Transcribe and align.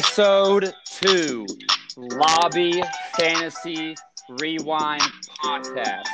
Episode 0.00 0.72
two, 0.86 1.46
Lobby 1.94 2.82
Fantasy 3.18 3.94
Rewind 4.30 5.02
Podcast. 5.44 6.06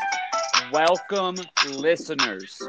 Welcome, 0.73 1.37
listeners. 1.69 2.61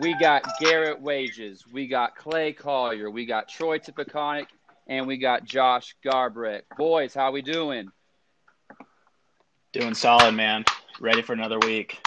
We 0.00 0.18
got 0.18 0.42
Garrett 0.58 1.00
Wages, 1.00 1.62
we 1.72 1.86
got 1.86 2.16
Clay 2.16 2.52
Collier, 2.52 3.08
we 3.12 3.26
got 3.26 3.48
Troy 3.48 3.78
Tipiconic, 3.78 4.46
and 4.88 5.06
we 5.06 5.18
got 5.18 5.44
Josh 5.44 5.94
Garbrett. 6.02 6.66
Boys, 6.76 7.14
how 7.14 7.30
we 7.30 7.42
doing? 7.42 7.86
Doing 9.72 9.94
solid, 9.94 10.32
man. 10.32 10.64
Ready 10.98 11.22
for 11.22 11.32
another 11.32 11.60
week. 11.60 12.04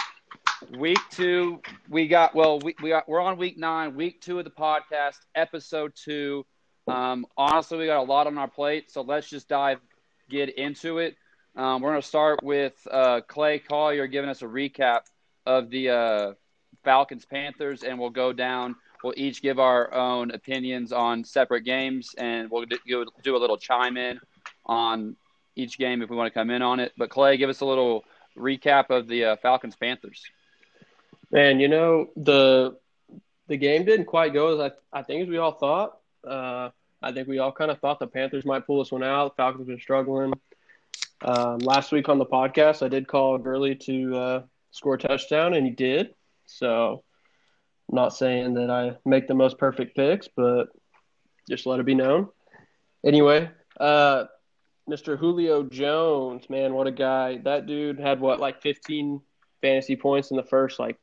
Week 0.76 1.00
two, 1.10 1.62
we 1.88 2.08
got 2.08 2.34
well, 2.34 2.58
we, 2.58 2.74
we 2.82 2.90
got, 2.90 3.08
we're 3.08 3.22
on 3.22 3.38
week 3.38 3.56
nine, 3.56 3.96
week 3.96 4.20
two 4.20 4.38
of 4.38 4.44
the 4.44 4.50
podcast, 4.50 5.16
episode 5.34 5.92
two. 5.94 6.44
Um, 6.88 7.26
honestly, 7.36 7.78
we 7.78 7.86
got 7.86 8.00
a 8.00 8.02
lot 8.02 8.26
on 8.26 8.38
our 8.38 8.48
plate, 8.48 8.90
so 8.90 9.02
let's 9.02 9.28
just 9.28 9.48
dive 9.48 9.80
get 10.28 10.50
into 10.56 10.98
it. 10.98 11.16
Um, 11.56 11.82
we're 11.82 11.90
going 11.90 12.00
to 12.00 12.06
start 12.06 12.42
with 12.42 12.74
uh, 12.90 13.20
Clay 13.26 13.58
Collier 13.58 14.06
giving 14.06 14.30
us 14.30 14.42
a 14.42 14.46
recap 14.46 15.00
of 15.44 15.68
the 15.70 15.90
uh, 15.90 16.32
Falcons 16.84 17.24
Panthers, 17.24 17.82
and 17.82 17.98
we'll 17.98 18.10
go 18.10 18.32
down. 18.32 18.76
We'll 19.02 19.14
each 19.16 19.42
give 19.42 19.58
our 19.58 19.92
own 19.92 20.30
opinions 20.30 20.92
on 20.92 21.24
separate 21.24 21.62
games, 21.62 22.14
and 22.16 22.50
we'll 22.50 22.66
do, 22.66 23.06
do 23.22 23.36
a 23.36 23.38
little 23.38 23.56
chime 23.56 23.96
in 23.96 24.20
on 24.66 25.16
each 25.56 25.78
game 25.78 26.02
if 26.02 26.10
we 26.10 26.16
want 26.16 26.32
to 26.32 26.38
come 26.38 26.50
in 26.50 26.62
on 26.62 26.80
it. 26.80 26.92
But 26.96 27.10
Clay, 27.10 27.36
give 27.36 27.50
us 27.50 27.60
a 27.60 27.66
little 27.66 28.04
recap 28.36 28.90
of 28.90 29.08
the 29.08 29.24
uh, 29.24 29.36
Falcons 29.36 29.74
Panthers. 29.74 30.22
Man, 31.30 31.60
you 31.60 31.68
know 31.68 32.08
the 32.16 32.76
the 33.48 33.56
game 33.56 33.84
didn't 33.84 34.06
quite 34.06 34.32
go 34.32 34.54
as 34.54 34.72
I, 34.92 34.98
I 34.98 35.02
think 35.02 35.22
as 35.22 35.28
we 35.28 35.38
all 35.38 35.52
thought. 35.52 35.99
Uh, 36.26 36.70
I 37.02 37.12
think 37.12 37.28
we 37.28 37.38
all 37.38 37.52
kind 37.52 37.70
of 37.70 37.78
thought 37.80 37.98
the 37.98 38.06
Panthers 38.06 38.44
might 38.44 38.66
pull 38.66 38.78
this 38.78 38.92
one 38.92 39.02
out. 39.02 39.36
Falcons 39.36 39.66
been 39.66 39.80
struggling. 39.80 40.32
Um, 41.22 41.58
last 41.58 41.92
week 41.92 42.08
on 42.08 42.18
the 42.18 42.26
podcast, 42.26 42.82
I 42.84 42.88
did 42.88 43.06
call 43.06 43.38
Gurley 43.38 43.74
to 43.76 44.16
uh, 44.16 44.42
score 44.70 44.94
a 44.94 44.98
touchdown, 44.98 45.54
and 45.54 45.66
he 45.66 45.72
did. 45.72 46.14
So, 46.46 47.04
not 47.90 48.14
saying 48.14 48.54
that 48.54 48.70
I 48.70 48.96
make 49.04 49.28
the 49.28 49.34
most 49.34 49.58
perfect 49.58 49.96
picks, 49.96 50.28
but 50.28 50.68
just 51.48 51.66
let 51.66 51.80
it 51.80 51.86
be 51.86 51.94
known. 51.94 52.28
Anyway, 53.04 53.50
uh, 53.78 54.24
Mr. 54.88 55.18
Julio 55.18 55.62
Jones, 55.62 56.48
man, 56.50 56.74
what 56.74 56.86
a 56.86 56.92
guy! 56.92 57.38
That 57.38 57.66
dude 57.66 58.00
had 58.00 58.20
what, 58.20 58.40
like 58.40 58.62
15 58.62 59.20
fantasy 59.62 59.96
points 59.96 60.30
in 60.30 60.36
the 60.36 60.42
first, 60.42 60.78
like 60.78 60.98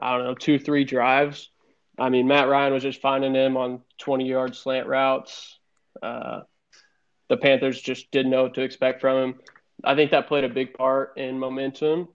I 0.00 0.16
don't 0.16 0.26
know, 0.26 0.34
two, 0.34 0.58
three 0.58 0.84
drives. 0.84 1.50
I 1.98 2.08
mean, 2.08 2.26
Matt 2.26 2.48
Ryan 2.48 2.72
was 2.72 2.82
just 2.82 3.00
finding 3.00 3.34
him 3.34 3.56
on 3.56 3.82
20 3.98 4.26
yard 4.28 4.56
slant 4.56 4.86
routes. 4.86 5.58
Uh, 6.02 6.40
the 7.28 7.36
Panthers 7.36 7.80
just 7.80 8.10
didn't 8.10 8.30
know 8.30 8.44
what 8.44 8.54
to 8.54 8.62
expect 8.62 9.00
from 9.00 9.22
him. 9.22 9.40
I 9.82 9.94
think 9.94 10.10
that 10.10 10.28
played 10.28 10.44
a 10.44 10.48
big 10.48 10.74
part 10.74 11.16
in 11.16 11.38
momentum 11.38 12.08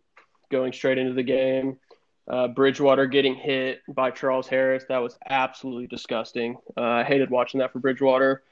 going 0.49 0.73
straight 0.73 0.97
into 0.97 1.13
the 1.13 1.23
game. 1.23 1.77
Uh, 2.27 2.47
Bridgewater 2.47 3.07
getting 3.07 3.35
hit 3.35 3.81
by 3.87 4.11
Charles 4.11 4.47
Harris, 4.47 4.85
that 4.89 4.99
was 4.99 5.17
absolutely 5.27 5.87
disgusting. 5.87 6.57
Uh, 6.77 6.81
I 6.81 7.03
hated 7.03 7.31
watching 7.31 7.59
that 7.59 7.73
for 7.73 7.79
Bridgewater, 7.79 8.43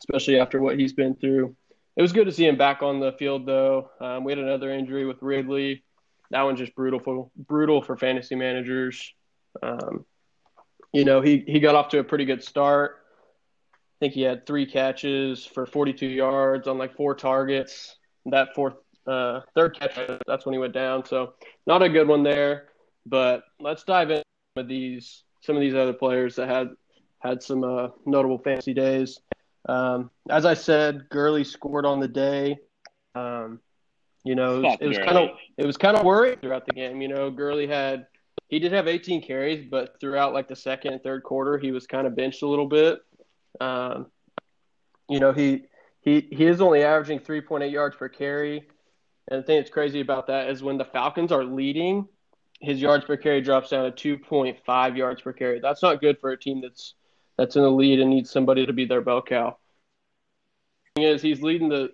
especially 0.00 0.38
after 0.38 0.60
what 0.60 0.78
he's 0.78 0.92
been 0.92 1.16
through. 1.16 1.56
It 1.96 2.02
was 2.02 2.12
good 2.12 2.26
to 2.26 2.32
see 2.32 2.46
him 2.46 2.56
back 2.56 2.82
on 2.82 3.00
the 3.00 3.12
field, 3.12 3.46
though. 3.46 3.90
Um, 4.00 4.24
we 4.24 4.32
had 4.32 4.38
another 4.38 4.70
injury 4.70 5.04
with 5.04 5.20
Ridley. 5.20 5.82
That 6.30 6.42
one's 6.42 6.58
just 6.58 6.74
brutal 6.74 7.00
for 7.00 7.30
brutal 7.36 7.82
for 7.82 7.96
fantasy 7.96 8.34
managers. 8.34 9.12
Um, 9.62 10.04
you 10.94 11.04
know, 11.04 11.20
he 11.20 11.44
he 11.46 11.58
got 11.58 11.74
off 11.74 11.88
to 11.88 11.98
a 11.98 12.04
pretty 12.04 12.24
good 12.24 12.42
start. 12.42 13.00
I 13.74 13.78
think 14.00 14.14
he 14.14 14.22
had 14.22 14.46
three 14.46 14.64
catches 14.64 15.44
for 15.44 15.66
42 15.66 16.06
yards 16.06 16.68
on 16.68 16.78
like 16.78 16.94
four 16.94 17.16
targets. 17.16 17.96
That 18.26 18.54
fourth, 18.54 18.74
uh, 19.06 19.40
third 19.56 19.78
catch, 19.78 19.98
that's 20.26 20.46
when 20.46 20.52
he 20.52 20.58
went 20.58 20.72
down. 20.72 21.04
So 21.04 21.34
not 21.66 21.82
a 21.82 21.88
good 21.88 22.06
one 22.06 22.22
there. 22.22 22.68
But 23.06 23.42
let's 23.58 23.82
dive 23.82 24.10
in 24.10 24.22
with 24.54 24.68
these 24.68 25.24
some 25.40 25.56
of 25.56 25.60
these 25.60 25.74
other 25.74 25.92
players 25.92 26.36
that 26.36 26.48
had 26.48 26.68
had 27.18 27.42
some 27.42 27.64
uh, 27.64 27.88
notable 28.06 28.38
fantasy 28.38 28.72
days. 28.72 29.18
Um, 29.68 30.10
as 30.30 30.46
I 30.46 30.54
said, 30.54 31.08
Gurley 31.10 31.42
scored 31.42 31.86
on 31.86 31.98
the 31.98 32.08
day. 32.08 32.56
Um, 33.16 33.58
you 34.22 34.36
know, 34.36 34.62
it 34.80 34.86
was 34.86 34.98
kind 34.98 35.18
of 35.18 35.30
it 35.58 35.66
was 35.66 35.76
kind 35.76 35.96
of 35.96 36.04
worried 36.04 36.40
throughout 36.40 36.66
the 36.66 36.72
game. 36.72 37.02
You 37.02 37.08
know, 37.08 37.30
Gurley 37.30 37.66
had 37.66 38.06
he 38.48 38.58
did 38.58 38.72
have 38.72 38.86
18 38.86 39.22
carries, 39.22 39.66
but 39.68 39.98
throughout 40.00 40.34
like 40.34 40.48
the 40.48 40.56
second 40.56 40.92
and 40.92 41.02
third 41.02 41.22
quarter, 41.22 41.58
he 41.58 41.72
was 41.72 41.86
kind 41.86 42.06
of 42.06 42.14
benched 42.14 42.42
a 42.42 42.48
little 42.48 42.68
bit. 42.68 43.00
Um, 43.60 44.06
you 45.08 45.20
know, 45.20 45.32
he 45.32 45.64
he 46.00 46.28
he 46.30 46.46
is 46.46 46.60
only 46.60 46.82
averaging 46.82 47.20
3.8 47.20 47.70
yards 47.70 47.96
per 47.96 48.08
carry. 48.08 48.68
And 49.28 49.42
the 49.42 49.46
thing 49.46 49.56
that's 49.56 49.70
crazy 49.70 50.00
about 50.00 50.26
that 50.26 50.50
is 50.50 50.62
when 50.62 50.76
the 50.76 50.84
Falcons 50.84 51.32
are 51.32 51.44
leading, 51.44 52.06
his 52.60 52.80
yards 52.80 53.04
per 53.06 53.16
carry 53.16 53.40
drops 53.40 53.70
down 53.70 53.90
to 53.90 54.18
2.5 54.18 54.96
yards 54.96 55.22
per 55.22 55.32
carry. 55.32 55.60
That's 55.60 55.82
not 55.82 56.00
good 56.00 56.18
for 56.20 56.30
a 56.30 56.38
team 56.38 56.60
that's 56.60 56.94
that's 57.36 57.56
in 57.56 57.62
the 57.62 57.70
lead 57.70 58.00
and 58.00 58.10
needs 58.10 58.30
somebody 58.30 58.66
to 58.66 58.72
be 58.72 58.84
their 58.84 59.00
bell 59.00 59.22
cow. 59.22 59.56
Thing 60.94 61.04
is, 61.04 61.22
he's 61.22 61.42
leading 61.42 61.68
the 61.68 61.92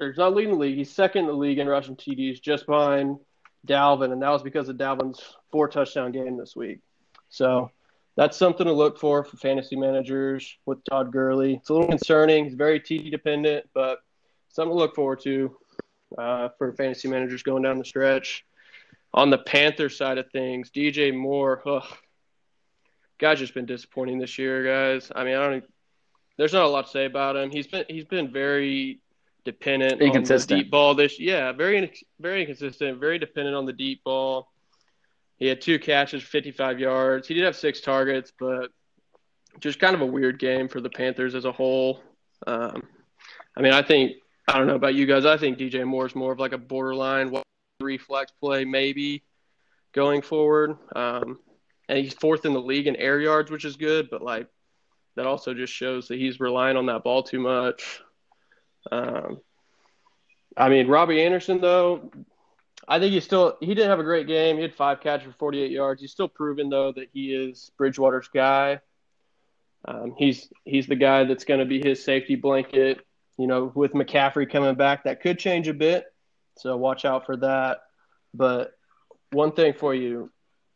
or 0.00 0.08
he's 0.08 0.18
not 0.18 0.34
leading 0.34 0.54
the 0.54 0.60
league. 0.60 0.76
He's 0.76 0.90
second 0.90 1.22
in 1.22 1.26
the 1.26 1.32
league 1.32 1.58
in 1.58 1.68
rushing 1.68 1.96
TDs, 1.96 2.40
just 2.40 2.66
behind 2.66 3.18
Dalvin, 3.68 4.12
and 4.12 4.22
that 4.22 4.30
was 4.30 4.42
because 4.42 4.68
of 4.68 4.76
Dalvin's 4.76 5.20
four 5.52 5.68
touchdown 5.68 6.12
game 6.12 6.36
this 6.36 6.56
week. 6.56 6.80
So 7.28 7.70
that's 8.16 8.36
something 8.36 8.66
to 8.66 8.72
look 8.72 8.98
for 8.98 9.24
for 9.24 9.36
fantasy 9.36 9.76
managers 9.76 10.58
with 10.66 10.82
Todd 10.84 11.12
Gurley. 11.12 11.54
It's 11.54 11.68
a 11.68 11.72
little 11.72 11.88
concerning. 11.88 12.44
He's 12.44 12.54
very 12.54 12.80
TD 12.80 13.10
dependent, 13.10 13.66
but 13.74 14.00
something 14.48 14.74
to 14.74 14.78
look 14.78 14.94
forward 14.94 15.20
to 15.22 15.56
uh, 16.16 16.48
for 16.58 16.72
fantasy 16.72 17.08
managers 17.08 17.42
going 17.42 17.62
down 17.62 17.78
the 17.78 17.84
stretch. 17.84 18.44
On 19.14 19.30
the 19.30 19.38
Panther 19.38 19.88
side 19.88 20.18
of 20.18 20.30
things, 20.32 20.70
DJ 20.70 21.16
Moore, 21.16 21.62
ugh, 21.66 21.86
guy's 23.18 23.38
just 23.38 23.54
been 23.54 23.66
disappointing 23.66 24.18
this 24.18 24.38
year, 24.38 24.64
guys. 24.64 25.10
I 25.14 25.24
mean, 25.24 25.36
I 25.36 25.48
don't. 25.48 25.64
There's 26.36 26.52
not 26.52 26.64
a 26.64 26.68
lot 26.68 26.86
to 26.86 26.90
say 26.90 27.04
about 27.04 27.36
him. 27.36 27.50
He's 27.50 27.66
been 27.66 27.84
he's 27.88 28.04
been 28.04 28.32
very 28.32 29.00
dependent 29.44 30.00
inconsistent. 30.00 30.52
on 30.52 30.58
the 30.58 30.64
deep 30.64 30.70
ball 30.70 30.94
this 30.94 31.18
yeah 31.18 31.52
very 31.52 31.90
very 32.20 32.40
inconsistent 32.42 32.98
very 32.98 33.18
dependent 33.18 33.56
on 33.56 33.66
the 33.66 33.72
deep 33.72 34.02
ball. 34.04 34.50
He 35.36 35.46
had 35.46 35.60
two 35.60 35.78
catches 35.78 36.22
55 36.24 36.80
yards. 36.80 37.28
He 37.28 37.34
did 37.34 37.44
have 37.44 37.56
six 37.56 37.80
targets 37.80 38.32
but 38.38 38.70
just 39.60 39.78
kind 39.78 39.94
of 39.94 40.00
a 40.00 40.06
weird 40.06 40.38
game 40.38 40.68
for 40.68 40.80
the 40.80 40.90
panthers 40.90 41.34
as 41.34 41.44
a 41.44 41.52
whole. 41.52 42.02
Um, 42.46 42.82
i 43.56 43.60
mean 43.60 43.72
i 43.72 43.82
think 43.82 44.12
i 44.46 44.56
don't 44.56 44.68
know 44.68 44.76
about 44.76 44.94
you 44.94 45.06
guys 45.06 45.26
i 45.26 45.36
think 45.36 45.58
dj 45.58 45.84
moore 45.84 46.06
is 46.06 46.14
more 46.14 46.30
of 46.30 46.38
like 46.38 46.52
a 46.52 46.58
borderline 46.58 47.34
reflex 47.80 48.30
play 48.40 48.64
maybe 48.64 49.22
going 49.92 50.22
forward. 50.22 50.76
Um, 50.94 51.38
and 51.88 51.98
he's 51.98 52.14
fourth 52.14 52.44
in 52.44 52.52
the 52.52 52.60
league 52.60 52.86
in 52.86 52.96
air 52.96 53.18
yards 53.18 53.50
which 53.50 53.64
is 53.64 53.76
good 53.76 54.08
but 54.10 54.22
like 54.22 54.46
that 55.16 55.26
also 55.26 55.54
just 55.54 55.72
shows 55.72 56.08
that 56.08 56.18
he's 56.18 56.38
relying 56.38 56.76
on 56.76 56.86
that 56.86 57.02
ball 57.02 57.22
too 57.22 57.40
much 57.40 58.00
um, 58.90 59.40
I 60.56 60.68
mean, 60.68 60.88
Robbie 60.88 61.22
Anderson 61.22 61.60
though, 61.60 62.10
I 62.86 62.98
think 62.98 63.12
he 63.12 63.20
still 63.20 63.56
he 63.60 63.74
didn't 63.74 63.90
have 63.90 64.00
a 64.00 64.04
great 64.04 64.26
game. 64.26 64.56
He 64.56 64.62
had 64.62 64.74
five 64.74 65.00
catches 65.00 65.26
for 65.26 65.38
48 65.38 65.70
yards. 65.70 66.00
He's 66.00 66.10
still 66.10 66.28
proven 66.28 66.68
though 66.68 66.92
that 66.92 67.08
he 67.12 67.34
is 67.34 67.70
Bridgewater's 67.76 68.28
guy. 68.28 68.80
Um, 69.86 70.14
he's 70.16 70.48
he's 70.64 70.86
the 70.86 70.96
guy 70.96 71.24
that's 71.24 71.44
going 71.44 71.60
to 71.60 71.66
be 71.66 71.80
his 71.80 72.04
safety 72.04 72.34
blanket. 72.34 73.04
You 73.38 73.46
know, 73.46 73.70
with 73.74 73.92
McCaffrey 73.92 74.50
coming 74.50 74.74
back, 74.74 75.04
that 75.04 75.20
could 75.20 75.38
change 75.38 75.68
a 75.68 75.74
bit. 75.74 76.06
So 76.56 76.76
watch 76.76 77.04
out 77.04 77.24
for 77.24 77.36
that. 77.36 77.82
But 78.34 78.72
one 79.30 79.52
thing 79.52 79.74
for 79.74 79.94
you, 79.94 80.32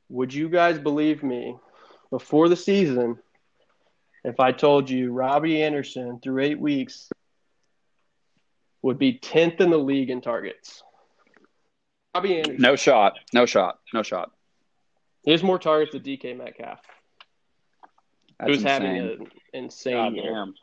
would 0.08 0.32
you 0.32 0.48
guys 0.48 0.78
believe 0.78 1.24
me 1.24 1.56
before 2.10 2.48
the 2.48 2.56
season 2.56 3.18
if 4.22 4.38
I 4.38 4.52
told 4.52 4.88
you 4.88 5.12
Robbie 5.12 5.62
Anderson 5.62 6.20
through 6.22 6.42
eight 6.42 6.60
weeks 6.60 7.10
would 8.82 8.98
be 8.98 9.18
10th 9.18 9.60
in 9.60 9.70
the 9.70 9.78
league 9.78 10.10
in 10.10 10.20
targets. 10.20 10.82
Robbie 12.14 12.36
Anderson. 12.38 12.60
No 12.60 12.76
shot. 12.76 13.14
No 13.32 13.46
shot. 13.46 13.78
No 13.94 14.02
shot. 14.02 14.32
He 15.22 15.30
has 15.30 15.42
more 15.42 15.58
targets 15.58 15.92
than 15.92 16.02
DK 16.02 16.36
Metcalf. 16.36 16.80
That's 18.38 18.50
who's 18.50 18.58
insane. 18.58 18.82
having 18.82 18.96
an 18.96 19.26
insane 19.52 19.94
God 19.94 20.14
year. 20.14 20.32
damn. 20.32 20.54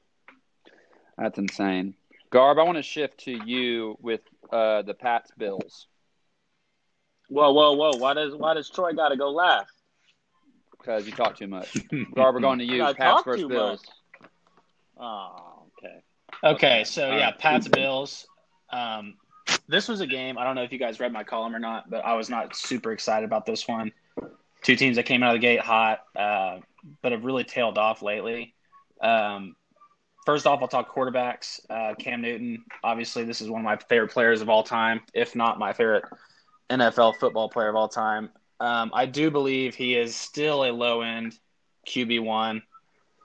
That's 1.17 1.37
insane. 1.39 1.95
Garb, 2.29 2.59
I 2.59 2.63
want 2.63 2.77
to 2.77 2.83
shift 2.83 3.21
to 3.21 3.31
you 3.31 3.97
with 4.01 4.21
uh, 4.51 4.83
the 4.83 4.93
Pats 4.93 5.31
Bills 5.37 5.87
Whoa, 7.29 7.51
whoa, 7.53 7.73
whoa! 7.73 7.91
Why 7.97 8.15
does 8.15 8.35
why 8.35 8.55
does 8.55 8.69
Troy 8.69 8.93
got 8.93 9.09
to 9.09 9.17
go 9.17 9.29
last? 9.29 9.71
because 10.79 11.05
you 11.05 11.11
talk 11.11 11.37
too 11.37 11.47
much. 11.47 11.73
Garb, 12.15 12.33
we're 12.33 12.41
going 12.41 12.59
to 12.59 12.65
you. 12.65 12.81
Pats 12.81 12.97
talk 12.97 13.25
versus 13.25 13.47
Bills. 13.47 13.81
much. 13.81 14.29
Oh, 14.97 15.58
okay. 16.43 16.83
So 16.83 17.09
yeah. 17.15 17.31
Pats 17.31 17.67
Bills. 17.67 18.27
Um, 18.71 19.15
this 19.67 19.87
was 19.87 20.01
a 20.01 20.07
game. 20.07 20.37
I 20.37 20.43
don't 20.43 20.55
know 20.55 20.63
if 20.63 20.71
you 20.71 20.79
guys 20.79 20.99
read 20.99 21.11
my 21.11 21.23
column 21.23 21.55
or 21.55 21.59
not, 21.59 21.89
but 21.89 22.05
I 22.05 22.13
was 22.13 22.29
not 22.29 22.55
super 22.55 22.91
excited 22.91 23.25
about 23.25 23.45
this 23.45 23.67
one. 23.67 23.91
Two 24.61 24.75
teams 24.75 24.97
that 24.97 25.03
came 25.03 25.23
out 25.23 25.35
of 25.35 25.41
the 25.41 25.47
gate 25.47 25.59
hot, 25.59 26.01
uh, 26.15 26.59
but 27.01 27.11
have 27.11 27.23
really 27.23 27.43
tailed 27.43 27.77
off 27.77 28.01
lately. 28.01 28.53
Um, 29.01 29.55
first 30.25 30.45
off, 30.45 30.61
I'll 30.61 30.67
talk 30.67 30.93
quarterbacks. 30.93 31.59
Uh, 31.69 31.95
Cam 31.95 32.21
Newton, 32.21 32.63
obviously, 32.83 33.23
this 33.23 33.41
is 33.41 33.49
one 33.49 33.61
of 33.61 33.65
my 33.65 33.77
favorite 33.77 34.11
players 34.11 34.41
of 34.41 34.49
all 34.49 34.63
time, 34.63 35.01
if 35.13 35.35
not 35.35 35.59
my 35.59 35.73
favorite 35.73 36.03
NFL 36.69 37.15
football 37.15 37.49
player 37.49 37.69
of 37.69 37.75
all 37.75 37.87
time. 37.87 38.29
Um, 38.59 38.91
I 38.93 39.05
do 39.05 39.31
believe 39.31 39.75
he 39.75 39.95
is 39.95 40.15
still 40.15 40.65
a 40.65 40.71
low 40.71 41.01
end 41.01 41.37
QB 41.87 42.23
one. 42.23 42.61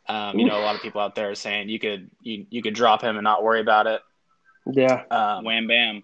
Um, 0.08 0.38
you 0.38 0.46
know, 0.46 0.58
a 0.58 0.62
lot 0.62 0.74
of 0.74 0.82
people 0.82 1.00
out 1.00 1.14
there 1.14 1.30
are 1.30 1.34
saying 1.34 1.68
you 1.68 1.78
could 1.78 2.10
you, 2.20 2.46
you 2.50 2.62
could 2.62 2.74
drop 2.74 3.02
him 3.02 3.16
and 3.16 3.24
not 3.24 3.42
worry 3.42 3.60
about 3.60 3.86
it. 3.86 4.02
Yeah. 4.66 5.02
Um, 5.10 5.44
Wham 5.44 5.66
bam. 5.66 6.02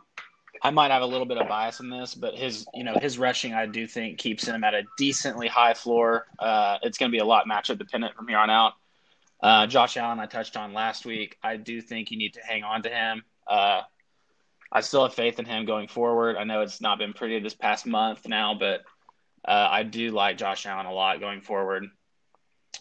I 0.62 0.70
might 0.70 0.90
have 0.90 1.02
a 1.02 1.06
little 1.06 1.26
bit 1.26 1.38
of 1.38 1.48
bias 1.48 1.80
in 1.80 1.88
this, 1.88 2.14
but 2.14 2.34
his 2.34 2.66
you 2.74 2.84
know 2.84 2.94
his 3.00 3.18
rushing 3.18 3.54
I 3.54 3.66
do 3.66 3.86
think 3.86 4.18
keeps 4.18 4.46
him 4.46 4.64
at 4.64 4.74
a 4.74 4.82
decently 4.98 5.48
high 5.48 5.74
floor. 5.74 6.26
Uh, 6.38 6.78
it's 6.82 6.98
going 6.98 7.10
to 7.10 7.14
be 7.14 7.20
a 7.20 7.24
lot 7.24 7.46
matchup 7.46 7.78
dependent 7.78 8.14
from 8.14 8.28
here 8.28 8.38
on 8.38 8.50
out. 8.50 8.72
Uh, 9.42 9.66
Josh 9.66 9.96
Allen 9.96 10.20
I 10.20 10.26
touched 10.26 10.56
on 10.56 10.74
last 10.74 11.06
week. 11.06 11.36
I 11.42 11.56
do 11.56 11.80
think 11.80 12.10
you 12.10 12.18
need 12.18 12.34
to 12.34 12.40
hang 12.42 12.62
on 12.62 12.82
to 12.82 12.90
him. 12.90 13.22
Uh, 13.46 13.82
I 14.72 14.80
still 14.82 15.02
have 15.02 15.14
faith 15.14 15.38
in 15.38 15.46
him 15.46 15.64
going 15.64 15.88
forward. 15.88 16.36
I 16.36 16.44
know 16.44 16.60
it's 16.60 16.80
not 16.80 16.98
been 16.98 17.12
pretty 17.12 17.40
this 17.40 17.54
past 17.54 17.86
month 17.86 18.28
now, 18.28 18.54
but 18.54 18.82
uh, 19.44 19.68
I 19.70 19.82
do 19.82 20.10
like 20.10 20.36
Josh 20.36 20.66
Allen 20.66 20.86
a 20.86 20.92
lot 20.92 21.20
going 21.20 21.40
forward. 21.40 21.86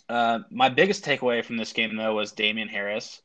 Uh, 0.08 0.40
my 0.50 0.70
biggest 0.70 1.06
takeaway 1.06 1.44
from 1.44 1.58
this 1.58 1.74
game, 1.74 1.96
though, 1.96 2.16
was 2.16 2.32
Damien 2.32 2.68
Harris. 2.68 3.22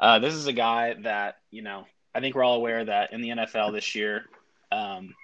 Uh, 0.00 0.18
this 0.18 0.34
is 0.34 0.46
a 0.46 0.52
guy 0.52 0.94
that, 1.02 1.36
you 1.50 1.62
know, 1.62 1.84
I 2.14 2.20
think 2.20 2.34
we're 2.34 2.44
all 2.44 2.56
aware 2.56 2.84
that 2.84 3.12
in 3.12 3.20
the 3.20 3.30
NFL 3.30 3.72
this 3.72 3.94
year, 3.94 4.24
um, 4.72 5.14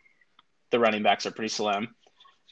the 0.70 0.78
running 0.78 1.02
backs 1.02 1.26
are 1.26 1.30
pretty 1.30 1.48
slim. 1.48 1.94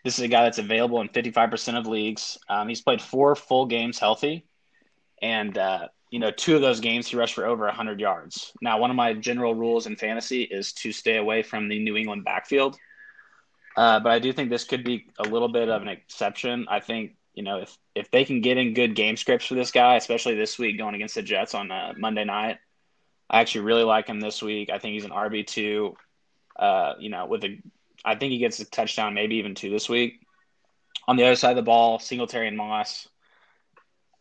This 0.05 0.19
is 0.19 0.25
a 0.25 0.29
guy 0.29 0.45
that's 0.45 0.59
available 0.59 1.01
in 1.01 1.09
55% 1.09 1.79
of 1.79 1.87
leagues. 1.87 2.39
Um, 2.49 2.69
he's 2.69 2.81
played 2.81 3.01
four 3.01 3.37
full 3.37 3.67
games 3.67 3.99
healthy. 3.99 4.47
And, 5.21 5.57
uh, 5.57 5.89
you 6.11 6.19
know, 6.19 6.33
two 6.33 6.57
of 6.57 6.63
those 6.63 6.81
games 6.81 7.09
he 7.09 7.17
rushed 7.17 7.35
for 7.35 7.47
over 7.47 7.67
100 7.67 8.01
yards. 8.01 8.53
Now, 8.61 8.79
one 8.79 8.91
of 8.91 8.97
my 8.97 9.15
general 9.15 9.55
rules 9.55 9.87
in 9.87 9.97
fantasy 9.97 10.43
is 10.43 10.73
to 10.75 10.93
stay 10.93 11.17
away 11.17 11.43
from 11.43 11.69
the 11.69 11.79
New 11.79 11.97
England 11.97 12.25
backfield. 12.25 12.77
Uh, 13.77 14.01
but 14.01 14.13
I 14.13 14.19
do 14.19 14.33
think 14.33 14.51
this 14.51 14.65
could 14.65 14.85
be 14.85 15.07
a 15.19 15.23
little 15.23 15.49
bit 15.49 15.69
of 15.69 15.83
an 15.83 15.89
exception. 15.89 16.67
I 16.69 16.81
think 16.81 17.13
you 17.35 17.43
know 17.43 17.59
if 17.59 17.77
if 17.95 18.11
they 18.11 18.25
can 18.25 18.41
get 18.41 18.59
in 18.59 18.75
good 18.75 18.95
game 18.95 19.17
scripts 19.17 19.47
for 19.47 19.55
this 19.55 19.71
guy, 19.71 19.97
especially 19.97 20.35
this 20.35 20.59
week 20.59 20.79
going 20.79 20.95
against 20.95 21.15
the 21.15 21.23
Jets 21.23 21.55
on 21.55 21.71
uh, 21.71 21.93
Monday 21.97 22.25
night, 22.25 22.59
I 23.29 23.41
actually 23.41 23.63
really 23.63 23.85
like 23.85 24.07
him 24.07 24.21
this 24.21 24.43
week. 24.43 24.71
I 24.71 24.79
think 24.79 24.95
he's 24.95 25.05
an 25.05 25.11
RB 25.11 25.47
two. 25.47 25.97
Uh, 26.57 26.95
you 26.99 27.09
know, 27.09 27.27
with 27.27 27.45
a, 27.45 27.59
I 28.05 28.15
think 28.15 28.33
he 28.33 28.39
gets 28.39 28.61
a 28.61 28.65
touchdown, 28.65 29.15
maybe 29.15 29.37
even 29.37 29.55
two 29.55 29.71
this 29.71 29.89
week. 29.89 30.21
On 31.09 31.17
the 31.17 31.25
other 31.25 31.37
side 31.37 31.51
of 31.51 31.57
the 31.57 31.63
ball, 31.63 31.99
Singletary 31.99 32.49
and 32.49 32.57
Moss. 32.57 33.09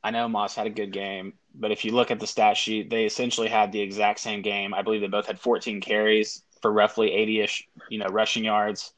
I 0.04 0.10
know 0.12 0.28
Moss 0.28 0.56
had 0.56 0.66
a 0.66 0.72
good 0.72 0.92
game, 0.92 1.34
but 1.54 1.72
if 1.72 1.86
you 1.86 1.92
look 1.92 2.10
at 2.10 2.20
the 2.20 2.26
stat 2.26 2.58
sheet, 2.58 2.90
they 2.90 3.06
essentially 3.06 3.50
had 3.50 3.72
the 3.72 3.82
exact 3.82 4.20
same 4.20 4.42
game. 4.42 4.74
I 4.74 4.82
believe 4.82 5.02
they 5.02 5.08
both 5.08 5.28
had 5.28 5.40
14 5.40 5.80
carries 5.82 6.42
for 6.62 6.72
roughly 6.72 7.10
80ish, 7.10 7.64
you 7.90 8.00
know, 8.00 8.08
rushing 8.08 8.46
yards. 8.46 8.94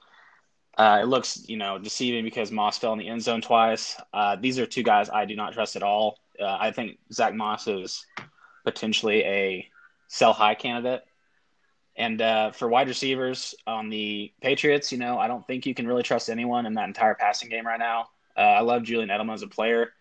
Uh, 0.77 0.99
it 1.03 1.05
looks, 1.05 1.47
you 1.47 1.57
know, 1.57 1.77
deceiving 1.77 2.23
because 2.23 2.51
Moss 2.51 2.77
fell 2.77 2.93
in 2.93 2.99
the 2.99 3.07
end 3.07 3.21
zone 3.21 3.41
twice. 3.41 3.95
Uh, 4.13 4.35
these 4.35 4.57
are 4.57 4.65
two 4.65 4.83
guys 4.83 5.09
I 5.09 5.25
do 5.25 5.35
not 5.35 5.53
trust 5.53 5.75
at 5.75 5.83
all. 5.83 6.19
Uh, 6.39 6.57
I 6.59 6.71
think 6.71 6.97
Zach 7.11 7.35
Moss 7.35 7.67
is 7.67 8.05
potentially 8.63 9.23
a 9.23 9.69
sell 10.07 10.33
high 10.33 10.55
candidate. 10.55 11.03
And 11.95 12.21
uh, 12.21 12.51
for 12.51 12.67
wide 12.67 12.87
receivers 12.87 13.53
on 13.67 13.89
the 13.89 14.31
Patriots, 14.41 14.91
you 14.91 14.97
know, 14.97 15.19
I 15.19 15.27
don't 15.27 15.45
think 15.45 15.65
you 15.65 15.75
can 15.75 15.87
really 15.87 16.01
trust 16.01 16.29
anyone 16.29 16.65
in 16.65 16.73
that 16.73 16.87
entire 16.87 17.13
passing 17.13 17.49
game 17.49 17.67
right 17.67 17.79
now. 17.79 18.07
Uh, 18.35 18.41
I 18.41 18.61
love 18.61 18.83
Julian 18.83 19.09
Edelman 19.09 19.35
as 19.35 19.43
a 19.43 19.47
player. 19.47 19.93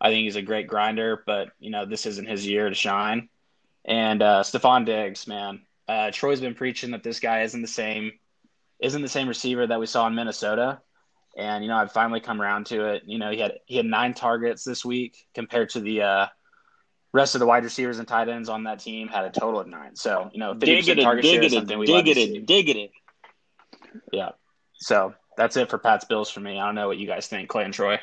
I 0.00 0.10
think 0.10 0.24
he's 0.24 0.36
a 0.36 0.42
great 0.42 0.68
grinder, 0.68 1.22
but 1.26 1.50
you 1.58 1.70
know, 1.70 1.86
this 1.86 2.06
isn't 2.06 2.28
his 2.28 2.46
year 2.46 2.68
to 2.68 2.74
shine. 2.74 3.28
And 3.84 4.22
uh, 4.22 4.42
Stefon 4.44 4.86
Diggs, 4.86 5.26
man, 5.26 5.62
uh, 5.88 6.10
Troy's 6.12 6.40
been 6.40 6.54
preaching 6.54 6.92
that 6.92 7.02
this 7.02 7.18
guy 7.18 7.42
isn't 7.42 7.60
the 7.60 7.68
same 7.68 8.12
isn't 8.82 9.02
the 9.02 9.08
same 9.08 9.28
receiver 9.28 9.66
that 9.66 9.80
we 9.80 9.86
saw 9.86 10.06
in 10.06 10.14
Minnesota. 10.14 10.80
And 11.36 11.62
you 11.62 11.70
know, 11.70 11.76
I've 11.76 11.92
finally 11.92 12.20
come 12.20 12.40
around 12.42 12.66
to 12.66 12.86
it. 12.86 13.02
You 13.06 13.18
know, 13.18 13.30
he 13.30 13.38
had 13.38 13.54
he 13.66 13.76
had 13.76 13.86
nine 13.86 14.14
targets 14.14 14.64
this 14.64 14.84
week 14.84 15.26
compared 15.34 15.70
to 15.70 15.80
the 15.80 16.02
uh, 16.02 16.26
rest 17.12 17.34
of 17.34 17.38
the 17.38 17.46
wide 17.46 17.64
receivers 17.64 17.98
and 17.98 18.08
tight 18.08 18.28
ends 18.28 18.48
on 18.48 18.64
that 18.64 18.80
team 18.80 19.08
had 19.08 19.24
a 19.24 19.30
total 19.30 19.60
of 19.60 19.68
nine. 19.68 19.94
So 19.94 20.30
you 20.32 20.40
know, 20.40 20.54
fifty 20.54 20.76
percent 20.76 21.00
target 21.00 21.24
share 21.24 21.42
is 21.42 21.52
something 21.52 21.78
we 21.78 21.86
love 21.86 22.04
to 22.04 22.14
see. 22.14 22.40
diggity. 22.40 22.92
Yeah. 24.12 24.30
So 24.74 25.14
that's 25.36 25.56
it 25.56 25.70
for 25.70 25.78
Pat's 25.78 26.04
Bills 26.04 26.30
for 26.30 26.40
me. 26.40 26.58
I 26.58 26.66
don't 26.66 26.74
know 26.74 26.88
what 26.88 26.98
you 26.98 27.06
guys 27.06 27.28
think, 27.28 27.48
Clay 27.48 27.64
and 27.64 27.74
Troy. 27.74 28.00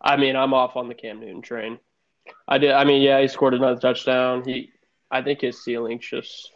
I 0.00 0.16
mean, 0.16 0.36
I'm 0.36 0.54
off 0.54 0.76
on 0.76 0.88
the 0.88 0.94
Cam 0.94 1.20
Newton 1.20 1.42
train. 1.42 1.78
I 2.48 2.58
did. 2.58 2.72
I 2.72 2.84
mean, 2.84 3.02
yeah, 3.02 3.20
he 3.20 3.28
scored 3.28 3.54
another 3.54 3.80
touchdown. 3.80 4.44
He, 4.44 4.70
I 5.10 5.22
think 5.22 5.40
his 5.40 5.62
ceiling's 5.62 6.06
just 6.06 6.50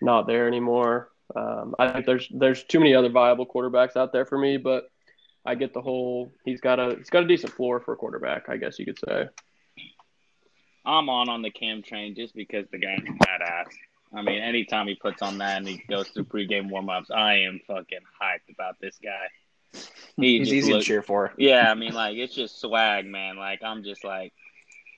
not 0.00 0.26
there 0.26 0.46
anymore. 0.46 1.09
Um, 1.36 1.74
I 1.78 1.90
think 1.92 2.06
there's 2.06 2.28
there's 2.32 2.64
too 2.64 2.78
many 2.80 2.94
other 2.94 3.08
viable 3.08 3.46
quarterbacks 3.46 3.96
out 3.96 4.12
there 4.12 4.24
for 4.26 4.38
me, 4.38 4.56
but 4.56 4.90
I 5.44 5.54
get 5.54 5.72
the 5.72 5.80
whole. 5.82 6.32
He's 6.44 6.60
got 6.60 6.78
a 6.80 6.96
he's 6.96 7.10
got 7.10 7.22
a 7.24 7.26
decent 7.26 7.52
floor 7.52 7.80
for 7.80 7.92
a 7.92 7.96
quarterback, 7.96 8.48
I 8.48 8.56
guess 8.56 8.78
you 8.78 8.84
could 8.86 8.98
say. 8.98 9.28
I'm 10.84 11.08
on 11.08 11.28
on 11.28 11.42
the 11.42 11.50
Cam 11.50 11.82
train 11.82 12.14
just 12.14 12.34
because 12.34 12.66
the 12.72 12.78
guy's 12.78 13.00
badass. 13.00 13.66
I 14.14 14.22
mean, 14.22 14.40
anytime 14.40 14.88
he 14.88 14.96
puts 14.96 15.22
on 15.22 15.38
that 15.38 15.58
and 15.58 15.68
he 15.68 15.82
goes 15.88 16.08
through 16.08 16.24
pregame 16.24 16.70
warmups, 16.70 17.10
I 17.14 17.40
am 17.40 17.60
fucking 17.66 18.00
hyped 18.20 18.52
about 18.52 18.80
this 18.80 18.98
guy. 19.02 19.28
He 20.16 20.38
He's 20.38 20.52
easy 20.52 20.72
looks- 20.72 20.84
to 20.84 20.88
cheer 20.88 21.02
for. 21.02 21.32
Yeah, 21.38 21.70
I 21.70 21.74
mean, 21.74 21.92
like 21.94 22.16
it's 22.16 22.34
just 22.34 22.60
swag, 22.60 23.06
man. 23.06 23.36
Like 23.36 23.60
I'm 23.62 23.84
just 23.84 24.02
like 24.04 24.32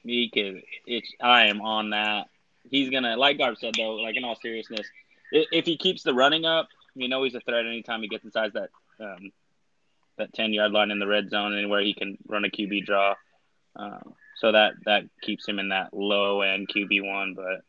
he 0.03 0.31
could. 0.31 0.63
It's 0.87 1.13
I 1.21 1.47
am 1.47 1.61
on 1.61 1.91
that. 1.91 2.29
He's 2.71 2.91
gonna, 2.91 3.17
like 3.17 3.39
Garb 3.39 3.59
said 3.59 3.75
though. 3.77 3.97
Like 3.97 4.17
in 4.17 4.25
all 4.25 4.37
seriousness, 4.37 4.87
i- 4.87 5.02
if 5.33 5.65
he 5.67 5.77
keeps 5.77 6.03
the 6.03 6.15
running 6.15 6.45
up, 6.45 6.69
you 6.95 7.09
know 7.09 7.25
he's 7.25 7.35
a 7.35 7.41
threat 7.41 7.67
anytime 7.67 8.03
he 8.03 8.09
gets 8.09 8.25
inside 8.25 8.53
that 8.55 8.71
um, 9.01 9.33
that 10.19 10.33
ten 10.35 10.53
yard 10.53 10.73
line 10.73 10.91
in 10.91 10.99
the 10.99 11.07
red 11.07 11.31
zone, 11.31 11.57
anywhere 11.57 11.81
he 11.81 11.95
can 11.95 12.19
run 12.29 12.45
a 12.45 12.49
QB 12.49 12.85
draw. 12.85 13.15
Um, 13.77 14.15
so 14.37 14.53
that 14.53 14.75
that 14.85 15.05
keeps 15.23 15.49
him 15.49 15.59
in 15.59 15.71
that 15.71 15.93
low 15.95 16.43
end 16.43 16.69
QB 16.69 17.07
one, 17.07 17.35
but. 17.35 17.63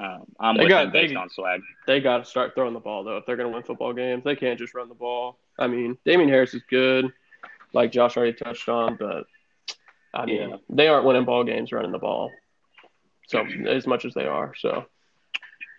Um, 0.00 0.22
I'm 0.38 0.56
They 0.56 0.62
with 0.64 0.68
got- 0.70 0.84
him 0.86 0.92
based 0.92 1.10
they- 1.14 1.16
on 1.16 1.28
swag. 1.30 1.62
They 1.88 2.00
got 2.00 2.18
to 2.18 2.24
start 2.24 2.54
throwing 2.54 2.74
the 2.74 2.80
ball 2.80 3.02
though 3.02 3.16
if 3.16 3.26
they're 3.26 3.36
going 3.36 3.50
to 3.50 3.52
win 3.54 3.64
football 3.64 3.92
games. 3.92 4.22
They 4.22 4.36
can't 4.36 4.56
just 4.56 4.72
run 4.72 4.88
the 4.88 4.94
ball. 4.94 5.36
I 5.58 5.66
mean, 5.66 5.98
Damien 6.04 6.28
Harris 6.28 6.54
is 6.54 6.62
good, 6.70 7.12
like 7.72 7.90
Josh 7.90 8.16
already 8.16 8.34
touched 8.34 8.68
on, 8.68 8.94
but 8.96 9.26
I 10.14 10.26
mean, 10.26 10.48
Yeah. 10.50 10.56
they 10.68 10.86
aren't 10.86 11.06
winning 11.06 11.24
ball 11.24 11.42
games 11.42 11.72
running 11.72 11.90
the 11.90 11.98
ball. 11.98 12.30
So 13.26 13.44
as 13.66 13.84
much 13.84 14.04
as 14.04 14.14
they 14.14 14.26
are, 14.28 14.54
so 14.54 14.86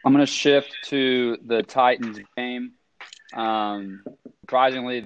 I'm 0.03 0.13
going 0.13 0.25
to 0.25 0.31
shift 0.31 0.75
to 0.85 1.37
the 1.45 1.61
Titans 1.61 2.19
game. 2.35 2.71
Um, 3.33 4.03
surprisingly, 4.41 5.05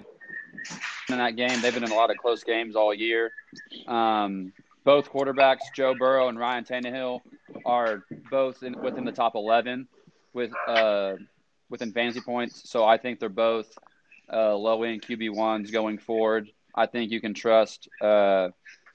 in 1.10 1.18
that 1.18 1.36
game, 1.36 1.62
they've 1.62 1.74
been 1.74 1.84
in 1.84 1.92
a 1.92 1.96
lot 1.96 2.12
of 2.12 2.18
close 2.18 2.44
games 2.44 2.76
all 2.76 2.94
year. 2.94 3.32
Um, 3.88 4.54
both 4.86 5.12
quarterbacks, 5.12 5.60
Joe 5.76 5.96
Burrow 5.96 6.30
and 6.30 6.40
Ryan 6.40 6.64
Tannehill, 6.64 7.20
are 7.66 8.04
both 8.32 8.64
in, 8.64 8.82
within 8.82 9.04
the 9.04 9.12
top 9.12 9.36
11 9.36 9.88
with 10.34 10.52
uh, 10.68 11.14
within 11.70 11.92
fantasy 11.92 12.22
points. 12.22 12.70
So 12.70 12.86
I 12.86 12.98
think 12.98 13.20
they're 13.20 13.30
both 13.30 13.68
uh, 14.32 14.56
low 14.56 14.84
end 14.84 15.02
QB 15.02 15.36
ones 15.36 15.72
going 15.72 15.98
forward. 15.98 16.50
I 16.74 16.86
think 16.86 17.12
you 17.12 17.20
can 17.20 17.34
trust 17.34 17.90
uh, 18.02 18.50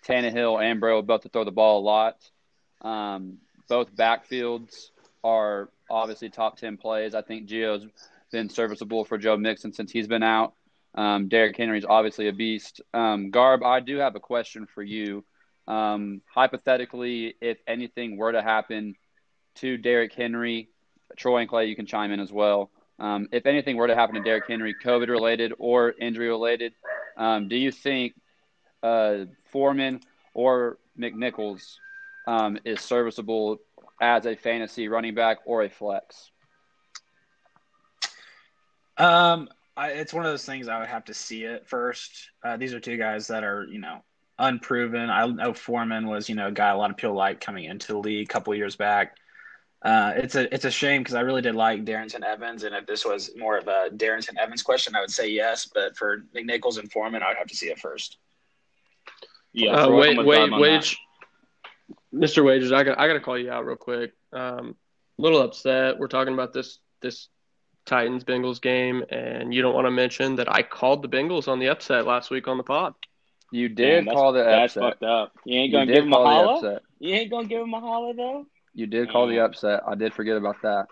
Tannehill 0.06 0.62
and 0.62 0.80
Burrow 0.80 1.02
both 1.02 1.22
to 1.22 1.28
throw 1.28 1.44
the 1.44 1.50
ball 1.50 1.80
a 1.80 1.84
lot. 1.84 2.16
Um, 2.82 3.38
both 3.68 3.94
backfields 3.94 4.90
are 5.22 5.68
obviously 5.90 6.30
top 6.30 6.56
10 6.56 6.76
plays. 6.76 7.14
I 7.14 7.22
think 7.22 7.48
Gio's 7.48 7.86
been 8.30 8.48
serviceable 8.48 9.04
for 9.04 9.18
Joe 9.18 9.36
Mixon 9.36 9.72
since 9.72 9.90
he's 9.90 10.06
been 10.06 10.22
out. 10.22 10.54
Um, 10.94 11.28
Derrick 11.28 11.56
Henry's 11.56 11.84
obviously 11.84 12.28
a 12.28 12.32
beast. 12.32 12.80
Um, 12.94 13.30
Garb, 13.30 13.62
I 13.62 13.80
do 13.80 13.98
have 13.98 14.16
a 14.16 14.20
question 14.20 14.66
for 14.66 14.82
you. 14.82 15.24
Um, 15.68 16.22
hypothetically, 16.26 17.34
if 17.40 17.58
anything 17.66 18.16
were 18.16 18.32
to 18.32 18.42
happen 18.42 18.96
to 19.56 19.76
Derrick 19.76 20.12
Henry, 20.12 20.68
Troy 21.16 21.38
and 21.38 21.48
Clay, 21.48 21.66
you 21.66 21.76
can 21.76 21.86
chime 21.86 22.12
in 22.12 22.20
as 22.20 22.32
well. 22.32 22.70
Um, 22.98 23.28
if 23.32 23.46
anything 23.46 23.76
were 23.76 23.86
to 23.86 23.94
happen 23.94 24.16
to 24.16 24.20
Derrick 24.20 24.44
Henry, 24.48 24.74
COVID 24.82 25.08
related 25.08 25.52
or 25.58 25.92
injury 25.92 26.28
related, 26.28 26.74
um, 27.16 27.48
do 27.48 27.56
you 27.56 27.72
think 27.72 28.14
uh, 28.82 29.24
Foreman 29.52 30.00
or 30.34 30.78
McNichols 30.98 31.76
um, 32.26 32.58
is 32.64 32.80
serviceable 32.80 33.58
as 34.00 34.26
a 34.26 34.36
fantasy 34.36 34.88
running 34.88 35.14
back 35.14 35.38
or 35.44 35.62
a 35.62 35.68
flex? 35.68 36.30
Um, 38.96 39.48
I, 39.76 39.90
it's 39.90 40.12
one 40.12 40.26
of 40.26 40.32
those 40.32 40.44
things 40.44 40.68
I 40.68 40.78
would 40.78 40.88
have 40.88 41.06
to 41.06 41.14
see 41.14 41.44
it 41.44 41.66
first. 41.66 42.30
Uh, 42.44 42.56
these 42.56 42.74
are 42.74 42.80
two 42.80 42.96
guys 42.96 43.28
that 43.28 43.44
are, 43.44 43.66
you 43.70 43.78
know, 43.78 44.02
unproven. 44.38 45.10
I 45.10 45.26
know 45.26 45.54
Foreman 45.54 46.06
was, 46.06 46.28
you 46.28 46.34
know, 46.34 46.48
a 46.48 46.52
guy 46.52 46.70
a 46.70 46.76
lot 46.76 46.90
of 46.90 46.96
people 46.96 47.14
like 47.14 47.40
coming 47.40 47.64
into 47.64 47.92
the 47.92 47.98
league 47.98 48.28
a 48.28 48.32
couple 48.32 48.54
years 48.54 48.76
back. 48.76 49.16
Uh, 49.82 50.12
it's 50.16 50.34
a 50.34 50.52
it's 50.54 50.66
a 50.66 50.70
shame 50.70 51.00
because 51.00 51.14
I 51.14 51.20
really 51.20 51.40
did 51.40 51.54
like 51.54 51.86
Darrynton 51.86 52.22
Evans, 52.22 52.64
and 52.64 52.74
if 52.74 52.84
this 52.84 53.06
was 53.06 53.30
more 53.38 53.56
of 53.56 53.66
a 53.66 53.88
Darrynton 53.90 54.36
Evans 54.38 54.62
question, 54.62 54.94
I 54.94 55.00
would 55.00 55.10
say 55.10 55.30
yes. 55.30 55.70
But 55.72 55.96
for 55.96 56.24
McNichols 56.36 56.78
and 56.78 56.92
Foreman, 56.92 57.22
I 57.22 57.28
would 57.28 57.38
have 57.38 57.46
to 57.46 57.56
see 57.56 57.68
it 57.68 57.78
first. 57.78 58.18
Yeah, 59.54 59.72
uh, 59.72 59.86
Troy, 59.86 60.00
wait, 60.00 60.26
wait, 60.26 60.36
Garb 60.36 60.52
on 60.52 60.60
that. 60.60 60.76
which 60.76 60.98
Mr. 62.14 62.44
Wages, 62.44 62.72
I 62.72 62.82
got 62.84 62.98
I 62.98 63.06
got 63.06 63.14
to 63.14 63.20
call 63.20 63.38
you 63.38 63.50
out 63.50 63.64
real 63.64 63.76
quick. 63.76 64.12
Um, 64.32 64.74
a 65.18 65.22
little 65.22 65.40
upset. 65.42 65.98
We're 65.98 66.08
talking 66.08 66.34
about 66.34 66.52
this 66.52 66.78
this 67.02 67.28
Titans 67.86 68.24
Bengals 68.24 68.60
game, 68.60 69.04
and 69.10 69.54
you 69.54 69.62
don't 69.62 69.74
want 69.74 69.86
to 69.86 69.90
mention 69.90 70.36
that 70.36 70.52
I 70.52 70.62
called 70.62 71.02
the 71.02 71.08
Bengals 71.08 71.48
on 71.48 71.58
the 71.58 71.68
upset 71.68 72.06
last 72.06 72.30
week 72.30 72.48
on 72.48 72.56
the 72.56 72.62
pod. 72.62 72.94
You 73.52 73.68
did 73.68 74.06
that's- 74.06 74.14
call 74.14 74.32
the 74.32 74.44
That's 74.44 74.76
upset. 74.76 74.92
fucked 74.92 75.02
up. 75.02 75.32
You 75.44 75.58
ain't 75.60 75.72
gonna 75.72 75.86
did 75.86 75.94
give 75.94 76.04
him 76.04 76.12
a 76.12 76.16
call 76.16 76.60
the 76.60 76.68
holla. 76.68 76.80
You 76.98 77.14
ain't 77.14 77.30
gonna 77.30 77.48
give 77.48 77.62
him 77.62 77.74
a 77.74 77.80
holla 77.80 78.14
though. 78.14 78.46
You 78.74 78.86
did 78.86 79.10
call 79.10 79.26
the 79.26 79.40
upset. 79.40 79.82
I 79.86 79.94
did 79.96 80.14
forget 80.14 80.36
about 80.36 80.62
that. 80.62 80.86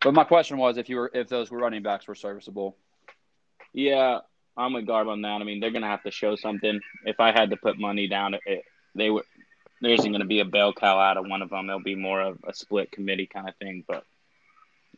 But 0.00 0.14
my 0.14 0.24
question 0.24 0.58
was 0.58 0.76
if 0.76 0.88
you 0.88 0.96
were 0.96 1.10
if 1.14 1.28
those 1.28 1.50
were 1.50 1.58
running 1.58 1.82
backs 1.82 2.06
were 2.06 2.14
serviceable. 2.14 2.76
Yeah, 3.72 4.20
I'm 4.56 4.72
with 4.72 4.86
Garb 4.86 5.08
on 5.08 5.22
that. 5.22 5.40
I 5.40 5.44
mean, 5.44 5.60
they're 5.60 5.70
gonna 5.70 5.86
have 5.86 6.02
to 6.04 6.10
show 6.10 6.34
something. 6.36 6.80
If 7.04 7.20
I 7.20 7.32
had 7.32 7.50
to 7.50 7.56
put 7.56 7.78
money 7.78 8.08
down, 8.08 8.34
it, 8.46 8.64
they 8.94 9.10
were. 9.10 9.24
There 9.80 9.92
isn't 9.92 10.10
gonna 10.10 10.24
be 10.24 10.40
a 10.40 10.44
bell 10.44 10.72
cow 10.72 10.98
out 10.98 11.16
of 11.16 11.26
one 11.26 11.42
of 11.42 11.50
them. 11.50 11.68
It'll 11.68 11.80
be 11.80 11.94
more 11.94 12.20
of 12.20 12.38
a 12.46 12.54
split 12.54 12.90
committee 12.90 13.26
kind 13.26 13.48
of 13.48 13.56
thing. 13.56 13.84
But 13.86 14.04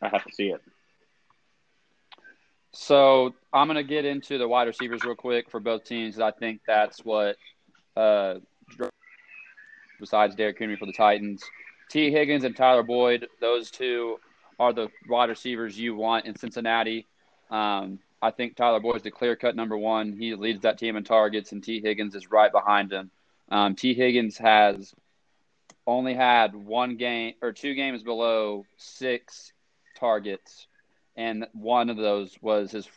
I 0.01 0.09
have 0.09 0.25
to 0.25 0.33
see 0.33 0.49
it. 0.49 0.61
So 2.71 3.33
I'm 3.51 3.67
going 3.67 3.77
to 3.77 3.83
get 3.83 4.05
into 4.05 4.37
the 4.37 4.47
wide 4.47 4.67
receivers 4.67 5.03
real 5.03 5.15
quick 5.15 5.49
for 5.49 5.59
both 5.59 5.83
teams. 5.85 6.19
I 6.19 6.31
think 6.31 6.61
that's 6.67 7.03
what, 7.03 7.35
uh, 7.97 8.35
besides 9.99 10.35
Derrick 10.35 10.59
Henry 10.59 10.75
for 10.75 10.85
the 10.85 10.93
Titans, 10.93 11.43
Tee 11.89 12.11
Higgins 12.11 12.43
and 12.43 12.55
Tyler 12.55 12.83
Boyd, 12.83 13.27
those 13.41 13.71
two 13.71 14.19
are 14.59 14.71
the 14.71 14.89
wide 15.07 15.29
receivers 15.29 15.79
you 15.79 15.95
want 15.95 16.25
in 16.25 16.35
Cincinnati. 16.35 17.07
Um, 17.49 17.99
I 18.21 18.31
think 18.31 18.55
Tyler 18.55 18.79
Boyd's 18.79 19.03
the 19.03 19.11
clear 19.11 19.35
cut 19.35 19.55
number 19.55 19.77
one. 19.77 20.13
He 20.13 20.35
leads 20.35 20.61
that 20.61 20.77
team 20.77 20.95
in 20.95 21.03
targets, 21.03 21.51
and 21.51 21.63
Tee 21.63 21.81
Higgins 21.81 22.13
is 22.13 22.29
right 22.29 22.51
behind 22.51 22.91
him. 22.91 23.09
Um, 23.49 23.75
Tee 23.75 23.93
Higgins 23.93 24.37
has 24.37 24.93
only 25.87 26.13
had 26.13 26.55
one 26.55 26.97
game 26.97 27.33
or 27.41 27.51
two 27.51 27.73
games 27.73 28.03
below 28.03 28.65
six 28.77 29.51
targets. 29.99 30.67
And 31.15 31.47
one 31.53 31.89
of 31.89 31.97
those 31.97 32.37
was 32.41 32.71
his 32.71 32.87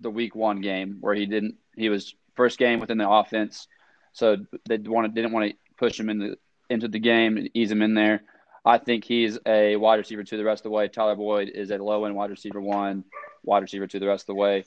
the 0.00 0.10
week 0.10 0.36
one 0.36 0.60
game 0.60 0.98
where 1.00 1.14
he 1.14 1.26
didn't 1.26 1.56
he 1.74 1.88
was 1.88 2.14
first 2.36 2.58
game 2.58 2.80
within 2.80 2.98
the 2.98 3.08
offense. 3.08 3.66
So 4.12 4.36
they 4.68 4.76
wanted 4.78 5.14
didn't 5.14 5.32
want 5.32 5.50
to 5.50 5.56
push 5.76 5.98
him 5.98 6.10
in 6.10 6.18
the, 6.18 6.38
into 6.70 6.88
the 6.88 6.98
game 6.98 7.36
and 7.36 7.50
ease 7.54 7.70
him 7.70 7.82
in 7.82 7.94
there. 7.94 8.22
I 8.64 8.78
think 8.78 9.04
he's 9.04 9.38
a 9.46 9.76
wide 9.76 9.96
receiver 9.96 10.22
two 10.22 10.36
the 10.36 10.44
rest 10.44 10.60
of 10.60 10.64
the 10.64 10.70
way. 10.70 10.88
Tyler 10.88 11.16
boyd 11.16 11.48
is 11.48 11.70
a 11.70 11.78
low 11.78 12.04
end 12.04 12.14
wide 12.14 12.30
receiver 12.30 12.60
one 12.60 13.04
wide 13.42 13.62
receiver 13.62 13.86
two 13.86 13.98
the 13.98 14.06
rest 14.06 14.24
of 14.24 14.26
the 14.26 14.34
way. 14.34 14.64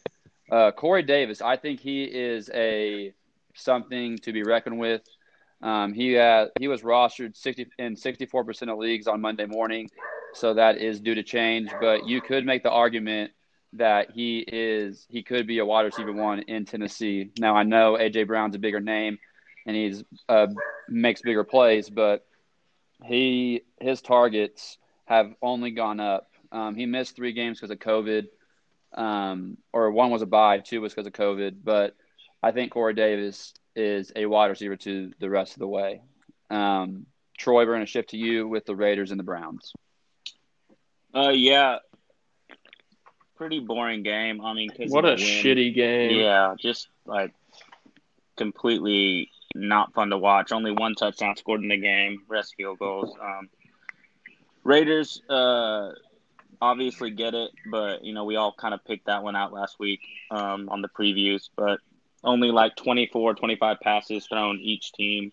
Uh, 0.51 0.70
corey 0.70 1.01
davis 1.01 1.42
i 1.42 1.56
think 1.56 1.80
he 1.80 2.04
is 2.04 2.50
a 2.54 3.13
something 3.55 4.17
to 4.20 4.34
be 4.34 4.43
reckoned 4.43 4.79
with 4.79 5.01
um, 5.62 5.93
he 5.93 6.17
uh, 6.17 6.48
he 6.60 6.67
was 6.67 6.81
rostered 6.81 7.36
60 7.36 7.67
in 7.77 7.96
64% 7.96 8.72
of 8.72 8.77
leagues 8.79 9.08
on 9.08 9.22
monday 9.22 9.46
morning 9.46 9.89
so 10.34 10.53
that 10.53 10.77
is 10.77 11.00
due 11.00 11.15
to 11.15 11.24
change. 11.24 11.77
But 11.77 12.03
you 12.03 12.22
could 12.22 12.46
make 12.46 12.63
the 12.63 12.72
argument 12.72 13.31
that 13.74 14.12
he 14.12 14.39
is 14.48 15.05
he 15.10 15.24
could 15.24 15.48
be 15.48 15.60
a 15.60 15.65
wide 15.65 15.84
receiver 15.84 16.12
one 16.12 16.39
in 16.39 16.65
Tennessee. 16.65 17.31
Now 17.39 17.55
I 17.55 17.63
know 17.63 17.98
AJ 18.00 18.27
Brown's 18.27 18.55
a 18.55 18.60
bigger 18.60 18.79
name 18.79 19.17
and 19.65 19.75
he's 19.75 20.03
uh, 20.27 20.48
makes 20.88 21.22
bigger 21.22 21.43
plays, 21.43 21.89
but 21.89 22.25
he 23.03 23.62
his 23.79 24.01
targets 24.01 24.77
have 25.05 25.34
only 25.41 25.72
gone 25.72 26.00
up. 26.00 26.27
Um, 26.51 26.75
he 26.75 26.86
missed 26.86 27.15
three 27.15 27.34
games 27.34 27.60
because 27.60 27.72
of 27.72 27.79
COVID, 27.79 28.27
um, 28.93 29.58
or 29.72 29.91
one 29.91 30.12
was 30.12 30.22
a 30.22 30.25
bye, 30.25 30.60
two 30.60 30.81
was 30.81 30.93
because 30.93 31.08
of 31.08 31.13
COVID. 31.13 31.58
But 31.63 31.96
I 32.43 32.51
think 32.51 32.71
Corey 32.71 32.93
Davis 32.93 33.53
is 33.75 34.12
a 34.15 34.25
wide 34.25 34.48
receiver 34.48 34.75
to 34.77 35.12
the 35.19 35.29
rest 35.29 35.53
of 35.53 35.60
the 35.60 35.67
way. 35.67 36.01
Um, 36.50 37.05
Troy, 37.38 37.65
we're 37.65 37.74
going 37.74 37.79
to 37.81 37.86
shift 37.86 38.10
to 38.10 38.17
you 38.17 38.48
with 38.48 38.65
the 38.65 38.75
Raiders 38.75 39.12
and 39.12 39.19
the 39.19 39.24
Browns. 39.24 39.74
Uh, 41.15 41.29
yeah. 41.29 41.77
Pretty 43.36 43.60
boring 43.60 44.03
game. 44.03 44.41
I 44.41 44.53
mean, 44.53 44.69
cause 44.69 44.89
What 44.91 45.05
a 45.05 45.15
the 45.15 45.24
wind. 45.24 45.45
shitty 45.45 45.74
game. 45.74 46.19
Yeah, 46.19 46.53
just 46.60 46.89
like 47.05 47.33
completely 48.38 49.29
not 49.55 49.93
fun 49.93 50.10
to 50.12 50.17
watch. 50.17 50.51
Only 50.51 50.71
one 50.71 50.93
touchdown 50.95 51.36
scored 51.36 51.62
in 51.62 51.69
the 51.69 51.77
game, 51.77 52.21
rest 52.27 52.53
field 52.55 52.79
goals. 52.79 53.15
Um, 53.21 53.50
Raiders, 54.63 55.21
uh, 55.27 55.91
obviously 56.62 57.10
get 57.10 57.33
it, 57.33 57.50
but 57.71 58.03
you 58.03 58.13
know 58.13 58.25
we 58.25 58.36
all 58.36 58.53
kind 58.53 58.74
of 58.75 58.86
picked 58.86 59.07
that 59.07 59.24
one 59.24 59.36
out 59.36 59.51
last 59.51 59.79
week 59.79 60.01
um, 60.29 60.69
on 60.69 60.81
the 60.83 60.89
previews. 60.89 61.50
But 61.55 61.79
only 62.24 62.51
like 62.51 62.75
24, 62.75 63.36
25 63.36 63.80
passes 63.80 64.28
thrown 64.28 64.60
each 64.60 64.92
team. 64.94 65.32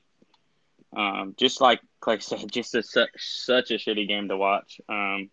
Um, 0.96 1.34
just 1.36 1.60
like 1.60 1.80
I 2.06 2.18
said, 2.18 2.48
just 2.50 2.74
a, 2.74 2.82
such 2.82 3.10
such 3.16 3.70
a 3.70 3.74
shitty 3.74 4.08
game 4.08 4.28
to 4.28 4.36
watch. 4.36 4.80
Um, 4.88 5.30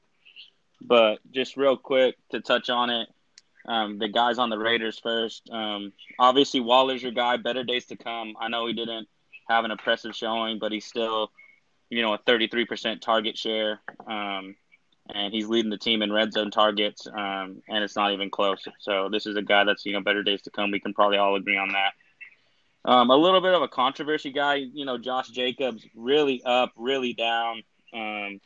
but 0.82 1.20
just 1.32 1.58
real 1.58 1.78
quick 1.78 2.16
to 2.32 2.42
touch 2.42 2.70
on 2.70 2.90
it, 2.90 3.08
um, 3.68 3.98
the 3.98 4.08
guys 4.08 4.38
on 4.38 4.50
the 4.50 4.58
Raiders 4.58 5.00
first. 5.00 5.50
Um, 5.52 5.94
obviously, 6.20 6.60
Waller's 6.60 7.02
your 7.02 7.12
guy. 7.12 7.38
Better 7.38 7.64
days 7.64 7.86
to 7.88 7.98
come. 7.98 8.36
I 8.40 8.50
know 8.50 8.68
he 8.68 8.74
didn't 8.74 9.08
have 9.50 9.66
an 9.66 9.72
impressive 9.72 10.16
showing, 10.16 10.60
but 10.60 10.72
he's 10.72 10.86
still, 10.86 11.32
you 11.90 12.02
know, 12.02 12.14
a 12.14 12.20
33% 12.20 13.02
target 13.02 13.38
share. 13.38 13.80
Um, 14.08 14.56
and 15.14 15.34
he's 15.34 15.48
leading 15.48 15.70
the 15.70 15.78
team 15.78 16.02
in 16.02 16.12
red 16.12 16.34
zone 16.34 16.52
targets, 16.52 17.06
um, 17.08 17.62
and 17.68 17.84
it's 17.84 17.96
not 17.96 18.12
even 18.14 18.30
close. 18.30 18.64
So 18.80 19.10
this 19.10 19.26
is 19.26 19.36
a 19.36 19.42
guy 19.42 19.64
that's 19.64 19.86
you 19.86 19.94
know 19.94 20.02
better 20.02 20.24
days 20.24 20.42
to 20.44 20.50
come. 20.52 20.72
We 20.72 20.80
can 20.80 20.94
probably 20.94 21.18
all 21.18 21.36
agree 21.36 21.58
on 21.58 21.70
that. 21.70 21.94
Um, 22.86 23.10
a 23.10 23.16
little 23.16 23.42
bit 23.42 23.54
of 23.54 23.62
a 23.64 23.68
controversy 23.68 24.32
guy, 24.32 24.56
you 24.56 24.86
know, 24.86 25.00
Josh 25.00 25.30
Jacobs, 25.30 25.84
really 25.96 26.44
up, 26.46 26.72
really 26.78 27.14
down. 27.14 27.64
Um, 27.94 28.40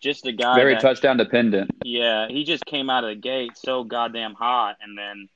just 0.00 0.26
a 0.26 0.32
guy 0.32 0.56
Very 0.56 0.74
that- 0.74 0.80
touchdown 0.82 1.16
dependent. 1.16 1.70
yeah, 1.84 2.26
he 2.28 2.44
just 2.44 2.64
came 2.64 2.90
out 2.90 3.04
of 3.04 3.10
the 3.10 3.16
gate 3.16 3.56
so 3.56 3.84
goddamn 3.84 4.34
hot, 4.34 4.76
and 4.80 4.96
then 4.98 5.28